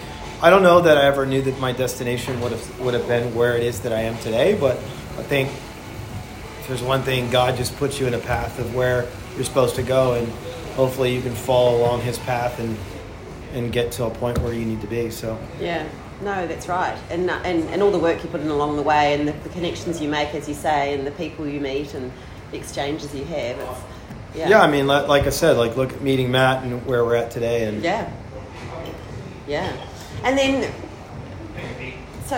I 0.42 0.50
don't 0.50 0.62
know 0.62 0.80
that 0.82 0.98
I 0.98 1.04
ever 1.06 1.24
knew 1.26 1.40
that 1.42 1.58
my 1.58 1.72
destination 1.72 2.40
would 2.42 2.52
have 2.52 2.80
would 2.80 2.94
have 2.94 3.08
been 3.08 3.34
where 3.34 3.56
it 3.56 3.62
is 3.62 3.80
that 3.80 3.92
I 3.92 4.00
am 4.02 4.16
today, 4.18 4.54
but 4.58 4.76
I 5.18 5.22
think 5.22 5.48
if 6.60 6.68
there's 6.68 6.82
one 6.82 7.02
thing 7.02 7.30
God 7.30 7.56
just 7.56 7.76
puts 7.78 7.98
you 7.98 8.06
in 8.06 8.14
a 8.14 8.18
path 8.18 8.58
of 8.58 8.74
where 8.74 9.06
you're 9.36 9.44
supposed 9.44 9.74
to 9.76 9.82
go, 9.82 10.14
and 10.14 10.28
hopefully 10.76 11.14
you 11.14 11.22
can 11.22 11.34
follow 11.34 11.78
along 11.78 12.02
his 12.02 12.18
path 12.18 12.58
and 12.58 12.76
and 13.52 13.72
get 13.72 13.92
to 13.92 14.04
a 14.04 14.10
point 14.10 14.38
where 14.38 14.52
you 14.52 14.64
need 14.64 14.80
to 14.80 14.86
be. 14.86 15.10
So 15.10 15.38
Yeah, 15.60 15.88
no, 16.22 16.46
that's 16.46 16.68
right. 16.68 16.96
And, 17.10 17.30
and, 17.30 17.68
and 17.70 17.82
all 17.82 17.90
the 17.90 17.98
work 17.98 18.22
you 18.22 18.30
put 18.30 18.40
in 18.40 18.48
along 18.48 18.76
the 18.76 18.82
way 18.82 19.14
and 19.14 19.26
the, 19.26 19.32
the 19.32 19.48
connections 19.50 20.00
you 20.00 20.08
make, 20.08 20.34
as 20.34 20.48
you 20.48 20.54
say, 20.54 20.94
and 20.94 21.06
the 21.06 21.10
people 21.12 21.46
you 21.46 21.60
meet 21.60 21.94
and 21.94 22.12
the 22.50 22.58
exchanges 22.58 23.14
you 23.14 23.24
have. 23.24 23.58
It's, 23.58 23.80
yeah. 24.34 24.48
yeah, 24.48 24.62
I 24.62 24.70
mean, 24.70 24.86
li- 24.86 25.06
like 25.06 25.26
I 25.26 25.30
said, 25.30 25.56
like 25.56 25.76
look 25.76 25.92
at 25.92 26.00
meeting 26.02 26.30
Matt 26.30 26.62
and 26.62 26.84
where 26.86 27.04
we're 27.04 27.16
at 27.16 27.30
today, 27.30 27.64
and 27.64 27.82
Yeah. 27.82 28.10
Yeah. 29.48 29.76
And 30.22 30.38
then, 30.38 30.72
so, 32.26 32.36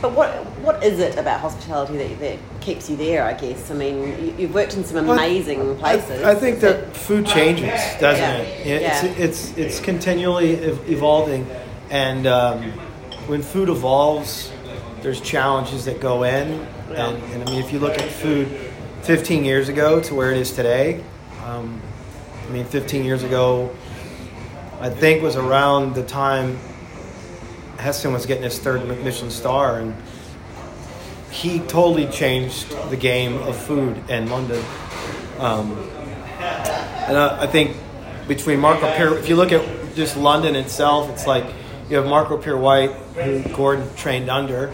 but 0.00 0.12
what 0.12 0.30
what 0.60 0.82
is 0.82 0.98
it 0.98 1.16
about 1.18 1.40
hospitality 1.40 1.96
that, 1.98 2.20
that 2.20 2.38
keeps 2.60 2.88
you 2.90 2.96
there, 2.96 3.24
I 3.24 3.32
guess? 3.34 3.70
I 3.70 3.74
mean, 3.74 3.96
you, 4.24 4.34
you've 4.38 4.54
worked 4.54 4.76
in 4.76 4.84
some 4.84 5.06
Well, 5.06 5.18
amazing 5.18 5.76
places. 5.78 6.22
I, 6.22 6.32
I 6.32 6.34
think 6.34 6.60
that 6.60 6.94
food 6.96 7.26
changes, 7.26 7.80
doesn't 8.00 8.20
Yeah. 8.20 8.36
it? 8.36 8.66
It's, 8.66 9.02
Yeah. 9.02 9.24
it's 9.24 9.56
it's 9.58 9.80
continually 9.80 10.54
evolving, 10.54 11.46
and 11.90 12.26
um, 12.26 12.62
when 13.26 13.42
food 13.42 13.68
evolves, 13.68 14.52
there's 15.02 15.20
challenges 15.20 15.84
that 15.84 16.00
go 16.00 16.22
in. 16.24 16.66
And, 16.90 17.16
and 17.32 17.48
I 17.48 17.52
mean, 17.52 17.62
if 17.62 17.72
you 17.72 17.78
look 17.78 17.98
at 17.98 18.10
food 18.10 18.48
15 19.02 19.44
years 19.44 19.68
ago 19.68 20.00
to 20.00 20.14
where 20.14 20.32
it 20.32 20.38
is 20.38 20.50
today, 20.52 21.02
um, 21.44 21.80
I 22.48 22.52
mean, 22.52 22.64
15 22.64 23.04
years 23.04 23.22
ago, 23.22 23.70
I 24.80 24.90
think 24.90 25.22
was 25.22 25.36
around 25.36 25.94
the 25.94 26.02
time 26.02 26.58
Heston 27.80 28.12
was 28.12 28.26
getting 28.26 28.44
his 28.44 28.58
third 28.58 28.86
Michelin 29.02 29.30
star, 29.30 29.78
and 29.78 29.94
he 31.30 31.60
totally 31.60 32.06
changed 32.08 32.70
the 32.90 32.96
game 32.96 33.36
of 33.38 33.56
food 33.56 33.96
in 34.10 34.28
London. 34.28 34.62
Um, 35.38 35.72
and 36.38 37.16
I, 37.16 37.42
I 37.42 37.46
think 37.46 37.76
between 38.28 38.60
Marco 38.60 38.86
Pierre, 38.96 39.16
if 39.18 39.28
you 39.28 39.36
look 39.36 39.52
at 39.52 39.94
just 39.94 40.16
London 40.16 40.54
itself, 40.56 41.10
it's 41.10 41.26
like 41.26 41.44
you 41.88 41.96
have 41.96 42.06
Marco 42.06 42.36
Pierre 42.36 42.56
White, 42.56 42.92
who 43.16 43.42
Gordon 43.54 43.88
trained 43.96 44.30
under, 44.30 44.72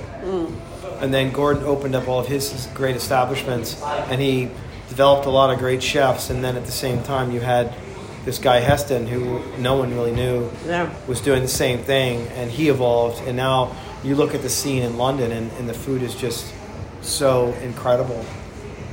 and 1.00 1.12
then 1.12 1.30
Gordon 1.32 1.64
opened 1.64 1.94
up 1.94 2.08
all 2.08 2.20
of 2.20 2.26
his 2.26 2.68
great 2.74 2.96
establishments, 2.96 3.80
and 3.82 4.20
he 4.20 4.50
developed 4.88 5.26
a 5.26 5.30
lot 5.30 5.50
of 5.50 5.58
great 5.58 5.82
chefs. 5.82 6.30
And 6.30 6.42
then 6.44 6.56
at 6.56 6.66
the 6.66 6.72
same 6.72 7.02
time, 7.02 7.30
you 7.32 7.40
had 7.40 7.74
this 8.26 8.38
guy 8.38 8.58
Heston, 8.58 9.06
who 9.06 9.40
no 9.58 9.76
one 9.76 9.94
really 9.94 10.12
knew 10.12 10.50
Yeah. 10.66 10.90
was 11.06 11.20
doing 11.20 11.40
the 11.42 11.48
same 11.48 11.78
thing, 11.78 12.26
and 12.36 12.50
he 12.50 12.68
evolved. 12.68 13.26
And 13.26 13.36
now 13.36 13.74
you 14.04 14.16
look 14.16 14.34
at 14.34 14.42
the 14.42 14.50
scene 14.50 14.82
in 14.82 14.98
London, 14.98 15.32
and, 15.32 15.50
and 15.58 15.68
the 15.68 15.74
food 15.74 16.02
is 16.02 16.14
just 16.14 16.44
so 17.02 17.54
incredible. 17.62 18.22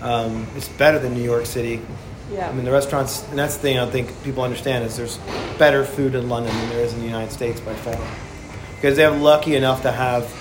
Um, 0.02 0.48
it's 0.56 0.70
better 0.70 1.00
than 1.00 1.16
New 1.16 1.24
York 1.24 1.46
City. 1.48 1.82
Yeah. 2.32 2.48
I 2.48 2.54
mean, 2.54 2.64
the 2.64 2.72
restaurants, 2.72 3.28
and 3.30 3.38
that's 3.38 3.56
the 3.56 3.62
thing 3.62 3.80
I 3.80 3.90
think 3.90 4.24
people 4.24 4.44
understand 4.44 4.86
is 4.86 4.96
there's 4.98 5.18
better 5.58 5.84
food 5.84 6.16
in 6.16 6.30
London 6.30 6.56
than 6.56 6.70
there 6.70 6.82
is 6.86 6.94
in 6.94 7.00
the 7.00 7.06
United 7.06 7.32
States 7.32 7.60
by 7.60 7.74
far. 7.74 7.98
Because 8.76 8.96
they're 8.96 9.12
lucky 9.12 9.56
enough 9.56 9.82
to 9.82 9.92
have 9.92 10.32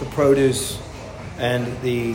the 0.00 0.06
produce 0.06 0.78
and 1.38 1.66
the 1.82 2.14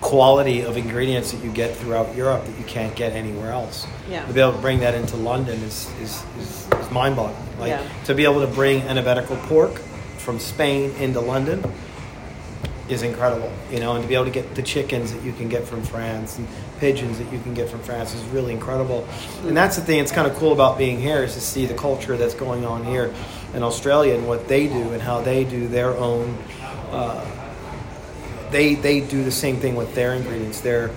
quality 0.00 0.62
of 0.62 0.76
ingredients 0.76 1.32
that 1.32 1.44
you 1.44 1.50
get 1.52 1.76
throughout 1.76 2.14
Europe 2.16 2.44
that 2.44 2.58
you 2.58 2.64
can't 2.64 2.94
get 2.96 3.12
anywhere 3.12 3.52
else. 3.52 3.86
Yeah. 4.08 4.24
To 4.26 4.32
be 4.32 4.40
able 4.40 4.52
to 4.52 4.58
bring 4.58 4.80
that 4.80 4.94
into 4.94 5.16
London 5.16 5.60
is, 5.62 5.90
is, 6.00 6.22
is, 6.38 6.66
is 6.80 6.90
mind 6.90 7.16
boggling. 7.16 7.36
Like, 7.58 7.68
Yeah. 7.70 7.86
to 8.04 8.14
be 8.14 8.24
able 8.24 8.40
to 8.40 8.46
bring 8.46 8.80
antibiotical 8.82 9.36
pork 9.46 9.74
from 10.18 10.38
Spain 10.38 10.92
into 10.98 11.20
London 11.20 11.62
is 12.88 13.02
incredible, 13.02 13.52
you 13.70 13.78
know, 13.78 13.94
and 13.94 14.02
to 14.02 14.08
be 14.08 14.14
able 14.14 14.24
to 14.24 14.30
get 14.32 14.54
the 14.54 14.62
chickens 14.62 15.12
that 15.12 15.22
you 15.22 15.32
can 15.32 15.48
get 15.48 15.64
from 15.64 15.82
France 15.82 16.38
and 16.38 16.48
pigeons 16.80 17.18
that 17.18 17.32
you 17.32 17.38
can 17.40 17.54
get 17.54 17.68
from 17.68 17.80
France 17.80 18.14
is 18.14 18.22
really 18.24 18.52
incredible. 18.52 19.06
And 19.46 19.56
that's 19.56 19.76
the 19.76 19.82
thing 19.82 19.98
that's 19.98 20.10
kind 20.10 20.26
of 20.26 20.34
cool 20.36 20.52
about 20.52 20.76
being 20.76 20.98
here 20.98 21.22
is 21.22 21.34
to 21.34 21.40
see 21.40 21.66
the 21.66 21.74
culture 21.74 22.16
that's 22.16 22.34
going 22.34 22.64
on 22.64 22.84
here 22.84 23.14
in 23.54 23.62
Australia 23.62 24.14
and 24.14 24.26
what 24.26 24.48
they 24.48 24.66
do 24.66 24.92
and 24.92 25.00
how 25.00 25.20
they 25.20 25.44
do 25.44 25.68
their 25.68 25.96
own. 25.96 26.36
Uh, 26.90 27.24
they 28.50 28.74
they 28.74 29.00
do 29.00 29.22
the 29.24 29.30
same 29.30 29.56
thing 29.56 29.76
with 29.76 29.94
their 29.94 30.14
ingredients. 30.14 30.60
They're 30.60 30.90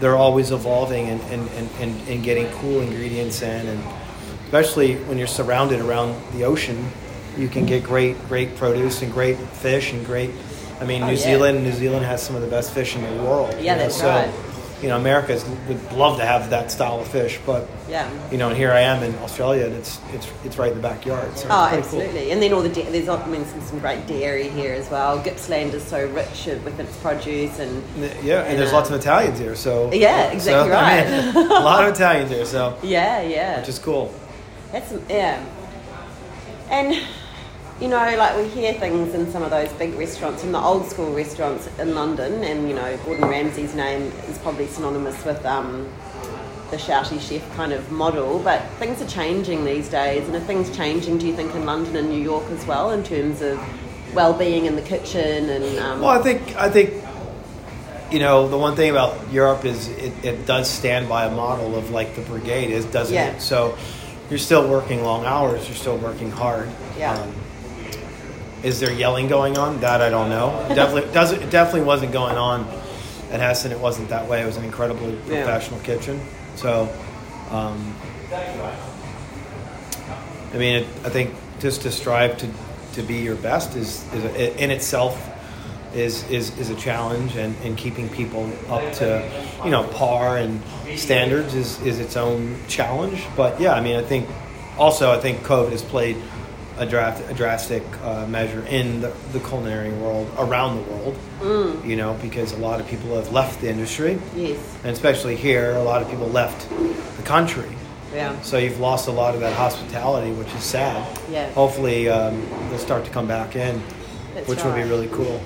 they're 0.00 0.16
always 0.16 0.50
evolving 0.50 1.08
and, 1.08 1.20
and, 1.30 1.48
and, 1.50 1.70
and, 1.78 2.08
and 2.08 2.24
getting 2.24 2.48
cool 2.58 2.80
ingredients 2.80 3.40
in 3.42 3.68
and 3.68 3.80
especially 4.44 4.96
when 5.04 5.16
you're 5.16 5.28
surrounded 5.28 5.80
around 5.80 6.20
the 6.32 6.42
ocean, 6.44 6.84
you 7.38 7.48
can 7.48 7.64
get 7.66 7.84
great 7.84 8.18
great 8.28 8.54
produce 8.56 9.02
and 9.02 9.12
great 9.12 9.38
fish 9.38 9.92
and 9.92 10.04
great. 10.04 10.30
I 10.80 10.84
mean, 10.84 11.02
Oh, 11.02 11.06
New 11.06 11.12
yeah. 11.12 11.18
Zealand 11.18 11.62
New 11.62 11.72
Zealand 11.72 12.04
has 12.04 12.22
some 12.22 12.36
of 12.36 12.42
the 12.42 12.48
best 12.48 12.72
fish 12.72 12.96
in 12.96 13.02
the 13.02 13.22
world. 13.22 13.50
Yeah, 13.52 13.58
you 13.58 13.66
know, 13.68 13.78
that's 13.78 13.96
so, 13.96 14.08
right. 14.08 14.30
You 14.82 14.88
know, 14.88 14.96
America 14.96 15.40
would 15.68 15.92
love 15.92 16.18
to 16.18 16.26
have 16.26 16.50
that 16.50 16.72
style 16.72 17.00
of 17.00 17.06
fish, 17.06 17.38
but 17.46 17.68
Yeah. 17.88 18.08
you 18.32 18.36
know, 18.38 18.48
and 18.48 18.56
here 18.56 18.72
I 18.72 18.80
am 18.80 19.02
in 19.04 19.14
Australia, 19.22 19.66
and 19.66 19.74
it's 19.76 20.00
it's 20.12 20.26
it's 20.44 20.58
right 20.58 20.72
in 20.72 20.76
the 20.82 20.82
backyard. 20.88 21.38
So 21.38 21.46
Oh, 21.48 21.68
pretty 21.68 21.82
cool. 21.88 22.00
absolutely. 22.00 22.32
And 22.32 22.42
then 22.42 22.52
all 22.52 22.62
the 22.62 22.68
da- 22.68 22.90
there's 22.90 23.08
I 23.08 23.24
mean 23.26 23.44
some, 23.46 23.60
some 23.62 23.78
great 23.78 24.06
dairy 24.08 24.48
here 24.48 24.74
as 24.74 24.90
well. 24.90 25.18
Gippsland 25.22 25.72
is 25.74 25.84
so 25.84 26.04
rich 26.08 26.46
with 26.64 26.80
its 26.80 26.96
produce 26.96 27.60
and 27.60 27.82
Yeah, 28.24 28.42
and 28.42 28.58
there's 28.58 28.72
uh, 28.72 28.76
lots 28.78 28.90
of 28.90 28.96
Italians 28.96 29.38
here, 29.38 29.54
so 29.54 29.92
Yeah, 29.92 30.32
exactly 30.32 30.70
so, 30.72 30.76
I 30.76 30.82
right. 30.82 31.34
mean, 31.34 31.46
a 31.50 31.60
lot 31.60 31.84
of 31.86 31.94
Italians 31.94 32.30
here, 32.30 32.44
so 32.44 32.76
yeah, 32.82 33.22
yeah. 33.22 33.60
which 33.60 33.68
is 33.68 33.78
cool. 33.78 34.12
That's 34.72 34.92
yeah. 35.08 35.38
And 36.70 36.96
you 37.82 37.88
know, 37.88 38.16
like 38.16 38.36
we 38.36 38.46
hear 38.46 38.74
things 38.74 39.12
in 39.12 39.28
some 39.32 39.42
of 39.42 39.50
those 39.50 39.68
big 39.72 39.94
restaurants, 39.94 40.44
in 40.44 40.52
the 40.52 40.58
old 40.58 40.86
school 40.86 41.12
restaurants 41.12 41.68
in 41.80 41.96
London, 41.96 42.44
and 42.44 42.68
you 42.68 42.76
know, 42.76 42.96
Gordon 42.98 43.28
Ramsay's 43.28 43.74
name 43.74 44.02
is 44.28 44.38
probably 44.38 44.68
synonymous 44.68 45.24
with 45.24 45.44
um, 45.44 45.88
the 46.70 46.76
shouty 46.76 47.20
chef 47.20 47.42
kind 47.56 47.72
of 47.72 47.90
model. 47.90 48.38
But 48.38 48.62
things 48.78 49.02
are 49.02 49.08
changing 49.08 49.64
these 49.64 49.88
days, 49.88 50.24
and 50.28 50.36
are 50.36 50.40
things 50.40 50.74
changing? 50.76 51.18
Do 51.18 51.26
you 51.26 51.34
think 51.34 51.56
in 51.56 51.66
London 51.66 51.96
and 51.96 52.08
New 52.08 52.22
York 52.22 52.44
as 52.52 52.64
well, 52.66 52.92
in 52.92 53.02
terms 53.02 53.42
of 53.42 53.60
well-being 54.14 54.66
in 54.66 54.76
the 54.76 54.82
kitchen 54.82 55.50
and 55.50 55.78
um, 55.80 56.00
Well, 56.02 56.10
I 56.10 56.22
think 56.22 56.54
I 56.54 56.70
think 56.70 57.02
you 58.12 58.20
know 58.20 58.46
the 58.46 58.58
one 58.58 58.76
thing 58.76 58.90
about 58.90 59.32
Europe 59.32 59.64
is 59.64 59.88
it, 59.88 60.12
it 60.24 60.46
does 60.46 60.70
stand 60.70 61.08
by 61.08 61.24
a 61.24 61.34
model 61.34 61.74
of 61.74 61.90
like 61.90 62.14
the 62.14 62.22
brigade 62.22 62.70
is 62.70 62.84
doesn't 62.84 63.12
Yeah. 63.12 63.32
it? 63.32 63.40
So 63.40 63.76
you're 64.30 64.38
still 64.38 64.68
working 64.68 65.02
long 65.02 65.24
hours. 65.24 65.66
You're 65.66 65.76
still 65.76 65.96
working 65.96 66.30
hard. 66.30 66.68
Um, 66.68 66.74
Yeah. 66.96 67.26
Is 68.62 68.78
there 68.80 68.92
yelling 68.92 69.28
going 69.28 69.58
on? 69.58 69.80
That 69.80 70.00
I 70.00 70.08
don't 70.10 70.28
know. 70.30 70.50
Definitely 70.74 71.12
doesn't. 71.12 71.42
It 71.42 71.50
definitely 71.50 71.82
wasn't 71.82 72.12
going 72.12 72.36
on 72.36 72.60
at 73.30 73.40
Heston. 73.40 73.72
It 73.72 73.80
wasn't 73.80 74.08
that 74.10 74.28
way. 74.28 74.42
It 74.42 74.46
was 74.46 74.56
an 74.56 74.64
incredibly 74.64 75.12
Yeah. 75.28 75.44
professional 75.44 75.80
kitchen. 75.80 76.20
So, 76.56 76.88
um, 77.50 77.94
I 80.54 80.56
mean, 80.58 80.76
it, 80.76 80.86
I 81.04 81.08
think 81.08 81.34
just 81.60 81.82
to 81.82 81.90
strive 81.90 82.36
to, 82.38 82.48
to 82.94 83.02
be 83.02 83.16
your 83.16 83.36
best 83.36 83.74
is, 83.76 84.04
is 84.12 84.24
a, 84.24 84.62
in 84.62 84.70
itself 84.70 85.28
is, 85.94 86.28
is, 86.30 86.56
is 86.58 86.70
a 86.70 86.74
challenge, 86.76 87.36
and, 87.36 87.54
and 87.64 87.76
keeping 87.76 88.08
people 88.08 88.50
up 88.70 88.92
to 88.94 89.28
you 89.64 89.70
know 89.70 89.84
par 89.88 90.38
and 90.38 90.60
standards 90.96 91.54
is, 91.54 91.80
is 91.82 92.00
its 92.00 92.16
own 92.16 92.56
challenge. 92.68 93.24
But 93.36 93.60
yeah, 93.60 93.74
I 93.74 93.80
mean, 93.80 93.96
I 93.96 94.02
think 94.02 94.28
also 94.78 95.10
I 95.10 95.18
think 95.18 95.40
COVID 95.40 95.70
has 95.70 95.82
played 95.82 96.16
a, 96.78 96.86
draft, 96.86 97.30
a 97.30 97.34
drastic 97.34 97.82
uh, 98.02 98.26
measure 98.26 98.64
in 98.66 99.00
the, 99.00 99.12
the 99.32 99.40
culinary 99.40 99.90
world 99.92 100.30
around 100.38 100.76
the 100.76 100.90
world. 100.92 101.16
You 101.84 101.96
know, 101.96 102.14
because 102.22 102.52
a 102.52 102.58
lot 102.58 102.80
of 102.80 102.86
people 102.86 103.16
have 103.16 103.32
left 103.32 103.60
the 103.60 103.68
industry, 103.68 104.18
yes, 104.36 104.78
and 104.84 104.92
especially 104.92 105.34
here, 105.36 105.72
a 105.72 105.82
lot 105.82 106.00
of 106.02 106.08
people 106.08 106.28
left 106.28 106.68
the 107.16 107.22
country. 107.24 107.68
yeah, 108.14 108.40
So 108.42 108.58
you've 108.58 108.78
lost 108.78 109.08
a 109.08 109.12
lot 109.12 109.34
of 109.34 109.40
that 109.40 109.52
hospitality, 109.54 110.30
which 110.32 110.52
is 110.54 110.62
sad. 110.62 111.18
Yeah. 111.30 111.50
Hopefully, 111.52 112.08
um, 112.08 112.40
they'll 112.68 112.78
start 112.78 113.04
to 113.06 113.10
come 113.10 113.26
back 113.26 113.56
in, 113.56 113.82
That's 114.34 114.48
which 114.48 114.62
would 114.64 114.76
be 114.76 114.82
really 114.82 115.08
cool. 115.08 115.42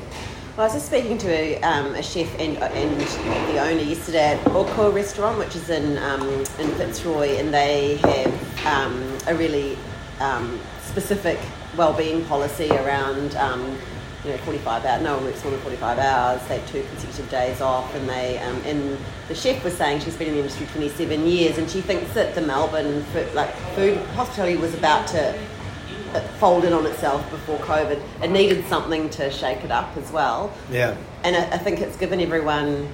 Well, 0.56 0.64
I 0.64 0.72
was 0.72 0.74
just 0.74 0.86
speaking 0.86 1.18
to 1.18 1.28
a, 1.28 1.60
um, 1.62 1.94
a 1.94 2.02
chef 2.02 2.28
and, 2.38 2.56
and 2.58 3.00
the 3.00 3.58
owner 3.60 3.82
yesterday 3.82 4.34
at 4.38 4.44
Boko 4.46 4.90
Restaurant, 4.90 5.38
which 5.38 5.54
is 5.54 5.68
in 5.68 5.98
um, 5.98 6.22
in 6.58 6.70
Fitzroy, 6.76 7.36
and 7.36 7.52
they 7.52 7.96
have 7.98 8.66
um, 8.66 9.18
a 9.26 9.34
really 9.34 9.76
um, 10.20 10.58
specific 10.96 11.38
well-being 11.76 12.24
policy 12.24 12.70
around 12.70 13.36
um, 13.36 13.60
you 14.24 14.30
know 14.30 14.38
45 14.38 14.82
hours. 14.86 15.02
No 15.02 15.16
one 15.16 15.24
works 15.24 15.42
more 15.44 15.50
than 15.50 15.60
45 15.60 15.98
hours. 15.98 16.48
They 16.48 16.58
have 16.58 16.72
two 16.72 16.82
consecutive 16.84 17.30
days 17.30 17.60
off, 17.60 17.94
and 17.94 18.08
they 18.08 18.38
um, 18.38 18.56
and 18.64 18.96
the 19.28 19.34
chef 19.34 19.62
was 19.62 19.76
saying 19.76 20.00
she's 20.00 20.16
been 20.16 20.28
in 20.28 20.34
the 20.34 20.40
industry 20.40 20.66
27 20.72 21.26
years, 21.26 21.58
and 21.58 21.68
she 21.68 21.82
thinks 21.82 22.14
that 22.14 22.34
the 22.34 22.40
Melbourne 22.40 23.02
food, 23.12 23.34
like 23.34 23.54
food 23.74 23.98
hospitality 24.16 24.56
was 24.56 24.72
about 24.72 25.06
to 25.08 25.38
fold 26.38 26.64
in 26.64 26.72
on 26.72 26.86
itself 26.86 27.30
before 27.30 27.58
COVID. 27.58 28.00
It 28.22 28.30
needed 28.30 28.64
something 28.64 29.10
to 29.10 29.30
shake 29.30 29.64
it 29.64 29.70
up 29.70 29.94
as 29.98 30.10
well. 30.10 30.50
Yeah. 30.70 30.96
And 31.24 31.36
I, 31.36 31.56
I 31.56 31.58
think 31.58 31.82
it's 31.82 31.98
given 31.98 32.22
everyone 32.22 32.88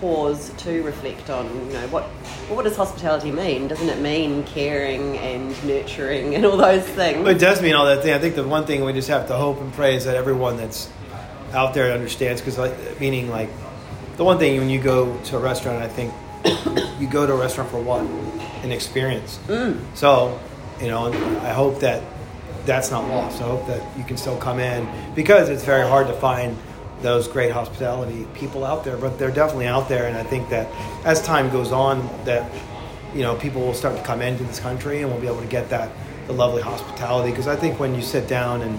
pause 0.00 0.50
to 0.58 0.82
reflect 0.82 1.30
on, 1.30 1.46
you 1.66 1.72
know, 1.72 1.86
what 1.88 2.04
what 2.48 2.64
does 2.64 2.76
hospitality 2.76 3.30
mean? 3.30 3.68
Doesn't 3.68 3.88
it 3.88 4.00
mean 4.00 4.44
caring 4.44 5.18
and 5.18 5.50
nurturing 5.64 6.34
and 6.34 6.44
all 6.44 6.56
those 6.56 6.84
things? 6.84 7.18
Well, 7.18 7.34
it 7.34 7.38
does 7.38 7.60
mean 7.60 7.74
all 7.74 7.86
that 7.86 8.02
thing. 8.02 8.14
I 8.14 8.18
think 8.18 8.34
the 8.34 8.46
one 8.46 8.66
thing 8.66 8.84
we 8.84 8.92
just 8.92 9.08
have 9.08 9.26
to 9.28 9.34
hope 9.34 9.60
and 9.60 9.72
pray 9.72 9.96
is 9.96 10.04
that 10.04 10.16
everyone 10.16 10.56
that's 10.56 10.90
out 11.52 11.74
there 11.74 11.92
understands. 11.92 12.40
Because, 12.40 12.58
like, 12.58 13.00
meaning 13.00 13.28
like, 13.28 13.50
the 14.16 14.24
one 14.24 14.38
thing 14.38 14.58
when 14.58 14.70
you 14.70 14.80
go 14.80 15.16
to 15.24 15.36
a 15.36 15.40
restaurant, 15.40 15.82
I 15.82 15.88
think 15.88 16.12
you 17.00 17.08
go 17.08 17.26
to 17.26 17.32
a 17.32 17.36
restaurant 17.36 17.70
for 17.70 17.80
what? 17.80 18.02
An 18.64 18.72
experience. 18.72 19.38
Mm. 19.46 19.80
So, 19.94 20.38
you 20.80 20.88
know, 20.88 21.12
I 21.42 21.50
hope 21.50 21.80
that 21.80 22.02
that's 22.64 22.90
not 22.90 23.08
lost. 23.08 23.40
I 23.40 23.44
hope 23.44 23.66
that 23.68 23.82
you 23.96 24.04
can 24.04 24.16
still 24.16 24.36
come 24.36 24.58
in 24.58 24.88
because 25.14 25.48
it's 25.48 25.64
very 25.64 25.86
hard 25.88 26.08
to 26.08 26.12
find 26.14 26.56
those 27.02 27.28
great 27.28 27.52
hospitality 27.52 28.26
people 28.34 28.64
out 28.64 28.84
there, 28.84 28.96
but 28.96 29.18
they're 29.18 29.30
definitely 29.30 29.66
out 29.66 29.88
there. 29.88 30.06
And 30.06 30.16
I 30.16 30.22
think 30.22 30.48
that 30.50 30.66
as 31.04 31.22
time 31.22 31.50
goes 31.50 31.72
on, 31.72 32.08
that 32.24 32.50
you 33.14 33.22
know 33.22 33.36
people 33.36 33.60
will 33.62 33.74
start 33.74 33.96
to 33.96 34.02
come 34.02 34.20
into 34.22 34.44
this 34.44 34.60
country 34.60 35.02
and 35.02 35.10
we'll 35.10 35.20
be 35.20 35.26
able 35.26 35.40
to 35.40 35.46
get 35.46 35.68
that 35.70 35.90
the 36.26 36.32
lovely 36.32 36.62
hospitality. 36.62 37.30
Because 37.30 37.46
I 37.46 37.56
think 37.56 37.78
when 37.78 37.94
you 37.94 38.02
sit 38.02 38.26
down 38.28 38.62
and 38.62 38.78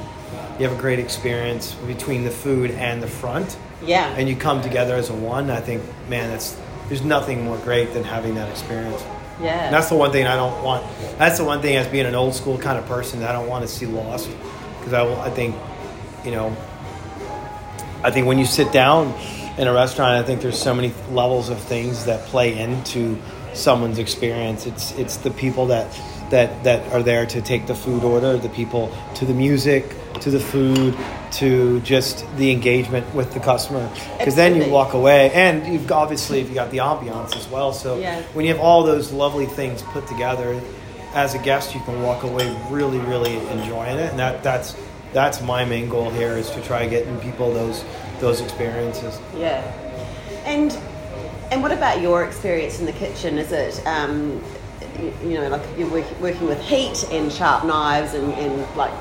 you 0.60 0.67
have 0.67 0.77
a 0.77 0.82
great 0.82 0.99
experience 0.99 1.73
between 1.86 2.23
the 2.23 2.32
food 2.32 2.71
and 2.71 3.01
the 3.01 3.08
front, 3.08 3.56
Yeah. 3.86 4.08
and 4.17 4.27
you 4.27 4.36
come 4.36 4.62
together 4.62 4.95
as 4.95 5.10
a 5.10 5.13
one, 5.13 5.49
I 5.51 5.62
think, 5.62 5.82
man, 6.10 6.30
that's 6.32 6.58
there's 6.89 7.03
nothing 7.03 7.43
more 7.43 7.58
great 7.58 7.93
than 7.93 8.03
having 8.03 8.36
that 8.36 8.49
experience. 8.49 9.03
yeah. 9.41 9.65
And 9.65 9.73
that's 9.73 9.89
the 9.89 9.95
one 9.95 10.12
thing 10.12 10.25
I 10.25 10.36
don't 10.36 10.63
want. 10.63 10.84
That's 11.19 11.38
the 11.38 11.43
one 11.45 11.62
thing 11.62 11.75
as 11.75 11.88
being 11.88 12.06
an 12.08 12.15
old 12.15 12.34
school 12.34 12.58
kind 12.58 12.77
of 12.80 12.86
person 12.88 13.19
that 13.19 13.30
I 13.30 13.34
don't 13.34 13.47
want 13.47 13.62
to 13.63 13.67
see 13.67 13.86
lost. 13.86 14.30
Because 14.80 14.93
I, 14.93 15.01
will- 15.03 15.19
I 15.21 15.30
think, 15.30 15.56
you 16.25 16.32
know, 16.32 16.56
I 18.03 18.12
think 18.12 18.27
when 18.27 18.38
you 18.38 18.45
sit 18.45 18.71
down 18.71 19.13
in 19.57 19.67
a 19.67 19.73
restaurant, 19.73 20.12
I 20.13 20.23
think 20.23 20.41
there's 20.41 20.57
so 20.62 20.73
many 20.73 20.93
levels 21.12 21.49
of 21.49 21.60
things 21.60 22.05
that 22.05 22.21
play 22.27 22.57
into 22.57 23.17
someone's 23.53 23.97
experience. 23.97 24.65
It's 24.65 24.91
it's 24.97 25.17
the 25.17 25.31
people 25.31 25.67
that 25.67 25.88
that 26.29 26.63
that 26.63 26.91
are 26.93 27.01
there 27.01 27.25
to 27.25 27.41
take 27.41 27.65
the 27.67 27.75
food 27.75 28.03
order, 28.03 28.38
the 28.38 28.49
people 28.49 28.91
to 29.15 29.25
the 29.25 29.33
music, 29.33 29.95
to 30.21 30.29
the 30.29 30.39
food, 30.39 30.95
to 31.33 31.79
just 31.81 32.25
the 32.38 32.51
engagement 32.51 33.13
with 33.15 33.33
the 33.33 33.39
customer. 33.39 33.89
Because 34.19 34.36
then 34.36 34.55
you 34.62 34.69
walk 34.69 34.93
away, 34.93 35.31
and 35.31 35.65
you've 35.71 35.91
obviously 35.91 36.41
you 36.41 36.53
got 36.53 36.69
the 36.69 36.77
ambiance 36.77 37.36
as 37.36 37.47
well. 37.47 37.73
So 37.73 37.97
Yeah. 37.97 38.21
when 38.33 38.45
you 38.45 38.53
have 38.53 38.62
all 38.62 38.83
those 38.83 39.12
lovely 39.12 39.47
things 39.47 39.81
put 39.81 40.07
together, 40.07 40.60
as 41.15 41.33
a 41.33 41.39
guest, 41.39 41.73
you 41.73 41.81
can 41.81 42.03
walk 42.03 42.23
away 42.23 42.55
really, 42.69 42.99
really 42.99 43.38
enjoying 43.49 43.97
it, 43.97 44.12
and 44.12 44.19
that 44.19 44.43
that's 44.43 44.75
that's 45.13 45.41
my 45.41 45.65
main 45.65 45.89
goal 45.89 46.09
here 46.09 46.33
is 46.33 46.49
to 46.51 46.61
try 46.61 46.87
getting 46.87 47.17
people 47.19 47.53
those 47.53 47.83
those 48.19 48.41
experiences. 48.41 49.19
Yeah. 49.35 49.61
And 50.45 50.77
and 51.51 51.61
what 51.61 51.71
about 51.71 52.01
your 52.01 52.23
experience 52.25 52.79
in 52.79 52.85
the 52.85 52.91
kitchen? 52.93 53.37
Is 53.37 53.51
it 53.51 53.85
um, 53.87 54.43
you, 54.99 55.13
you 55.23 55.33
know 55.35 55.47
like 55.49 55.63
you're 55.77 55.89
work, 55.89 56.05
working 56.19 56.47
with 56.47 56.61
heat 56.61 57.05
and 57.11 57.31
sharp 57.31 57.65
knives 57.65 58.13
and, 58.13 58.33
and 58.33 58.75
like 58.75 58.91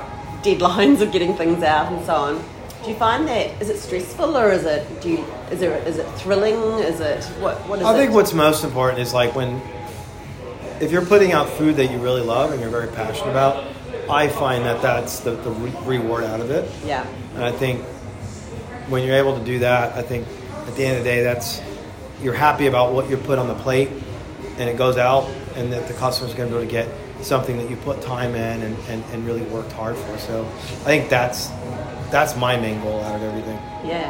deadlines 0.43 1.01
of 1.01 1.11
getting 1.11 1.35
things 1.35 1.63
out 1.63 1.91
and 1.91 2.05
so 2.05 2.15
on? 2.15 2.43
Do 2.83 2.91
you 2.91 2.95
find 2.95 3.27
that 3.27 3.61
is 3.61 3.69
it 3.69 3.77
stressful 3.77 4.37
or 4.37 4.51
is 4.51 4.63
it 4.63 5.01
do 5.01 5.09
you 5.09 5.25
is 5.51 5.59
there 5.59 5.77
is 5.87 5.97
it 5.97 6.05
thrilling? 6.19 6.55
Is 6.83 6.99
it 6.99 7.23
what 7.41 7.57
what 7.67 7.79
is 7.79 7.85
I 7.85 7.93
it? 7.93 7.97
think 7.97 8.13
what's 8.13 8.33
most 8.33 8.63
important 8.63 8.99
is 8.99 9.13
like 9.13 9.35
when 9.35 9.61
if 10.79 10.91
you're 10.91 11.05
putting 11.05 11.31
out 11.31 11.49
food 11.49 11.75
that 11.77 11.91
you 11.91 11.97
really 11.97 12.21
love 12.21 12.51
and 12.51 12.61
you're 12.61 12.69
very 12.69 12.87
passionate 12.87 13.31
about, 13.31 13.65
I 14.09 14.27
find 14.29 14.65
that 14.65 14.81
that's 14.81 15.19
the, 15.19 15.31
the 15.31 15.51
re- 15.51 15.97
reward 15.97 16.23
out 16.23 16.39
of 16.39 16.49
it. 16.51 16.69
yeah 16.85 17.05
And 17.33 17.43
I 17.43 17.51
think 17.51 17.81
when 18.89 19.03
you're 19.03 19.17
able 19.17 19.37
to 19.37 19.43
do 19.43 19.59
that, 19.59 19.97
I 19.97 20.01
think 20.01 20.27
at 20.67 20.75
the 20.75 20.85
end 20.85 20.97
of 20.97 21.03
the 21.03 21.09
day, 21.09 21.23
that's 21.23 21.61
you're 22.21 22.33
happy 22.33 22.67
about 22.67 22.93
what 22.93 23.09
you 23.09 23.17
put 23.17 23.37
on 23.39 23.47
the 23.47 23.55
plate, 23.55 23.89
and 24.57 24.69
it 24.69 24.77
goes 24.77 24.97
out, 24.97 25.29
and 25.55 25.71
that 25.71 25.87
the 25.87 25.93
customer's 25.93 26.33
going 26.33 26.49
to 26.49 26.55
be 26.55 26.61
able 26.61 26.67
to 26.67 26.71
get 26.71 27.23
something 27.23 27.57
that 27.57 27.69
you 27.69 27.75
put 27.77 28.01
time 28.01 28.35
in 28.35 28.61
and, 28.61 28.77
and, 28.87 29.03
and 29.11 29.25
really 29.25 29.41
worked 29.43 29.71
hard 29.73 29.95
for. 29.95 30.17
So 30.17 30.45
I 30.45 30.85
think 30.85 31.09
that's 31.09 31.47
that's 32.09 32.37
my 32.37 32.57
main 32.57 32.81
goal 32.81 33.01
out 33.01 33.15
of 33.15 33.23
everything. 33.23 33.57
Yeah, 33.85 34.07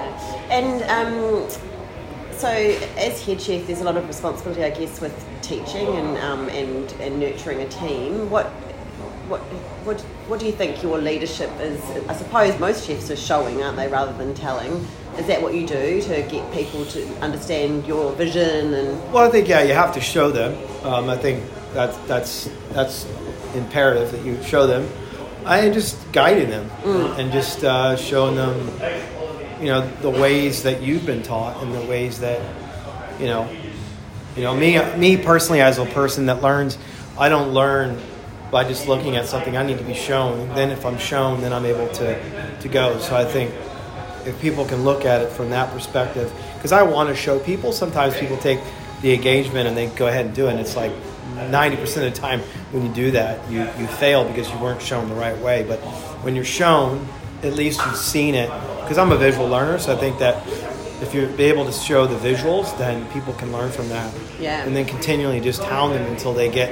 and 0.49 0.83
um, 0.83 1.49
so 2.37 2.47
as 2.47 3.23
head 3.25 3.41
chef, 3.41 3.65
there's 3.65 3.81
a 3.81 3.83
lot 3.83 3.97
of 3.97 4.07
responsibility, 4.07 4.63
I 4.63 4.69
guess, 4.69 5.01
with 5.01 5.25
teaching 5.41 5.87
and 5.87 6.17
um, 6.19 6.49
and 6.49 6.91
and 7.01 7.19
nurturing 7.19 7.61
a 7.61 7.69
team. 7.69 8.29
What 8.29 8.51
what 9.27 9.41
what 9.85 10.01
what 10.27 10.39
do 10.39 10.45
you 10.45 10.51
think 10.51 10.81
your 10.81 10.97
leadership 10.97 11.49
is? 11.59 11.81
I 12.07 12.13
suppose 12.13 12.59
most 12.59 12.87
chefs 12.87 13.11
are 13.11 13.15
showing, 13.15 13.61
aren't 13.61 13.77
they, 13.77 13.87
rather 13.87 14.13
than 14.13 14.33
telling. 14.33 14.85
Is 15.17 15.25
that 15.27 15.41
what 15.41 15.53
you 15.55 15.65
do 15.65 16.01
to 16.01 16.21
get 16.23 16.53
people 16.53 16.85
to 16.85 17.07
understand 17.19 17.87
your 17.87 18.11
vision 18.13 18.73
and 18.73 19.13
Well, 19.13 19.27
I 19.27 19.31
think 19.31 19.47
yeah, 19.47 19.63
you 19.63 19.73
have 19.73 19.93
to 19.95 20.01
show 20.01 20.29
them. 20.29 20.55
Um, 20.83 21.09
I 21.09 21.17
think 21.17 21.43
that's 21.73 21.97
that's 22.07 22.49
that's 22.71 23.05
imperative 23.55 24.11
that 24.11 24.23
you 24.23 24.41
show 24.43 24.67
them. 24.67 24.87
I 25.45 25.69
just 25.69 26.11
guiding 26.11 26.49
them 26.49 26.69
and 27.17 27.31
just 27.31 27.63
uh, 27.63 27.95
showing 27.95 28.35
them, 28.35 28.69
you 29.61 29.67
know, 29.67 29.89
the 30.01 30.09
ways 30.09 30.63
that 30.63 30.81
you've 30.81 31.05
been 31.05 31.23
taught 31.23 31.63
and 31.63 31.73
the 31.73 31.81
ways 31.87 32.19
that, 32.19 32.41
you 33.17 33.27
know, 33.27 33.49
you 34.35 34.43
know 34.43 34.53
me 34.53 34.77
me 34.95 35.17
personally 35.17 35.61
as 35.61 35.77
a 35.77 35.85
person 35.85 36.25
that 36.25 36.41
learns, 36.41 36.77
I 37.17 37.29
don't 37.29 37.53
learn 37.53 37.97
by 38.51 38.63
just 38.63 38.87
looking 38.87 39.15
at 39.17 39.25
something. 39.25 39.57
I 39.57 39.63
need 39.63 39.77
to 39.77 39.83
be 39.83 39.93
shown. 39.93 40.47
Then 40.55 40.71
if 40.71 40.85
I'm 40.85 40.97
shown, 40.97 41.41
then 41.41 41.51
I'm 41.53 41.65
able 41.65 41.87
to 41.89 42.59
to 42.61 42.67
go. 42.69 42.97
So 42.99 43.15
I 43.15 43.25
think 43.25 43.53
if 44.25 44.39
people 44.41 44.65
can 44.65 44.83
look 44.83 45.05
at 45.05 45.21
it 45.21 45.29
from 45.31 45.49
that 45.51 45.71
perspective 45.71 46.29
because 46.55 46.73
i 46.73 46.83
want 46.83 47.07
to 47.07 47.15
show 47.15 47.39
people 47.39 47.71
sometimes 47.71 48.13
people 48.17 48.35
take 48.37 48.59
the 49.01 49.13
engagement 49.13 49.67
and 49.69 49.77
they 49.77 49.87
go 49.95 50.07
ahead 50.07 50.25
and 50.25 50.35
do 50.35 50.47
it 50.47 50.51
and 50.51 50.59
it's 50.59 50.75
like 50.75 50.91
90% 51.35 51.81
of 51.81 51.93
the 51.95 52.11
time 52.11 52.41
when 52.71 52.85
you 52.85 52.93
do 52.93 53.11
that 53.11 53.49
you, 53.49 53.59
you 53.79 53.87
fail 53.87 54.25
because 54.27 54.51
you 54.51 54.57
weren't 54.59 54.81
shown 54.81 55.07
the 55.07 55.15
right 55.15 55.37
way 55.37 55.63
but 55.63 55.79
when 56.25 56.35
you're 56.35 56.43
shown 56.43 57.07
at 57.43 57.53
least 57.53 57.79
you've 57.85 57.95
seen 57.95 58.35
it 58.35 58.49
because 58.81 58.97
i'm 58.97 59.13
a 59.13 59.17
visual 59.17 59.47
learner 59.47 59.79
so 59.79 59.93
i 59.93 59.95
think 59.95 60.19
that 60.19 60.45
if 61.01 61.13
you're 61.13 61.29
able 61.39 61.63
to 61.65 61.71
show 61.71 62.05
the 62.05 62.17
visuals 62.17 62.77
then 62.77 63.07
people 63.13 63.31
can 63.35 63.51
learn 63.53 63.71
from 63.71 63.87
that 63.87 64.13
Yeah. 64.41 64.61
and 64.65 64.75
then 64.75 64.85
continually 64.85 65.39
just 65.39 65.63
hound 65.63 65.93
them 65.93 66.05
until 66.11 66.33
they 66.33 66.49
get 66.49 66.69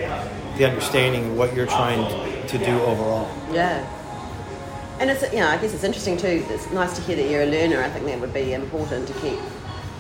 the 0.58 0.66
understanding 0.66 1.32
of 1.32 1.38
what 1.38 1.54
you're 1.54 1.66
trying 1.66 2.48
to 2.48 2.58
do 2.58 2.80
overall 2.82 3.30
yeah. 3.56 3.88
And 5.00 5.10
it's 5.10 5.22
you 5.34 5.40
know 5.40 5.48
I 5.48 5.58
guess 5.58 5.74
it's 5.74 5.84
interesting 5.84 6.18
too. 6.18 6.46
It's 6.50 6.70
nice 6.72 6.96
to 6.96 7.02
hear 7.02 7.16
that 7.16 7.30
you're 7.30 7.44
a 7.44 7.46
learner. 7.46 7.82
I 7.82 7.90
think 7.90 8.06
that 8.06 8.20
would 8.20 8.34
be 8.34 8.54
important 8.54 9.08
to 9.08 9.14
keep 9.16 9.40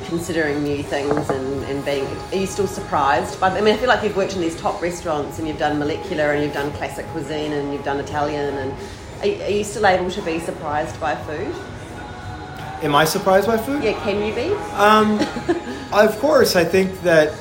considering 0.05 0.63
new 0.63 0.83
things 0.83 1.29
and, 1.29 1.63
and 1.65 1.83
being. 1.85 2.05
Are 2.05 2.35
you 2.35 2.45
still 2.45 2.67
surprised? 2.67 3.39
By, 3.39 3.49
I 3.49 3.61
mean, 3.61 3.73
I 3.73 3.77
feel 3.77 3.89
like 3.89 4.03
you've 4.03 4.15
worked 4.15 4.35
in 4.35 4.41
these 4.41 4.59
top 4.59 4.81
restaurants 4.81 5.39
and 5.39 5.47
you've 5.47 5.57
done 5.57 5.79
molecular 5.79 6.31
and 6.31 6.43
you've 6.43 6.53
done 6.53 6.71
classic 6.73 7.05
cuisine 7.07 7.53
and 7.53 7.73
you've 7.73 7.85
done 7.85 7.99
Italian 7.99 8.57
and. 8.57 8.73
Are, 9.21 9.45
are 9.45 9.49
you 9.49 9.63
still 9.63 9.87
able 9.87 10.11
to 10.11 10.21
be 10.23 10.39
surprised 10.39 10.99
by 10.99 11.15
food? 11.15 11.55
am 12.81 12.93
i 12.93 13.05
surprised 13.05 13.47
by 13.47 13.57
food 13.57 13.81
Yeah, 13.81 13.93
can 14.03 14.21
you 14.21 14.35
be? 14.35 14.53
Um, 14.73 15.17
of 15.93 16.19
course, 16.19 16.57
I 16.57 16.65
think 16.65 17.01
that 17.01 17.33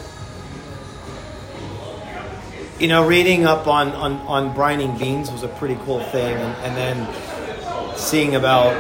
you 2.85 2.89
know 2.89 3.07
reading 3.07 3.47
up 3.47 3.67
on, 3.67 3.93
on, 3.93 4.13
on 4.27 4.55
brining 4.55 4.99
beans 4.99 5.33
was 5.33 5.43
a 5.43 5.49
pretty 5.49 5.77
cool 5.87 6.01
thing, 6.05 6.37
and, 6.37 6.55
and 6.67 6.77
then 6.77 7.97
seeing 7.97 8.35
about 8.35 8.75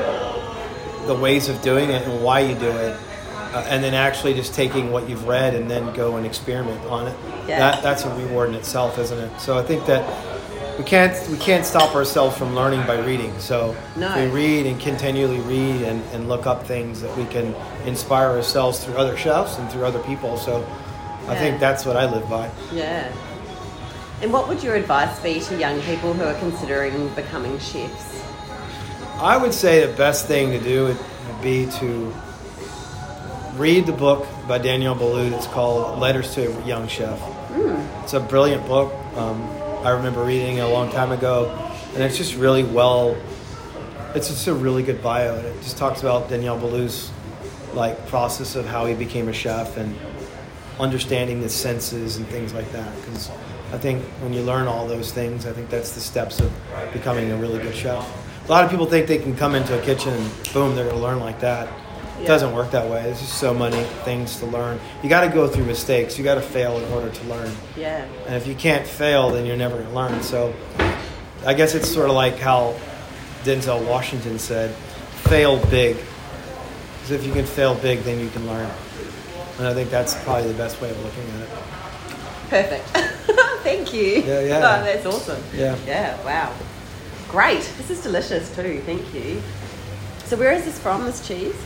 the 1.06 1.14
ways 1.14 1.48
of 1.48 1.62
doing 1.62 1.88
it 1.88 2.06
and 2.06 2.22
why 2.22 2.40
you 2.40 2.54
do 2.54 2.68
it, 2.68 2.94
uh, 3.54 3.64
and 3.66 3.82
then 3.82 3.94
actually 3.94 4.34
just 4.34 4.52
taking 4.52 4.92
what 4.92 5.08
you've 5.08 5.26
read 5.26 5.54
and 5.54 5.70
then 5.70 5.90
go 5.94 6.18
and 6.18 6.26
experiment 6.26 6.78
on 6.84 7.06
it. 7.08 7.16
Yeah. 7.48 7.58
That 7.60 7.82
that's 7.82 8.04
a 8.04 8.14
reward 8.14 8.50
in 8.50 8.56
itself, 8.56 8.98
isn't 8.98 9.18
it? 9.18 9.40
So 9.40 9.56
I 9.58 9.62
think 9.62 9.86
that. 9.86 10.04
We 10.76 10.82
can't 10.82 11.14
we 11.30 11.38
can't 11.38 11.64
stop 11.64 11.94
ourselves 11.94 12.36
from 12.36 12.56
learning 12.56 12.84
by 12.84 12.98
reading. 12.98 13.32
So 13.38 13.76
No. 13.96 14.12
we 14.16 14.26
read 14.26 14.66
and 14.66 14.80
continually 14.80 15.38
read 15.38 15.82
and, 15.82 16.02
and 16.12 16.28
look 16.28 16.46
up 16.48 16.66
things 16.66 17.00
that 17.00 17.16
we 17.16 17.26
can 17.26 17.54
inspire 17.86 18.30
ourselves 18.30 18.84
through 18.84 18.96
other 18.96 19.16
chefs 19.16 19.56
and 19.56 19.70
through 19.70 19.84
other 19.84 20.00
people. 20.00 20.36
So 20.36 20.66
I 21.28 21.36
think 21.36 21.60
that's 21.60 21.86
what 21.86 21.96
I 21.96 22.10
live 22.10 22.28
by. 22.28 22.50
Yeah. 22.72 23.08
And 24.24 24.32
what 24.32 24.48
would 24.48 24.62
your 24.62 24.74
advice 24.74 25.20
be 25.20 25.38
to 25.38 25.58
young 25.58 25.82
people 25.82 26.14
who 26.14 26.24
are 26.24 26.32
considering 26.38 27.10
becoming 27.10 27.58
chefs? 27.58 28.24
I 29.20 29.36
would 29.36 29.52
say 29.52 29.84
the 29.84 29.94
best 29.98 30.26
thing 30.26 30.50
to 30.52 30.58
do 30.58 30.86
would, 30.86 31.42
be 31.42 31.66
to 31.72 32.10
read 33.56 33.84
the 33.84 33.92
book 33.92 34.26
by 34.48 34.56
Daniel 34.56 34.94
Boulud 34.94 35.28
that's 35.28 35.46
called 35.48 35.98
Letters 35.98 36.34
to 36.36 36.46
a 36.46 36.66
Young 36.66 36.88
Chef. 36.88 37.20
It's 38.02 38.14
a 38.14 38.20
brilliant 38.20 38.66
book. 38.66 38.94
Um, 39.14 39.42
I 39.84 39.90
remember 39.90 40.24
reading 40.24 40.56
it 40.56 40.60
a 40.60 40.68
long 40.68 40.90
time 40.90 41.12
ago, 41.12 41.54
and 41.92 42.02
it's 42.02 42.16
just 42.16 42.34
really 42.34 42.64
well. 42.64 43.18
It's 44.14 44.28
just 44.28 44.46
a 44.46 44.54
really 44.54 44.82
good 44.82 45.02
bio, 45.02 45.34
it 45.34 45.60
just 45.60 45.76
talks 45.76 46.00
about 46.00 46.30
Daniel 46.30 46.56
Boulud's 46.56 47.10
like 47.74 48.06
process 48.06 48.56
of 48.56 48.64
how 48.64 48.86
he 48.86 48.94
became 48.94 49.28
a 49.28 49.34
chef 49.34 49.76
and 49.76 49.94
understanding 50.80 51.42
the 51.42 51.50
senses 51.50 52.16
and 52.16 52.26
things 52.28 52.54
like 52.54 52.72
that. 52.72 52.90
Because 53.02 53.30
I 53.74 53.78
think 53.78 54.04
when 54.22 54.32
you 54.32 54.42
learn 54.42 54.68
all 54.68 54.86
those 54.86 55.10
things, 55.10 55.46
I 55.46 55.52
think 55.52 55.68
that's 55.68 55.92
the 55.96 56.00
steps 56.00 56.38
of 56.38 56.52
becoming 56.92 57.32
a 57.32 57.36
really 57.36 57.58
good 57.60 57.74
chef. 57.74 58.06
A 58.46 58.50
lot 58.50 58.64
of 58.64 58.70
people 58.70 58.86
think 58.86 59.08
they 59.08 59.18
can 59.18 59.34
come 59.36 59.56
into 59.56 59.76
a 59.76 59.82
kitchen 59.82 60.12
and 60.12 60.30
boom, 60.52 60.76
they're 60.76 60.84
going 60.84 60.96
to 60.96 61.02
learn 61.02 61.18
like 61.18 61.40
that. 61.40 61.66
It 61.66 62.22
Yeah. 62.22 62.28
doesn't 62.28 62.54
work 62.54 62.70
that 62.70 62.88
way. 62.88 63.02
There's 63.02 63.18
just 63.18 63.34
so 63.38 63.52
many 63.52 63.82
things 64.04 64.36
to 64.38 64.46
learn. 64.46 64.78
You 65.02 65.08
got 65.08 65.22
to 65.22 65.28
go 65.28 65.48
through 65.48 65.64
mistakes. 65.64 66.16
You 66.16 66.22
got 66.22 66.36
to 66.36 66.40
fail 66.40 66.78
in 66.78 66.92
order 66.92 67.10
to 67.10 67.24
learn. 67.24 67.50
Yeah. 67.76 68.04
And 68.26 68.36
if 68.36 68.46
you 68.46 68.54
can't 68.54 68.86
fail, 68.86 69.30
then 69.30 69.44
you're 69.44 69.56
never 69.56 69.74
going 69.74 69.88
to 69.88 69.94
learn. 69.94 70.22
So 70.22 70.54
I 71.44 71.52
guess 71.54 71.74
it's 71.74 71.92
sort 71.92 72.08
of 72.08 72.14
like 72.14 72.38
how 72.38 72.76
Denzel 73.42 73.84
Washington 73.88 74.38
said, 74.38 74.70
fail 75.26 75.56
big. 75.66 75.96
Because 75.96 77.10
if 77.10 77.26
you 77.26 77.32
can 77.32 77.44
fail 77.44 77.74
big, 77.74 78.04
then 78.04 78.20
you 78.20 78.28
can 78.30 78.46
learn. 78.46 78.70
And 79.58 79.66
I 79.66 79.74
think 79.74 79.90
that's 79.90 80.14
probably 80.22 80.46
the 80.52 80.58
best 80.58 80.80
way 80.80 80.90
of 80.90 81.02
looking 81.02 81.24
at 81.34 81.40
it. 81.40 81.48
Perfect. 82.50 83.10
Thank 83.64 83.92
you. 83.94 84.22
Yeah, 84.22 84.40
yeah. 84.40 84.56
Oh, 84.80 84.84
that's 84.84 85.06
awesome. 85.06 85.42
Yeah. 85.54 85.76
Yeah, 85.86 86.22
wow. 86.24 86.52
Great. 87.28 87.62
This 87.78 87.90
is 87.90 88.02
delicious 88.02 88.54
too. 88.54 88.80
Thank 88.86 89.12
you. 89.14 89.42
So 90.26 90.36
where 90.36 90.52
is 90.52 90.64
this 90.64 90.78
from, 90.78 91.04
this 91.04 91.26
cheese? 91.26 91.56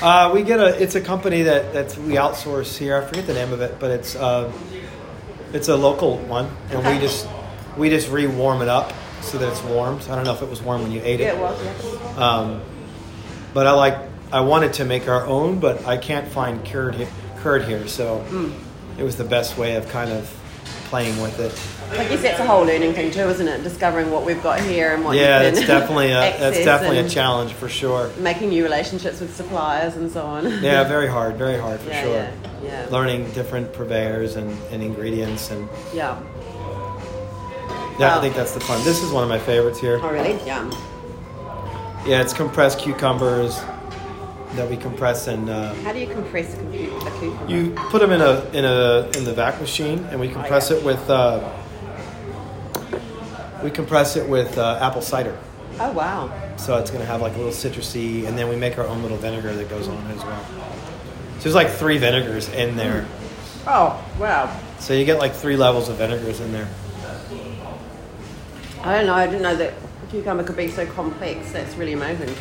Uh, 0.00 0.30
we 0.34 0.42
get 0.42 0.58
a. 0.58 0.80
It's 0.82 0.94
a 0.94 1.00
company 1.00 1.42
that 1.42 1.72
that's 1.72 1.96
we 1.96 2.14
outsource 2.14 2.76
here. 2.78 2.96
I 2.96 3.04
forget 3.06 3.26
the 3.26 3.34
name 3.34 3.52
of 3.52 3.60
it, 3.60 3.78
but 3.78 3.90
it's 3.90 4.16
uh, 4.16 4.50
it's 5.52 5.68
a 5.68 5.76
local 5.76 6.18
one, 6.18 6.50
and 6.70 6.78
Okay. 6.78 6.94
we 6.94 7.00
just 7.00 7.28
we 7.76 7.88
just 7.90 8.10
re-warm 8.10 8.62
it 8.62 8.68
up 8.68 8.92
so 9.20 9.38
that 9.38 9.48
it's 9.48 9.62
warm. 9.62 10.00
So 10.00 10.12
I 10.12 10.16
don't 10.16 10.24
know 10.24 10.34
if 10.34 10.42
it 10.42 10.48
was 10.48 10.60
warm 10.62 10.82
when 10.82 10.90
you 10.92 11.00
ate 11.04 11.20
it. 11.20 11.34
Yeah, 11.34 11.40
well, 11.40 11.56
yeah. 11.64 12.16
Um, 12.28 12.62
but 13.54 13.66
I 13.68 13.72
like 13.72 13.96
I 14.32 14.40
wanted 14.40 14.72
to 14.74 14.84
make 14.84 15.06
our 15.08 15.24
own, 15.26 15.60
but 15.60 15.86
I 15.86 15.96
can't 15.98 16.26
find 16.26 16.64
curd 16.64 16.96
he- 16.96 17.06
curd 17.38 17.64
here, 17.64 17.86
so 17.86 18.24
it 18.98 19.04
was 19.04 19.16
the 19.16 19.24
best 19.24 19.56
way 19.56 19.76
of 19.76 19.88
kind 19.88 20.10
of 20.10 20.28
playing 20.92 21.18
with 21.22 21.40
it. 21.40 21.98
I 21.98 22.06
guess 22.06 22.20
that's 22.20 22.38
a 22.38 22.44
whole 22.44 22.66
learning 22.66 22.92
thing 22.92 23.10
too, 23.10 23.20
isn't 23.20 23.48
it? 23.48 23.62
Discovering 23.62 24.10
what 24.10 24.26
we've 24.26 24.42
got 24.42 24.60
here 24.60 24.92
and 24.92 25.02
what 25.02 25.16
yeah, 25.16 25.40
it's 25.40 25.66
definitely 25.66 26.10
a 26.12 26.36
that's 26.38 26.62
definitely 26.62 26.98
a 26.98 27.08
challenge 27.08 27.54
for 27.54 27.66
sure. 27.66 28.10
Making 28.18 28.50
new 28.50 28.62
relationships 28.62 29.18
with 29.18 29.34
suppliers 29.34 29.96
and 29.96 30.10
so 30.10 30.26
on. 30.26 30.42
Yeah, 30.62 30.84
very 30.84 31.08
hard, 31.08 31.36
very 31.36 31.58
hard 31.58 31.80
for 31.80 31.88
yeah, 31.88 32.02
sure. 32.02 32.12
yeah, 32.12 32.32
yeah. 32.62 32.86
Learning 32.90 33.24
different 33.32 33.72
purveyors 33.72 34.36
and, 34.36 34.50
and 34.70 34.82
ingredients 34.82 35.50
and 35.50 35.66
Yeah. 35.94 36.20
yeah. 37.98 38.18
I 38.18 38.20
think 38.20 38.34
that's 38.34 38.52
the 38.52 38.60
fun. 38.60 38.84
This 38.84 39.02
is 39.02 39.10
one 39.12 39.22
of 39.22 39.30
my 39.30 39.38
favorites 39.38 39.80
here. 39.80 39.98
Oh, 40.02 40.12
really? 40.12 40.34
Yeah. 40.44 40.70
Yeah, 42.04 42.20
it's 42.20 42.34
compressed 42.34 42.80
cucumbers 42.80 43.58
that 44.56 44.68
we 44.68 44.76
compress 44.76 45.26
and 45.28 45.48
uh, 45.48 45.74
How 45.74 45.92
do 45.92 45.98
you 45.98 46.06
compress 46.06 46.54
a, 46.54 46.56
cucumber? 46.58 47.52
You 47.52 47.70
put 47.90 48.00
them 48.00 48.12
in 48.12 48.20
a 48.20 48.44
in 48.52 48.64
a 48.64 49.10
in 49.16 49.24
the 49.24 49.32
vac 49.32 49.60
machine, 49.60 50.00
and 50.10 50.20
we 50.20 50.28
compress 50.28 50.70
yeah. 50.70 50.76
it 50.76 50.84
with 50.84 51.10
uh, 51.10 51.40
we 53.62 53.70
compress 53.70 54.16
it 54.16 54.28
with 54.28 54.58
uh, 54.58 54.78
apple 54.80 55.02
cider. 55.02 55.36
oh, 55.80 55.92
wow. 55.92 56.32
So 56.56 56.78
it's 56.78 56.90
going 56.90 57.00
to 57.00 57.06
have 57.06 57.20
like 57.20 57.34
a 57.34 57.38
little 57.38 57.52
citrusy, 57.52 58.26
and 58.26 58.36
then 58.36 58.48
we 58.48 58.56
make 58.56 58.78
our 58.78 58.86
own 58.86 59.02
little 59.02 59.16
vinegar 59.16 59.54
that 59.54 59.68
goes 59.68 59.88
on 59.88 60.06
as 60.08 60.22
well. 60.24 60.44
So 61.36 61.44
there's 61.44 61.54
like 61.54 61.70
three 61.70 61.98
vinegars 61.98 62.48
in 62.50 62.76
there. 62.76 63.06
Oh, 63.66 64.04
wow. 64.18 64.60
So 64.80 64.94
you 64.94 65.04
get 65.04 65.18
like 65.18 65.32
three 65.32 65.56
levels 65.56 65.88
of 65.88 65.96
vinegars 65.96 66.40
in 66.40 66.52
there. 66.52 66.68
I 68.82 68.96
don't 68.96 69.06
know. 69.06 69.14
I 69.14 69.26
didn't 69.26 69.42
know 69.42 69.56
that 69.56 69.74
cucumber 70.10 70.44
could 70.44 70.56
be 70.56 70.68
so 70.68 70.86
complex. 70.86 71.52
That's 71.52 71.74
really 71.76 71.92
amazing. 71.92 72.34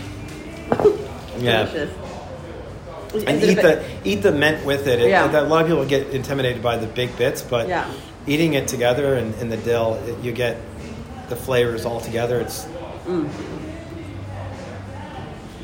Yeah. 1.41 1.63
Delicious. 1.65 1.89
Is 3.13 3.23
And 3.25 3.43
eat 3.43 3.55
the 3.55 3.83
eat 4.05 4.21
the 4.23 4.31
mint 4.31 4.65
with 4.65 4.87
it. 4.87 4.99
it 5.01 5.09
Yeah. 5.09 5.29
A 5.29 5.43
lot 5.43 5.63
of 5.63 5.67
people 5.67 5.85
get 5.85 6.07
intimidated 6.11 6.61
by 6.63 6.77
the 6.77 6.87
big 6.87 7.17
bits, 7.17 7.41
but 7.41 7.67
Yeah. 7.67 7.85
eating 8.25 8.53
it 8.53 8.67
together 8.69 9.15
and 9.15 9.33
in 9.41 9.49
the 9.49 9.57
dill, 9.57 9.99
it, 10.07 10.15
you 10.23 10.31
get 10.31 10.57
the 11.29 11.35
flavors 11.35 11.85
all 11.85 11.99
together. 11.99 12.39
It's 12.39 12.65
Mm. 13.07 13.27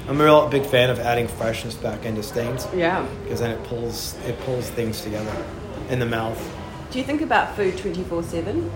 I'm 0.09 0.21
a 0.21 0.23
real 0.23 0.47
big 0.47 0.65
fan 0.65 0.89
of 0.89 0.99
adding 0.99 1.27
freshness 1.27 1.73
back 1.75 2.05
into 2.05 2.23
stains 2.23 2.65
Yeah. 2.73 3.05
because 3.23 3.39
then 3.41 3.51
it 3.51 3.63
pulls 3.65 4.15
it 4.25 4.39
pulls 4.45 4.69
things 4.69 5.01
together 5.01 5.31
in 5.89 5.99
the 5.99 6.05
mouth. 6.05 6.41
Do 6.91 6.99
you 6.99 7.05
think 7.05 7.21
about 7.21 7.55
food 7.55 7.77
24 7.77 8.23
7? 8.23 8.71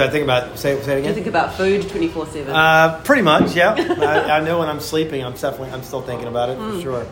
Do 0.00 0.06
I 0.06 0.08
think 0.08 0.24
about 0.24 0.58
say, 0.58 0.80
say 0.80 0.98
it 0.98 1.02
Do 1.02 1.08
you 1.08 1.14
think 1.14 1.26
about 1.26 1.54
food 1.56 1.86
24 1.86 2.26
7? 2.28 2.54
Uh, 2.56 3.00
pretty 3.04 3.20
much, 3.20 3.54
yeah. 3.54 3.74
I, 3.76 4.38
I 4.38 4.40
know 4.40 4.58
when 4.60 4.68
I'm 4.70 4.80
sleeping, 4.80 5.22
I'm 5.22 5.34
definitely 5.34 5.70
I'm 5.72 5.82
still 5.82 6.00
thinking 6.00 6.26
about 6.26 6.48
it 6.48 6.56
Mm. 6.56 6.76
for 6.76 6.80
sure. 6.80 7.06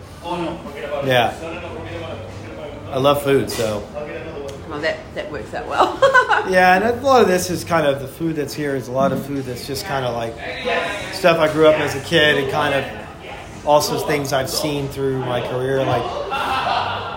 Yeah, 1.06 1.34
I 2.90 2.96
love 2.96 3.22
food, 3.22 3.50
so 3.50 3.86
Well, 4.70 4.80
that, 4.80 4.96
that 5.14 5.30
works 5.30 5.52
out 5.52 5.66
well. 5.68 5.98
yeah. 6.50 6.76
And 6.76 6.84
a 6.84 6.92
lot 7.04 7.20
of 7.20 7.28
this 7.28 7.50
is 7.50 7.62
kind 7.62 7.86
of 7.86 8.00
the 8.00 8.08
food 8.08 8.36
that's 8.36 8.54
here 8.54 8.74
is 8.74 8.88
a 8.88 8.92
lot 8.92 9.12
of 9.12 9.22
food 9.26 9.44
that's 9.44 9.66
just 9.66 9.84
kind 9.84 10.06
of 10.06 10.14
like 10.14 10.32
stuff 11.12 11.38
I 11.38 11.52
grew 11.52 11.66
up 11.66 11.78
as 11.78 11.94
a 11.94 12.00
kid 12.00 12.38
and 12.38 12.50
kind 12.50 12.74
of 12.74 13.66
also 13.66 13.98
things 14.06 14.32
I've 14.32 14.48
seen 14.48 14.88
through 14.88 15.18
my 15.18 15.46
career, 15.46 15.84
like 15.84 16.02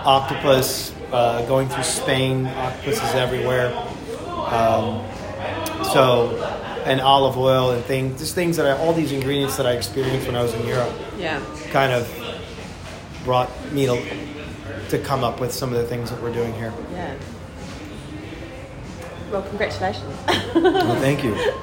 octopus, 0.04 0.94
uh, 1.12 1.46
going 1.46 1.70
through 1.70 1.84
Spain, 1.84 2.44
octopuses 2.46 3.14
everywhere. 3.14 3.74
Um, 4.28 5.02
so, 5.92 6.82
and 6.84 7.00
olive 7.00 7.36
oil 7.38 7.70
and 7.70 7.84
things, 7.84 8.20
just 8.20 8.34
things 8.34 8.56
that 8.56 8.66
I, 8.66 8.78
all 8.78 8.92
these 8.92 9.12
ingredients 9.12 9.56
that 9.56 9.66
I 9.66 9.72
experienced 9.72 10.26
when 10.26 10.36
I 10.36 10.42
was 10.42 10.54
in 10.54 10.66
Europe 10.66 10.92
yeah. 11.18 11.40
kind 11.70 11.92
of 11.92 12.08
brought 13.24 13.50
me 13.72 13.86
to, 13.86 14.88
to 14.88 14.98
come 14.98 15.22
up 15.24 15.40
with 15.40 15.52
some 15.52 15.72
of 15.72 15.78
the 15.80 15.86
things 15.86 16.10
that 16.10 16.20
we're 16.22 16.32
doing 16.32 16.52
here. 16.54 16.72
Yeah. 16.92 17.14
Well, 19.30 19.42
congratulations. 19.42 20.14
Well, 20.54 21.00
thank 21.00 21.24
you. 21.24 21.34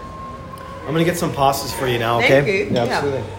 I'm 0.89 0.96
gonna 0.96 1.06
get 1.06 1.18
some 1.18 1.32
pastas 1.32 1.72
for 1.78 1.86
you 1.86 2.00
now, 2.00 2.18
okay? 2.18 2.42
Thank 2.42 2.48
you. 2.48 2.76
Yeah, 2.76 2.86
Yeah. 2.86 2.94
absolutely. 2.94 3.22
All 3.22 3.38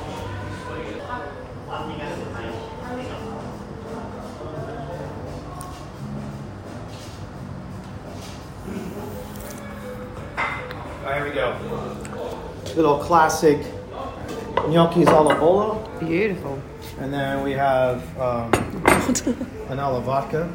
we 11.31 11.35
go. 11.37 11.57
Little 12.77 12.99
classic 12.99 13.59
gnocchis 14.69 15.09
alla 15.09 15.35
volo, 15.37 15.89
Beautiful. 15.99 16.61
and 17.01 17.13
then 17.13 17.43
we 17.43 17.53
have 17.53 18.03
um, 18.19 18.53
an 19.69 19.79
alla 19.79 20.01
vodka. 20.01 20.51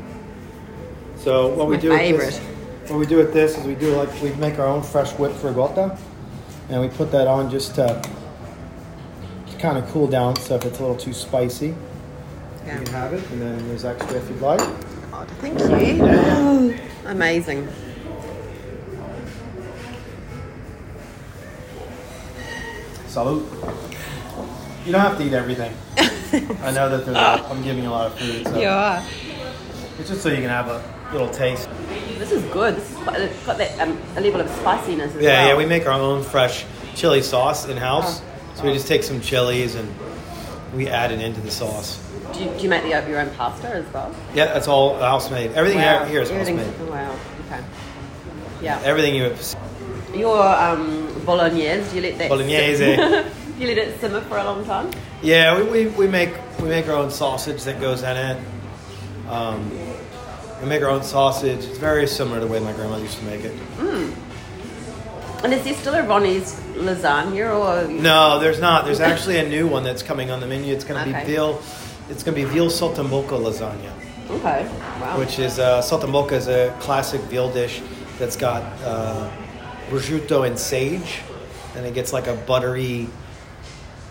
So 1.17 1.47
what 1.55 1.67
we 1.67 1.75
my 1.75 1.81
do 1.81 1.89
with 1.89 2.19
this, 2.19 2.39
what 2.89 2.99
we 2.99 3.05
do 3.05 3.17
with 3.17 3.33
this 3.33 3.57
is 3.57 3.65
we 3.65 3.75
do 3.75 3.95
like 3.95 4.09
we 4.21 4.31
make 4.35 4.59
our 4.59 4.67
own 4.67 4.83
fresh 4.83 5.11
whipped 5.13 5.43
ricotta, 5.43 5.97
and 6.69 6.81
we 6.81 6.89
put 6.89 7.11
that 7.11 7.27
on 7.27 7.49
just 7.49 7.75
to, 7.75 8.01
to 9.51 9.57
kind 9.57 9.77
of 9.77 9.87
cool 9.91 10.07
down. 10.07 10.35
So 10.35 10.55
if 10.55 10.65
it's 10.65 10.79
a 10.79 10.81
little 10.81 10.97
too 10.97 11.13
spicy, 11.13 11.73
Yeah. 12.65 12.79
you 12.79 12.85
can 12.85 12.93
have 12.93 13.13
it, 13.13 13.23
and 13.31 13.41
then 13.41 13.67
there's 13.67 13.85
extra 13.85 14.17
if 14.17 14.29
you'd 14.29 14.41
like. 14.41 14.59
God, 15.11 15.27
thank 15.39 15.59
you. 15.59 16.77
Amazing. 17.05 17.67
Salute. 23.15 23.45
You 24.85 24.91
don't 24.91 24.99
have 24.99 25.17
to 25.17 25.23
eat 25.25 25.31
everything. 25.31 25.73
I 25.97 26.71
know 26.71 26.89
that 26.89 27.05
there's 27.05 27.07
a, 27.15 27.45
I'm 27.47 27.63
giving 27.63 27.83
you 27.85 27.89
a 27.89 27.91
lot 27.91 28.07
of 28.07 28.19
food, 28.19 28.45
so 28.45 28.61
are. 28.67 29.01
it's 29.97 30.09
just 30.09 30.21
so 30.21 30.27
you 30.27 30.35
can 30.35 30.49
have 30.49 30.67
a 30.67 30.83
little 31.13 31.29
taste. 31.29 31.69
This 32.19 32.33
is 32.33 32.43
good. 32.51 32.75
This 32.75 32.91
is 32.91 32.97
quite, 32.97 33.21
it's 33.21 33.45
got 33.45 33.57
that 33.57 33.79
um, 33.79 33.97
a 34.17 34.19
level 34.19 34.41
of 34.41 34.49
spiciness 34.49 35.15
as 35.15 35.21
Yeah, 35.23 35.29
well. 35.29 35.47
yeah, 35.47 35.55
we 35.57 35.65
make 35.65 35.85
our 35.87 35.93
own 35.93 36.23
fresh 36.23 36.65
chili 36.93 37.21
sauce 37.21 37.69
in 37.69 37.77
house. 37.77 38.21
So 38.55 38.65
we 38.65 38.73
just 38.73 38.85
take 38.85 39.01
some 39.01 39.21
chilies 39.21 39.75
and 39.75 39.89
we 40.73 40.89
add 40.89 41.13
it 41.13 41.21
into 41.21 41.39
the 41.39 41.51
sauce. 41.51 42.05
Do 42.33 42.43
you, 42.43 42.49
do 42.49 42.63
you 42.63 42.69
make 42.69 42.81
the, 42.83 42.89
your 42.89 43.21
own 43.21 43.29
pasta 43.35 43.69
as 43.69 43.85
well? 43.93 44.13
Yeah, 44.33 44.47
that's 44.47 44.67
all 44.67 44.99
house 44.99 45.31
made. 45.31 45.53
Everything 45.53 45.79
Wow. 45.79 46.03
here 46.03 46.21
is 46.21 46.29
house 46.29 46.47
made. 46.49 46.73
oh, 46.81 46.85
Wow. 46.91 47.17
Okay. 47.45 47.63
Yeah. 48.61 48.81
Everything 48.83 49.15
you 49.15 49.23
have. 49.23 49.55
Your 50.13 50.45
um, 50.45 51.04
bolognese, 51.25 51.89
do 51.89 51.95
you 51.97 52.01
let 52.03 52.17
that 52.19 52.29
Bolognese. 52.29 52.77
Sit, 52.77 53.25
you 53.59 53.67
let 53.67 53.77
it 53.77 53.99
simmer 53.99 54.21
for 54.21 54.37
a 54.37 54.43
long 54.43 54.63
time? 54.65 54.91
Yeah, 55.21 55.57
we, 55.57 55.63
we, 55.63 55.87
we 55.87 56.07
make 56.07 56.33
we 56.61 56.67
make 56.69 56.87
our 56.87 56.95
own 56.95 57.11
sausage 57.11 57.63
that 57.63 57.79
goes 57.81 58.03
in 58.03 58.15
it. 58.17 58.37
Um, 59.29 59.69
we 60.61 60.67
make 60.67 60.81
our 60.83 60.89
own 60.89 61.03
sausage. 61.03 61.63
It's 61.65 61.77
very 61.77 62.07
similar 62.07 62.39
to 62.39 62.45
the 62.45 62.51
way 62.51 62.59
my 62.59 62.73
grandma 62.73 62.97
used 62.97 63.17
to 63.17 63.25
make 63.25 63.41
it. 63.43 63.53
And 65.43 65.53
is 65.53 65.63
there 65.63 65.73
still 65.75 65.93
a 65.95 66.01
Ronnie's 66.03 66.53
lasagna 66.75 67.53
or 67.53 67.87
No, 67.91 68.39
there's 68.39 68.59
not. 68.59 68.85
There's 68.85 68.99
actually 68.99 69.37
a 69.37 69.47
new 69.47 69.67
one 69.67 69.83
that's 69.83 70.01
coming 70.01 70.31
on 70.31 70.39
the 70.39 70.47
menu. 70.47 70.73
It's 70.73 70.83
going 70.85 71.03
to 71.03 71.09
Okay. 71.09 71.25
be 71.25 71.31
veal. 71.33 71.61
It's 72.09 72.23
going 72.23 72.35
to 72.37 72.43
be 72.43 72.49
veal 72.49 72.67
saltimbocca 72.67 73.29
lasagna, 73.39 73.91
Okay. 74.29 74.65
Wow. 75.01 75.17
which 75.19 75.37
is 75.39 75.59
uh, 75.59 75.81
saltimbocca 75.81 76.33
is 76.33 76.47
a 76.47 76.75
classic 76.79 77.21
veal 77.21 77.51
dish 77.51 77.81
that's 78.17 78.35
got 78.35 78.63
uh, 78.83 79.29
prosciutto 79.89 80.45
and 80.47 80.57
sage, 80.57 81.21
and 81.75 81.85
it 81.85 81.93
gets 81.93 82.13
like 82.13 82.27
a 82.27 82.33
buttery, 82.33 83.07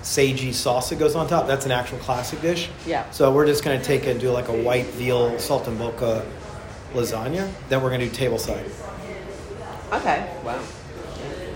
sagey 0.03 0.53
sauce 0.53 0.91
that 0.91 0.99
goes 0.99 1.15
on 1.15 1.27
top. 1.27 1.47
That's 1.47 1.67
an 1.67 1.73
actual 1.73 1.99
classic 1.99 2.41
dish. 2.41 2.69
Yeah. 2.87 3.09
So 3.11 3.33
we're 3.33 3.47
just 3.47 3.65
going 3.65 3.79
to 3.79 3.85
take 3.85 4.07
and 4.07 4.21
do 4.21 4.31
like 4.31 4.49
a 4.49 4.63
white 4.63 4.87
veal 4.87 5.33
saltimbocca 5.33 6.27
lasagna. 6.93 7.51
Then 7.69 7.83
we're 7.83 7.91
going 7.91 8.01
to 8.01 8.09
do 8.09 8.13
table 8.13 8.39
side 8.39 8.67
Okay. 9.93 10.29
Wow. 10.45 10.59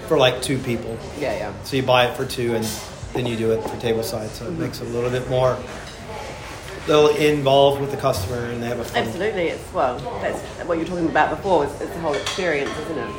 for 0.06 0.16
like 0.18 0.42
two 0.42 0.58
people. 0.58 0.96
Yeah, 1.18 1.36
yeah. 1.36 1.62
So 1.64 1.76
you 1.76 1.82
buy 1.82 2.06
it 2.06 2.16
for 2.16 2.24
two, 2.24 2.54
and 2.54 2.64
then 3.14 3.26
you 3.26 3.36
do 3.36 3.52
it 3.52 3.62
for 3.62 3.76
table 3.80 4.02
side. 4.02 4.30
So 4.30 4.44
it 4.46 4.50
mm-hmm. 4.50 4.62
makes 4.62 4.80
it 4.80 4.86
a 4.86 4.90
little 4.90 5.10
bit 5.10 5.28
more, 5.28 5.58
little 6.86 7.08
involved 7.16 7.80
with 7.80 7.90
the 7.90 7.96
customer, 7.96 8.46
and 8.46 8.62
they 8.62 8.68
have 8.68 8.78
a 8.78 8.84
fun. 8.84 9.02
Absolutely. 9.02 9.48
It's 9.48 9.72
well, 9.72 9.98
that's 10.20 10.40
what 10.66 10.74
you 10.74 10.84
were 10.84 10.88
talking 10.88 11.08
about 11.08 11.36
before. 11.36 11.64
It's, 11.64 11.80
it's 11.80 11.92
the 11.92 12.00
whole 12.00 12.14
experience, 12.14 12.70
isn't 12.78 12.98
it? 12.98 13.14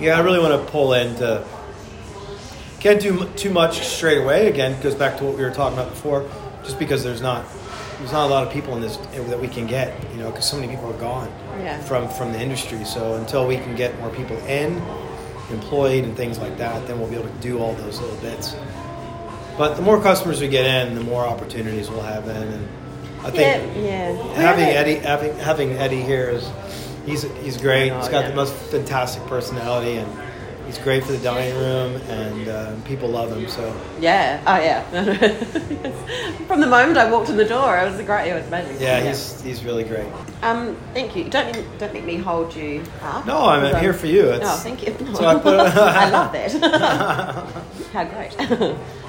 Yeah, 0.00 0.16
I 0.16 0.20
really 0.20 0.38
want 0.40 0.64
to 0.64 0.70
pull 0.70 0.94
into. 0.94 1.44
Can't 2.80 3.00
do 3.00 3.28
too 3.36 3.50
much 3.50 3.80
straight 3.86 4.18
away. 4.22 4.48
Again, 4.48 4.80
goes 4.80 4.94
back 4.94 5.18
to 5.18 5.24
what 5.24 5.36
we 5.36 5.42
were 5.44 5.50
talking 5.50 5.78
about 5.78 5.90
before. 5.90 6.28
Just 6.64 6.78
because 6.78 7.02
there's 7.04 7.20
not 7.20 7.44
there's 7.98 8.12
not 8.12 8.26
a 8.26 8.30
lot 8.30 8.46
of 8.46 8.52
people 8.52 8.74
in 8.74 8.80
this 8.80 8.96
eh, 9.12 9.22
that 9.24 9.38
we 9.38 9.48
can 9.48 9.66
get, 9.66 9.94
you 10.12 10.18
know, 10.18 10.30
because 10.30 10.48
so 10.48 10.58
many 10.58 10.68
people 10.74 10.88
are 10.90 10.98
gone 10.98 11.30
Yeah. 11.58 11.78
from 11.82 12.08
from 12.08 12.32
the 12.32 12.40
industry. 12.40 12.84
So 12.84 13.14
until 13.14 13.46
we 13.46 13.56
can 13.56 13.76
get 13.76 13.98
more 14.00 14.08
people 14.10 14.36
in, 14.46 14.80
employed, 15.50 16.04
and 16.04 16.16
things 16.16 16.38
like 16.38 16.56
that, 16.58 16.86
then 16.86 16.98
we'll 16.98 17.10
be 17.10 17.16
able 17.16 17.28
to 17.28 17.34
do 17.40 17.58
all 17.58 17.74
those 17.74 18.00
little 18.00 18.16
bits. 18.16 18.56
But 19.58 19.74
the 19.76 19.82
more 19.82 20.00
customers 20.00 20.40
we 20.40 20.48
get 20.48 20.64
in, 20.64 20.94
the 20.94 21.02
more 21.04 21.26
opportunities 21.26 21.90
we'll 21.90 22.00
have 22.02 22.26
in, 22.28 22.36
and 22.36 22.68
I 23.22 23.30
think 23.30 23.76
yeah, 23.76 23.82
yeah. 23.82 24.12
having 24.12 24.34
Where 24.34 24.48
are 24.52 24.56
they- 24.56 24.76
Eddie 24.76 24.94
having, 25.06 25.36
having 25.38 25.72
Eddie 25.72 26.00
here 26.02 26.30
is 26.30 26.48
he's 27.06 27.22
he's 27.42 27.56
great. 27.56 27.90
Oh, 27.90 27.98
he's 27.98 28.08
got 28.08 28.24
yeah. 28.24 28.30
the 28.30 28.36
most 28.36 28.54
fantastic 28.54 29.24
personality, 29.26 29.96
and 29.96 30.30
he's 30.66 30.78
great 30.78 31.02
for 31.04 31.12
the 31.12 31.18
dining 31.18 31.54
room, 31.56 32.00
and 32.08 32.48
uh, 32.48 32.76
people 32.84 33.08
love 33.08 33.32
him. 33.32 33.48
So 33.48 33.74
Yeah. 34.00 34.40
Oh, 34.46 34.56
yeah. 34.56 34.82
From 36.46 36.60
the 36.60 36.66
moment 36.66 36.98
I 36.98 37.10
walked 37.10 37.28
in 37.28 37.36
the 37.36 37.44
door, 37.44 37.76
it 37.78 37.90
was 37.90 38.00
great. 38.02 38.30
It 38.30 38.34
was 38.34 38.46
amazing. 38.46 38.80
yeah, 38.80 39.00
he's 39.00 39.40
he's 39.42 39.64
really 39.64 39.84
great. 39.84 40.06
Um, 40.42 40.76
thank 40.94 41.16
you. 41.16 41.24
Don't 41.28 41.52
don't 41.78 41.94
let 41.94 42.04
me 42.04 42.16
hold 42.16 42.54
you 42.54 42.82
up. 43.02 43.26
No, 43.26 43.38
I'm 43.46 43.80
here 43.80 43.92
for 43.92 44.06
you. 44.06 44.30
Oh, 44.30 44.56
thank 44.58 44.86
you. 44.86 44.94
So 45.14 45.26
I 45.26 45.38
put- 45.38 45.58
I 45.60 46.08
love 46.10 46.32
that. 46.32 46.52
How 47.92 48.04
great. 48.04 48.34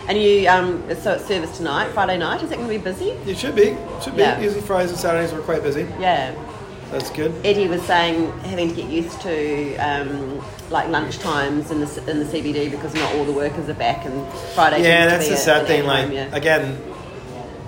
and 0.08 0.18
you, 0.18 0.48
um, 0.50 0.84
so 0.96 1.14
it's 1.14 1.26
service 1.26 1.56
tonight, 1.58 1.92
Friday 1.92 2.18
night. 2.18 2.44
Is 2.44 2.52
it 2.52 2.56
going 2.56 2.68
to 2.68 2.74
be 2.78 2.84
busy? 2.84 3.10
It 3.30 3.38
should 3.38 3.56
be 3.56 3.78
should 4.04 4.16
be. 4.16 4.22
Yeah. 4.22 4.40
Usually 4.40 4.62
Fridays 4.62 4.92
and 4.92 5.00
Saturdays 5.00 5.32
we're 5.32 5.42
quite 5.42 5.62
busy. 5.64 5.82
Yeah. 6.00 6.34
That's 6.92 7.10
good. 7.10 7.34
Eddie 7.46 7.68
was 7.68 7.82
saying 7.84 8.32
having 8.40 8.70
to 8.70 8.76
get 8.76 8.90
used 8.90 9.22
to 9.22 9.76
um, 9.78 10.42
like 10.70 10.90
lunch 10.90 11.20
times 11.20 11.72
in 11.72 11.80
the 11.80 12.10
in 12.10 12.20
the 12.20 12.26
CBD 12.26 12.70
because 12.70 12.94
not 12.94 13.16
all 13.16 13.24
the 13.24 13.32
workers 13.32 13.70
are 13.70 13.74
back 13.74 14.06
and 14.06 14.28
Friday. 14.54 14.84
Yeah, 14.84 15.08
that's 15.08 15.30
the 15.30 15.38
sad 15.38 15.68
thing. 15.68 15.86
Like 15.86 16.12
yeah. 16.12 16.36
again, 16.36 16.82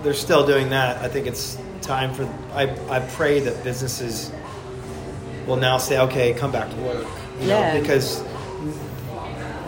they're 0.03 0.13
still 0.13 0.45
doing 0.45 0.69
that. 0.71 0.97
I 0.97 1.07
think 1.07 1.25
it's 1.25 1.57
time 1.81 2.13
for. 2.13 2.25
I 2.53 2.63
I 2.89 2.99
pray 2.99 3.39
that 3.39 3.63
businesses 3.63 4.31
will 5.47 5.57
now 5.57 5.77
say, 5.77 5.99
okay, 5.99 6.33
come 6.33 6.51
back 6.51 6.69
to 6.69 6.75
work. 6.81 7.07
You 7.39 7.47
Yeah. 7.47 7.79
because 7.79 8.21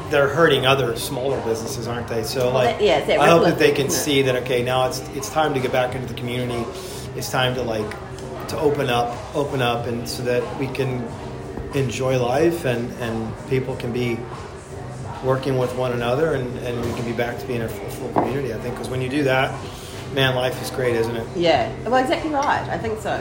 they're 0.09 0.27
hurting 0.27 0.65
other 0.65 0.95
smaller 0.95 1.39
businesses, 1.41 1.87
aren't 1.87 2.07
they? 2.07 2.23
So 2.23 2.51
like, 2.51 2.77
that- 2.77 2.83
yeah, 2.83 3.05
that 3.05 3.19
I 3.19 3.29
hope 3.29 3.43
that 3.45 3.57
they 3.57 3.71
can 3.71 3.89
see 3.89 4.21
that. 4.23 4.35
Okay, 4.43 4.63
now 4.63 4.87
it's 4.87 4.99
it's 5.15 5.29
time 5.29 5.53
to 5.53 5.59
get 5.61 5.71
back 5.71 5.95
into 5.95 6.07
the 6.07 6.19
community. 6.19 6.65
It's 7.15 7.31
time 7.31 7.55
to 7.55 7.61
like 7.61 7.85
to 8.49 8.59
open 8.59 8.89
up, 8.89 9.17
open 9.35 9.61
up, 9.61 9.87
and 9.87 10.07
so 10.07 10.23
that 10.23 10.59
we 10.59 10.67
can 10.67 11.07
enjoy 11.73 12.17
life 12.17 12.65
and 12.65 12.91
and 13.01 13.33
people 13.49 13.75
can 13.75 13.91
be 13.91 14.17
working 15.23 15.57
with 15.57 15.75
one 15.75 15.91
another 15.91 16.33
and, 16.35 16.57
and 16.59 16.79
we 16.85 16.93
can 16.93 17.03
be 17.03 17.11
back 17.11 17.37
to 17.39 17.45
being 17.47 17.63
a 17.63 17.67
full, 17.67 17.89
full 17.89 18.09
community 18.13 18.53
i 18.53 18.57
think 18.59 18.73
because 18.75 18.87
when 18.89 19.01
you 19.01 19.09
do 19.09 19.23
that 19.23 19.51
man 20.13 20.35
life 20.35 20.61
is 20.61 20.69
great 20.71 20.95
isn't 20.95 21.15
it 21.17 21.27
Yeah, 21.35 21.69
well, 21.83 21.95
exactly 21.95 22.29
right. 22.31 22.69
I 22.69 22.77
think 22.77 22.99
so. 23.01 23.17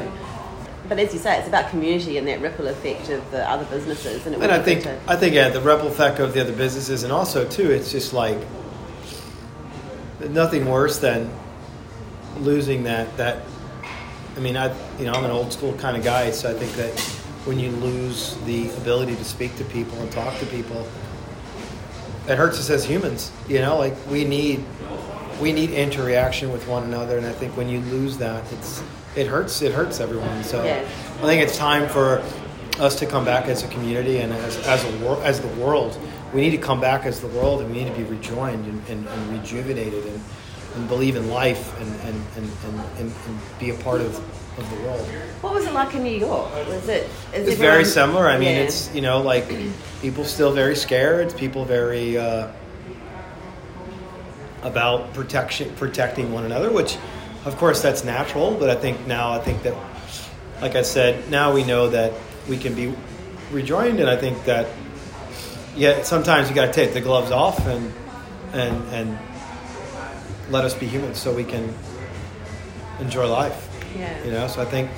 But 0.88 0.98
as 0.98 1.12
you 1.14 1.18
say, 1.18 1.38
it's 1.38 1.48
about 1.48 1.70
community 1.70 2.18
and 2.18 2.28
that 2.28 2.40
ripple 2.42 2.68
effect 2.68 3.08
of 3.08 3.28
the 3.30 3.48
other 3.50 3.64
businesses, 3.64 4.24
and 4.26 4.34
it 4.36 4.42
and 4.42 4.52
i 4.52 4.60
think 4.62 4.82
to- 4.84 5.00
i 5.08 5.16
think 5.16 5.34
yeah 5.34 5.48
the 5.48 5.60
ripple 5.60 5.88
effect 5.88 6.20
of 6.20 6.32
the 6.34 6.40
other 6.40 6.52
businesses 6.54 7.02
and 7.02 7.12
also 7.12 7.48
too 7.48 7.70
it's 7.72 7.90
just 7.90 8.12
like 8.12 8.38
nothing 10.28 10.66
worse 10.66 10.98
than 10.98 11.30
losing 12.38 12.84
that 12.84 13.16
that 13.16 13.38
i 14.36 14.40
mean 14.40 14.56
i 14.56 14.74
you 14.98 15.04
know 15.04 15.12
i'm 15.12 15.24
an 15.24 15.30
old 15.30 15.52
school 15.52 15.72
kind 15.74 15.96
of 15.96 16.04
guy 16.04 16.30
so 16.30 16.50
i 16.50 16.54
think 16.54 16.72
that 16.72 16.98
when 17.46 17.58
you 17.58 17.70
lose 17.70 18.36
the 18.44 18.68
ability 18.76 19.14
to 19.16 19.24
speak 19.24 19.54
to 19.56 19.64
people 19.64 19.98
and 19.98 20.10
talk 20.12 20.38
to 20.38 20.46
people 20.46 20.86
it 22.26 22.36
hurts 22.38 22.58
us 22.58 22.70
as 22.70 22.84
humans 22.84 23.30
you 23.48 23.58
know? 23.60 23.76
Like 23.78 23.94
we 24.10 24.24
need 24.24 24.64
we 25.40 25.52
need 25.52 25.70
interaction 25.70 26.52
with 26.52 26.66
one 26.68 26.84
another 26.84 27.18
and 27.18 27.26
i 27.26 27.32
think 27.32 27.56
when 27.56 27.68
you 27.68 27.80
lose 27.80 28.16
that 28.18 28.42
it's 28.52 28.82
it 29.16 29.26
hurts 29.26 29.62
it 29.62 29.72
hurts 29.72 30.00
everyone. 30.00 30.42
So 30.42 30.60
i 30.62 31.20
think 31.26 31.42
it's 31.42 31.56
time 31.56 31.88
for 31.88 32.22
us 32.80 32.98
to 32.98 33.06
come 33.06 33.24
back 33.24 33.46
as 33.46 33.62
a 33.62 33.68
community 33.68 34.18
and 34.18 34.32
as, 34.32 34.56
as 34.66 34.84
a 34.84 34.98
wor- 34.98 35.22
as 35.22 35.40
the 35.40 35.48
world. 35.62 35.96
We 36.32 36.40
need 36.40 36.50
to 36.50 36.58
come 36.58 36.80
back 36.80 37.06
as 37.06 37.20
the 37.20 37.28
world 37.28 37.60
and 37.60 37.70
we 37.70 37.84
need 37.84 37.94
to 37.94 37.96
be 37.96 38.02
rejoined 38.04 38.64
and, 38.66 38.88
and, 38.88 39.06
and 39.06 39.38
rejuvenated 39.38 40.04
and, 40.04 40.20
and 40.74 40.88
believe 40.88 41.16
in 41.16 41.28
life 41.30 41.78
and, 41.80 41.90
and, 42.00 42.22
and, 42.36 42.50
and, 42.64 42.80
and, 42.98 43.12
and 43.26 43.38
be 43.60 43.70
a 43.70 43.74
part 43.74 44.00
of, 44.00 44.16
of 44.58 44.70
the 44.70 44.76
world 44.86 45.06
What 45.40 45.54
was 45.54 45.66
it 45.66 45.72
like 45.72 45.94
in 45.94 46.02
New 46.02 46.16
York? 46.18 46.52
Was 46.68 46.88
it? 46.88 47.08
Is 47.32 47.48
it's 47.48 47.60
very 47.60 47.84
similar. 47.84 48.28
I 48.28 48.38
mean, 48.38 48.56
Yeah. 48.56 48.62
it's 48.62 48.92
you 48.94 49.00
know 49.00 49.20
like 49.20 49.46
people 50.00 50.24
still 50.24 50.52
very 50.52 50.76
scared. 50.76 51.36
People 51.36 51.64
very 51.64 52.16
uh, 52.18 52.48
about 54.62 55.12
protection, 55.12 55.72
protecting 55.76 56.32
one 56.32 56.44
another, 56.44 56.70
which 56.70 56.96
of 57.44 57.56
course 57.58 57.82
that's 57.82 58.04
natural. 58.04 58.52
But 58.54 58.70
I 58.70 58.74
think 58.76 59.06
now 59.06 59.32
I 59.32 59.38
think 59.38 59.62
that, 59.64 59.74
like 60.60 60.74
I 60.76 60.82
said, 60.82 61.30
now 61.30 61.52
we 61.52 61.64
know 61.64 61.88
that 61.90 62.12
we 62.48 62.56
can 62.56 62.74
be 62.74 62.94
rejoined, 63.52 64.00
and 64.00 64.08
I 64.08 64.16
think 64.16 64.44
that 64.44 64.66
yeah, 65.76 66.02
sometimes 66.02 66.48
you 66.48 66.54
got 66.54 66.66
to 66.66 66.72
take 66.72 66.94
the 66.94 67.00
gloves 67.00 67.30
off 67.30 67.66
and 67.66 67.92
and 68.52 68.76
and 68.94 69.18
let 70.50 70.64
us 70.64 70.74
be 70.74 70.86
humans 70.86 71.18
so 71.18 71.32
we 71.32 71.44
can 71.44 71.74
enjoy 73.00 73.28
life. 73.28 73.68
Yeah. 73.96 74.24
You 74.24 74.32
know, 74.32 74.46
so 74.48 74.62
I 74.62 74.64
think 74.64 74.90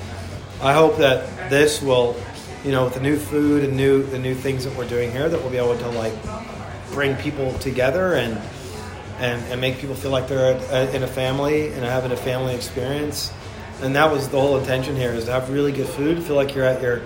I 0.61 0.73
hope 0.73 0.97
that 0.97 1.49
this 1.49 1.81
will, 1.81 2.15
you 2.63 2.71
know, 2.71 2.85
with 2.85 2.95
the 2.95 2.99
new 2.99 3.17
food 3.17 3.63
and 3.63 3.77
new 3.77 4.03
the 4.03 4.19
new 4.19 4.35
things 4.35 4.63
that 4.65 4.75
we're 4.75 4.87
doing 4.87 5.11
here, 5.11 5.29
that 5.29 5.39
we'll 5.39 5.51
be 5.51 5.57
able 5.57 5.77
to 5.77 5.89
like 5.89 6.13
bring 6.91 7.15
people 7.17 7.53
together 7.59 8.13
and 8.15 8.39
and, 9.19 9.41
and 9.51 9.59
make 9.61 9.79
people 9.79 9.95
feel 9.95 10.11
like 10.11 10.27
they're 10.27 10.55
a, 10.55 10.95
in 10.95 11.01
a 11.03 11.07
family 11.07 11.71
and 11.71 11.83
having 11.83 12.11
a 12.11 12.17
family 12.17 12.53
experience. 12.53 13.31
And 13.81 13.95
that 13.95 14.11
was 14.11 14.29
the 14.29 14.39
whole 14.39 14.57
intention 14.57 14.95
here 14.95 15.11
is 15.11 15.25
to 15.25 15.31
have 15.31 15.49
really 15.49 15.71
good 15.71 15.87
food, 15.87 16.23
feel 16.23 16.35
like 16.35 16.55
you're 16.55 16.65
at 16.65 16.81
your 16.81 17.01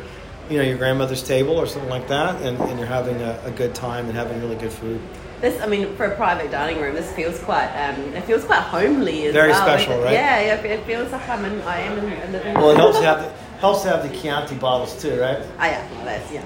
you 0.49 0.57
know 0.57 0.63
your 0.63 0.77
grandmother's 0.77 1.23
table 1.23 1.57
or 1.57 1.67
something 1.67 1.89
like 1.89 2.07
that, 2.07 2.41
and, 2.41 2.59
and 2.59 2.77
you're 2.77 2.87
having 2.87 3.21
a, 3.21 3.39
a 3.45 3.51
good 3.51 3.73
time 3.75 4.07
and 4.07 4.15
having 4.15 4.39
really 4.41 4.55
good 4.55 4.71
food. 4.71 5.01
This, 5.41 5.59
I 5.59 5.65
mean, 5.65 5.95
for 5.95 6.05
a 6.05 6.15
private 6.15 6.51
dining 6.51 6.79
room, 6.79 6.93
this 6.93 7.11
feels 7.13 7.39
quite. 7.39 7.65
Um, 7.73 8.13
it 8.13 8.23
feels 8.25 8.43
quite 8.43 8.59
homely 8.61 9.25
as 9.25 9.33
Very 9.33 9.49
well. 9.49 9.63
special, 9.65 9.95
Like, 9.95 10.05
right? 10.05 10.13
Yeah, 10.13 10.39
yeah. 10.41 10.61
It 10.61 10.85
feels 10.85 11.11
like 11.11 11.27
I'm 11.27 11.43
in. 11.45 11.59
I 11.63 11.79
am 11.79 11.97
in 11.97 12.13
a 12.13 12.31
living. 12.31 12.53
Well, 12.53 12.69
it 12.69 12.77
helps 12.77 12.99
to 12.99 13.05
have 13.05 13.21
the, 13.23 13.29
helps 13.59 13.81
to 13.81 13.89
have 13.89 14.03
the 14.07 14.15
Chianti 14.15 14.53
bottles 14.55 15.01
too, 15.01 15.19
right? 15.19 15.39
Ah, 15.57 15.65
yeah, 15.65 15.91
well, 15.95 16.05
that's 16.05 16.31
yeah, 16.31 16.43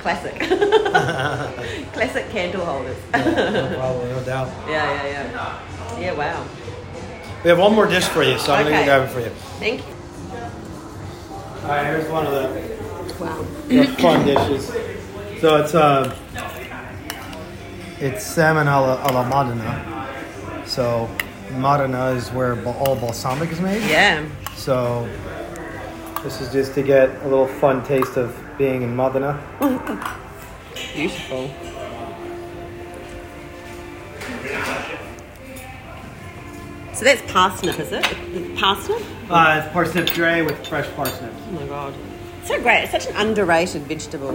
classic, 0.00 0.34
classic 1.92 2.28
candle 2.30 2.64
holders. 2.64 2.96
no 3.14 3.74
problem, 3.76 4.08
no 4.08 4.24
doubt. 4.24 4.48
Yeah, 4.68 5.04
yeah, 5.04 5.30
yeah. 5.30 6.00
Yeah, 6.00 6.12
wow. 6.14 6.44
We 7.44 7.50
have 7.50 7.58
one 7.60 7.72
more 7.74 7.86
dish 7.86 8.04
for 8.06 8.24
you, 8.24 8.36
so 8.38 8.52
I'm 8.52 8.66
Okay. 8.66 8.72
gonna 8.72 8.84
grab 8.84 9.02
it 9.08 9.12
for 9.12 9.20
you. 9.20 9.30
Thank 9.60 9.80
you. 9.86 9.94
All 11.62 11.68
right, 11.68 11.84
here's 11.86 12.08
one 12.10 12.26
of 12.26 12.32
the, 12.32 13.24
Wow. 13.24 13.44
the 13.68 13.86
fun 14.02 14.24
dishes. 14.26 14.66
So 15.40 15.56
it's 15.62 15.74
uh, 15.74 16.16
it's 18.00 18.24
salmon 18.24 18.68
alla, 18.68 19.00
alla 19.02 19.24
Modena. 19.28 20.64
So 20.66 21.08
Modena 21.52 22.10
is 22.10 22.28
where 22.30 22.62
all 22.66 22.96
balsamic 22.96 23.50
is 23.50 23.60
made. 23.60 23.82
Yeah. 23.88 24.24
So 24.54 25.08
this 26.22 26.40
is 26.40 26.52
just 26.52 26.74
to 26.74 26.82
get 26.82 27.10
a 27.22 27.28
little 27.28 27.48
fun 27.48 27.84
taste 27.84 28.16
of 28.16 28.38
being 28.56 28.82
in 28.82 28.94
Modena. 28.94 29.40
Beautiful. 30.94 31.50
So 36.92 37.04
that's 37.04 37.22
parsnip, 37.32 37.78
is 37.78 37.92
it? 37.92 38.02
Parsnip? 38.56 39.00
Uh, 39.30 39.62
it's 39.62 39.72
parsnip 39.72 40.10
gray 40.14 40.42
with 40.42 40.66
fresh 40.66 40.88
parsnips. 40.96 41.36
Oh 41.48 41.52
my 41.52 41.66
god. 41.66 41.94
So 42.44 42.60
great. 42.60 42.82
It's 42.82 42.92
such 42.92 43.06
an 43.06 43.14
underrated 43.16 43.82
vegetable. 43.82 44.34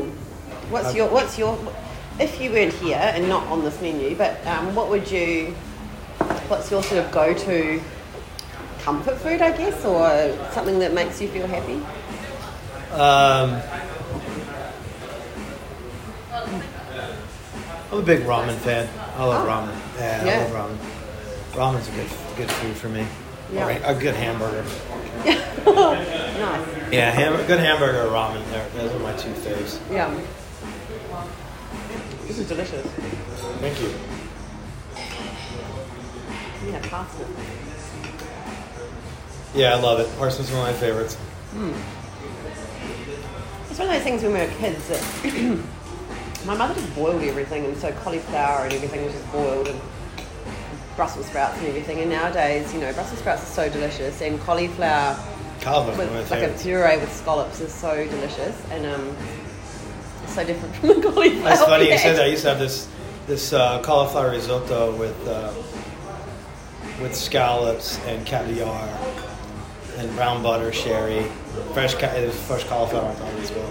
What's 0.69 0.95
your 0.95 1.09
what's 1.09 1.37
your 1.37 1.57
if 2.19 2.39
you 2.41 2.51
weren't 2.51 2.73
here 2.73 2.97
and 2.97 3.27
not 3.27 3.45
on 3.47 3.63
this 3.63 3.79
menu, 3.81 4.15
but 4.15 4.45
um, 4.47 4.73
what 4.75 4.89
would 4.89 5.09
you 5.09 5.47
what's 6.47 6.69
your 6.71 6.83
sort 6.83 7.03
of 7.05 7.11
go 7.11 7.33
to 7.33 7.81
comfort 8.81 9.17
food, 9.17 9.41
I 9.41 9.55
guess, 9.57 9.83
or 9.85 10.37
something 10.53 10.79
that 10.79 10.93
makes 10.93 11.21
you 11.21 11.27
feel 11.29 11.47
happy? 11.47 11.75
Um, 12.93 13.61
I'm 17.91 17.99
a 17.99 18.01
big 18.01 18.21
ramen 18.21 18.55
fan. 18.57 18.87
I 19.17 19.23
love 19.25 19.45
Oh. 19.45 19.49
ramen. 19.49 19.75
Yeah, 19.99 20.25
Yeah. 20.25 20.31
I 20.31 20.51
love 20.51 20.51
ramen. 20.71 20.77
Ramen's 21.53 21.87
a 21.87 21.91
good 21.91 22.07
good 22.37 22.51
food 22.51 22.75
for 22.75 22.89
me. 22.89 23.05
Yeah. 23.51 23.67
Or 23.67 23.91
a 23.91 23.95
good 23.95 24.15
hamburger. 24.15 24.63
nice. 25.25 26.67
Yeah, 26.91 27.11
ham- 27.11 27.45
good 27.45 27.59
hamburger 27.59 28.01
or 28.07 28.11
ramen. 28.11 28.41
Those 28.75 28.91
are 28.91 28.99
my 28.99 29.13
two 29.13 29.29
faves. 29.33 29.77
Yeah. 29.91 30.11
This 32.27 32.39
is 32.39 32.47
delicious. 32.47 32.85
Thank 33.59 33.81
you. 33.81 33.93
Yeah, 36.71 36.81
parsnip. 36.89 37.27
Yeah, 39.53 39.75
I 39.75 39.79
love 39.79 39.99
it. 39.99 40.07
Parsnips 40.17 40.51
are 40.51 40.57
one 40.57 40.69
of 40.69 40.75
my 40.75 40.79
favorites. 40.79 41.17
It's 43.69 43.79
one 43.79 43.87
of 43.87 43.93
those 43.93 44.03
things 44.03 44.23
when 44.23 44.33
we 44.33 44.39
were 44.39 44.47
kids 44.53 44.87
that 44.87 45.01
my 46.45 46.55
mother 46.55 46.73
just 46.73 46.95
boiled 46.95 47.21
everything, 47.23 47.65
and 47.65 47.77
so 47.77 47.91
cauliflower 47.91 48.65
and 48.65 48.73
everything 48.73 49.03
was 49.03 49.13
just 49.13 49.31
boiled, 49.31 49.67
and 49.67 49.79
Brussels 50.95 51.25
sprouts 51.25 51.57
and 51.59 51.67
everything. 51.67 51.99
And 51.99 52.09
nowadays, 52.09 52.73
you 52.73 52.79
know, 52.79 52.93
Brussels 52.93 53.19
sprouts 53.19 53.43
are 53.43 53.67
so 53.67 53.69
delicious, 53.69 54.21
and 54.21 54.39
cauliflower 54.41 55.17
of 55.65 55.97
with 55.97 56.31
like 56.31 56.43
a 56.43 56.53
puree 56.61 56.97
with 56.97 57.13
scallops 57.13 57.59
is 57.61 57.73
so 57.73 58.05
delicious, 58.07 58.61
and 58.71 58.85
um, 58.85 59.15
so 60.33 60.43
different 60.43 60.75
from 60.75 60.89
the 60.89 60.95
cauliflower. 60.95 61.43
That's 61.43 61.61
funny 61.63 61.91
you 61.91 61.97
said 61.97 62.17
that. 62.17 62.25
I 62.25 62.27
used 62.27 62.43
to 62.43 62.49
have 62.49 62.59
this 62.59 62.87
this 63.27 63.53
uh, 63.53 63.81
cauliflower 63.81 64.31
risotto 64.31 64.95
with 64.95 65.27
uh, 65.27 65.53
with 67.01 67.15
scallops 67.15 67.99
and 68.05 68.25
caviar 68.25 68.87
and 69.97 70.13
brown 70.15 70.41
butter, 70.41 70.71
sherry, 70.73 71.23
fresh 71.73 71.95
ca- 71.95 72.29
fresh 72.31 72.63
cauliflower 72.65 73.05
on 73.09 73.15
top 73.15 73.33
as 73.35 73.51
well. 73.51 73.69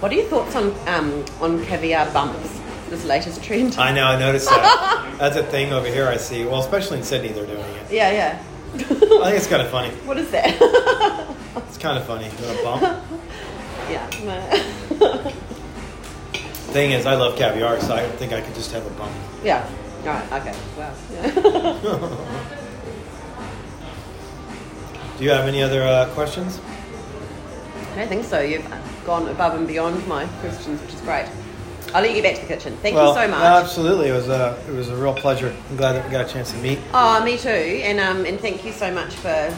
What 0.00 0.12
are 0.12 0.14
your 0.14 0.26
thoughts 0.26 0.54
on 0.54 0.74
um, 0.88 1.24
on 1.40 1.64
caviar 1.64 2.10
bumps? 2.12 2.60
This 2.88 3.04
latest 3.04 3.42
trend. 3.42 3.76
I 3.78 3.92
know, 3.92 4.04
I 4.04 4.16
noticed 4.18 4.48
that. 4.48 5.16
That's 5.18 5.36
a 5.36 5.42
thing 5.42 5.72
over 5.72 5.88
here. 5.88 6.06
I 6.06 6.18
see. 6.18 6.44
Well, 6.44 6.60
especially 6.60 6.98
in 6.98 7.04
Sydney, 7.04 7.30
they're 7.30 7.44
doing 7.46 7.58
it. 7.58 7.90
yeah, 7.90 8.12
yeah. 8.12 8.42
I 8.74 8.78
think 8.78 9.36
it's 9.36 9.48
kind 9.48 9.62
of 9.62 9.70
funny. 9.70 9.90
what 10.04 10.18
is 10.18 10.30
that? 10.30 11.32
It's 11.68 11.78
kind 11.78 11.98
of 11.98 12.06
funny. 12.06 12.26
A 12.26 12.62
bump. 12.62 12.82
Yeah. 13.90 14.06
Thing 16.72 16.92
is, 16.92 17.06
I 17.06 17.14
love 17.14 17.36
caviar, 17.38 17.80
so 17.80 17.94
I 17.94 18.06
think 18.10 18.32
I 18.32 18.40
could 18.40 18.54
just 18.54 18.72
have 18.72 18.86
a 18.86 18.90
bump. 18.90 19.12
yeah. 19.42 19.66
All 20.00 20.12
right. 20.12 20.32
Okay. 20.32 20.54
Wow. 20.76 20.94
Yeah. 21.10 21.30
Do 25.18 25.24
you 25.24 25.30
have 25.30 25.48
any 25.48 25.62
other 25.62 25.82
uh, 25.82 26.06
questions? 26.10 26.60
I 27.92 27.96
don't 27.96 28.08
think 28.08 28.24
so. 28.24 28.40
You've 28.40 28.70
gone 29.06 29.26
above 29.28 29.54
and 29.54 29.66
beyond 29.66 30.06
my 30.06 30.26
questions, 30.40 30.80
which 30.82 30.92
is 30.92 31.00
great. 31.00 31.26
I'll 31.94 32.02
let 32.02 32.14
you 32.14 32.20
get 32.20 32.34
back 32.34 32.42
to 32.42 32.46
the 32.46 32.54
kitchen. 32.54 32.76
Thank 32.82 32.96
well, 32.96 33.14
you 33.14 33.22
so 33.22 33.28
much. 33.28 33.40
Absolutely, 33.40 34.08
it 34.08 34.12
was 34.12 34.28
a 34.28 34.62
it 34.68 34.72
was 34.72 34.90
a 34.90 34.96
real 34.96 35.14
pleasure. 35.14 35.56
I'm 35.70 35.76
glad 35.76 35.92
that 35.92 36.04
we 36.04 36.10
got 36.10 36.28
a 36.28 36.32
chance 36.32 36.52
to 36.52 36.58
meet. 36.58 36.78
Oh, 36.92 37.24
me 37.24 37.38
too. 37.38 37.48
And 37.48 37.98
um, 37.98 38.26
and 38.26 38.38
thank 38.38 38.64
you 38.64 38.72
so 38.72 38.92
much 38.92 39.14
for 39.14 39.50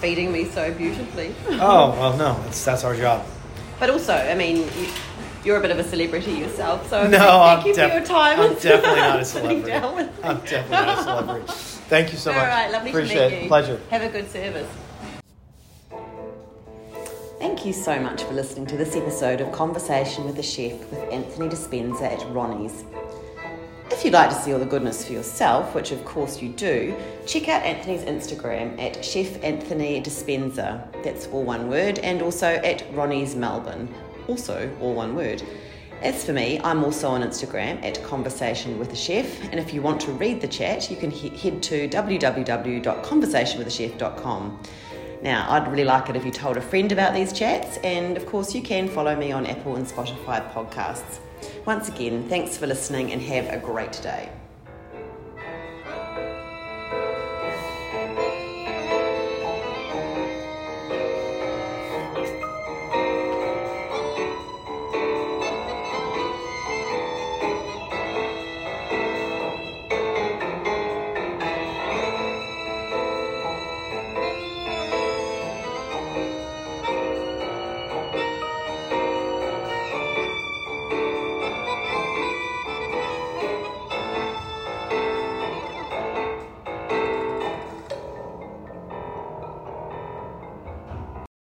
feeding 0.00 0.32
me 0.32 0.44
so 0.46 0.74
beautifully. 0.74 1.34
Oh 1.48 1.90
well, 1.98 2.16
no, 2.16 2.44
it's, 2.48 2.64
that's 2.64 2.82
our 2.82 2.96
job. 2.96 3.24
But 3.84 3.90
also, 3.90 4.14
I 4.14 4.34
mean, 4.34 4.56
you, 4.78 4.86
you're 5.44 5.58
a 5.58 5.60
bit 5.60 5.70
of 5.70 5.78
a 5.78 5.84
celebrity 5.84 6.32
yourself, 6.32 6.88
so 6.88 7.06
No, 7.06 7.18
thank 7.18 7.60
I'm 7.60 7.66
you 7.66 7.74
def- 7.74 7.90
for 7.90 7.96
your 7.98 8.06
time. 8.06 8.40
I'm 8.40 8.54
definitely 8.54 9.00
not 9.00 9.20
a 9.20 9.24
celebrity. 9.26 9.68
down 9.68 9.94
with 9.96 10.06
me. 10.06 10.22
I'm 10.24 10.36
definitely 10.38 10.70
not 10.70 10.98
a 10.98 11.02
celebrity. 11.02 11.52
Thank 11.90 12.12
you 12.12 12.16
so 12.18 12.30
All 12.30 12.38
much. 12.38 12.44
All 12.46 12.50
right, 12.50 12.70
lovely 12.72 12.90
Appreciate 12.92 13.14
to 13.18 13.28
meet 13.28 13.36
it. 13.36 13.42
you. 13.42 13.48
Pleasure. 13.48 13.80
Have 13.90 14.00
a 14.00 14.08
good 14.08 14.30
service. 14.30 14.66
Thank 17.38 17.66
you 17.66 17.74
so 17.74 18.00
much 18.00 18.22
for 18.22 18.32
listening 18.32 18.64
to 18.68 18.76
this 18.78 18.96
episode 18.96 19.42
of 19.42 19.52
Conversation 19.52 20.24
with 20.24 20.36
the 20.36 20.42
Chef 20.42 20.78
with 20.90 21.00
Anthony 21.12 21.50
Dispenza 21.50 22.04
at 22.04 22.26
Ronnie's. 22.34 22.84
If 23.94 24.04
you'd 24.04 24.12
like 24.12 24.28
to 24.30 24.34
see 24.34 24.52
all 24.52 24.58
the 24.58 24.66
goodness 24.66 25.06
for 25.06 25.12
yourself, 25.12 25.72
which 25.72 25.92
of 25.92 26.04
course 26.04 26.42
you 26.42 26.48
do, 26.48 26.96
check 27.26 27.48
out 27.48 27.62
Anthony's 27.62 28.02
Instagram 28.02 28.76
at 28.82 29.04
Chef 29.04 29.40
Anthony 29.42 30.02
Dispenza. 30.02 30.84
That's 31.04 31.28
all 31.28 31.44
one 31.44 31.68
word, 31.68 32.00
and 32.00 32.20
also 32.20 32.48
at 32.48 32.84
Ronnie's 32.92 33.36
Melbourne. 33.36 33.88
Also 34.26 34.68
all 34.80 34.94
one 34.94 35.14
word. 35.14 35.44
As 36.02 36.24
for 36.24 36.32
me, 36.32 36.60
I'm 36.64 36.82
also 36.82 37.08
on 37.08 37.22
Instagram 37.22 37.80
at 37.84 38.02
Conversation 38.02 38.80
with 38.80 38.92
a 38.92 38.96
Chef, 38.96 39.44
and 39.44 39.60
if 39.60 39.72
you 39.72 39.80
want 39.80 40.00
to 40.02 40.10
read 40.10 40.40
the 40.40 40.48
chat, 40.48 40.90
you 40.90 40.96
can 40.96 41.12
he- 41.12 41.28
head 41.28 41.62
to 41.62 41.86
www.conversationwithachef.com. 41.88 44.62
Now, 45.22 45.46
I'd 45.48 45.68
really 45.68 45.84
like 45.84 46.10
it 46.10 46.16
if 46.16 46.24
you 46.24 46.32
told 46.32 46.56
a 46.56 46.60
friend 46.60 46.90
about 46.90 47.14
these 47.14 47.32
chats, 47.32 47.76
and 47.78 48.16
of 48.16 48.26
course, 48.26 48.56
you 48.56 48.60
can 48.60 48.88
follow 48.88 49.14
me 49.14 49.30
on 49.30 49.46
Apple 49.46 49.76
and 49.76 49.86
Spotify 49.86 50.52
podcasts. 50.52 51.20
Once 51.66 51.88
again, 51.88 52.28
thanks 52.28 52.58
for 52.58 52.66
listening 52.66 53.10
and 53.10 53.22
have 53.22 53.48
a 53.48 53.56
great 53.56 53.92
day. 54.02 54.28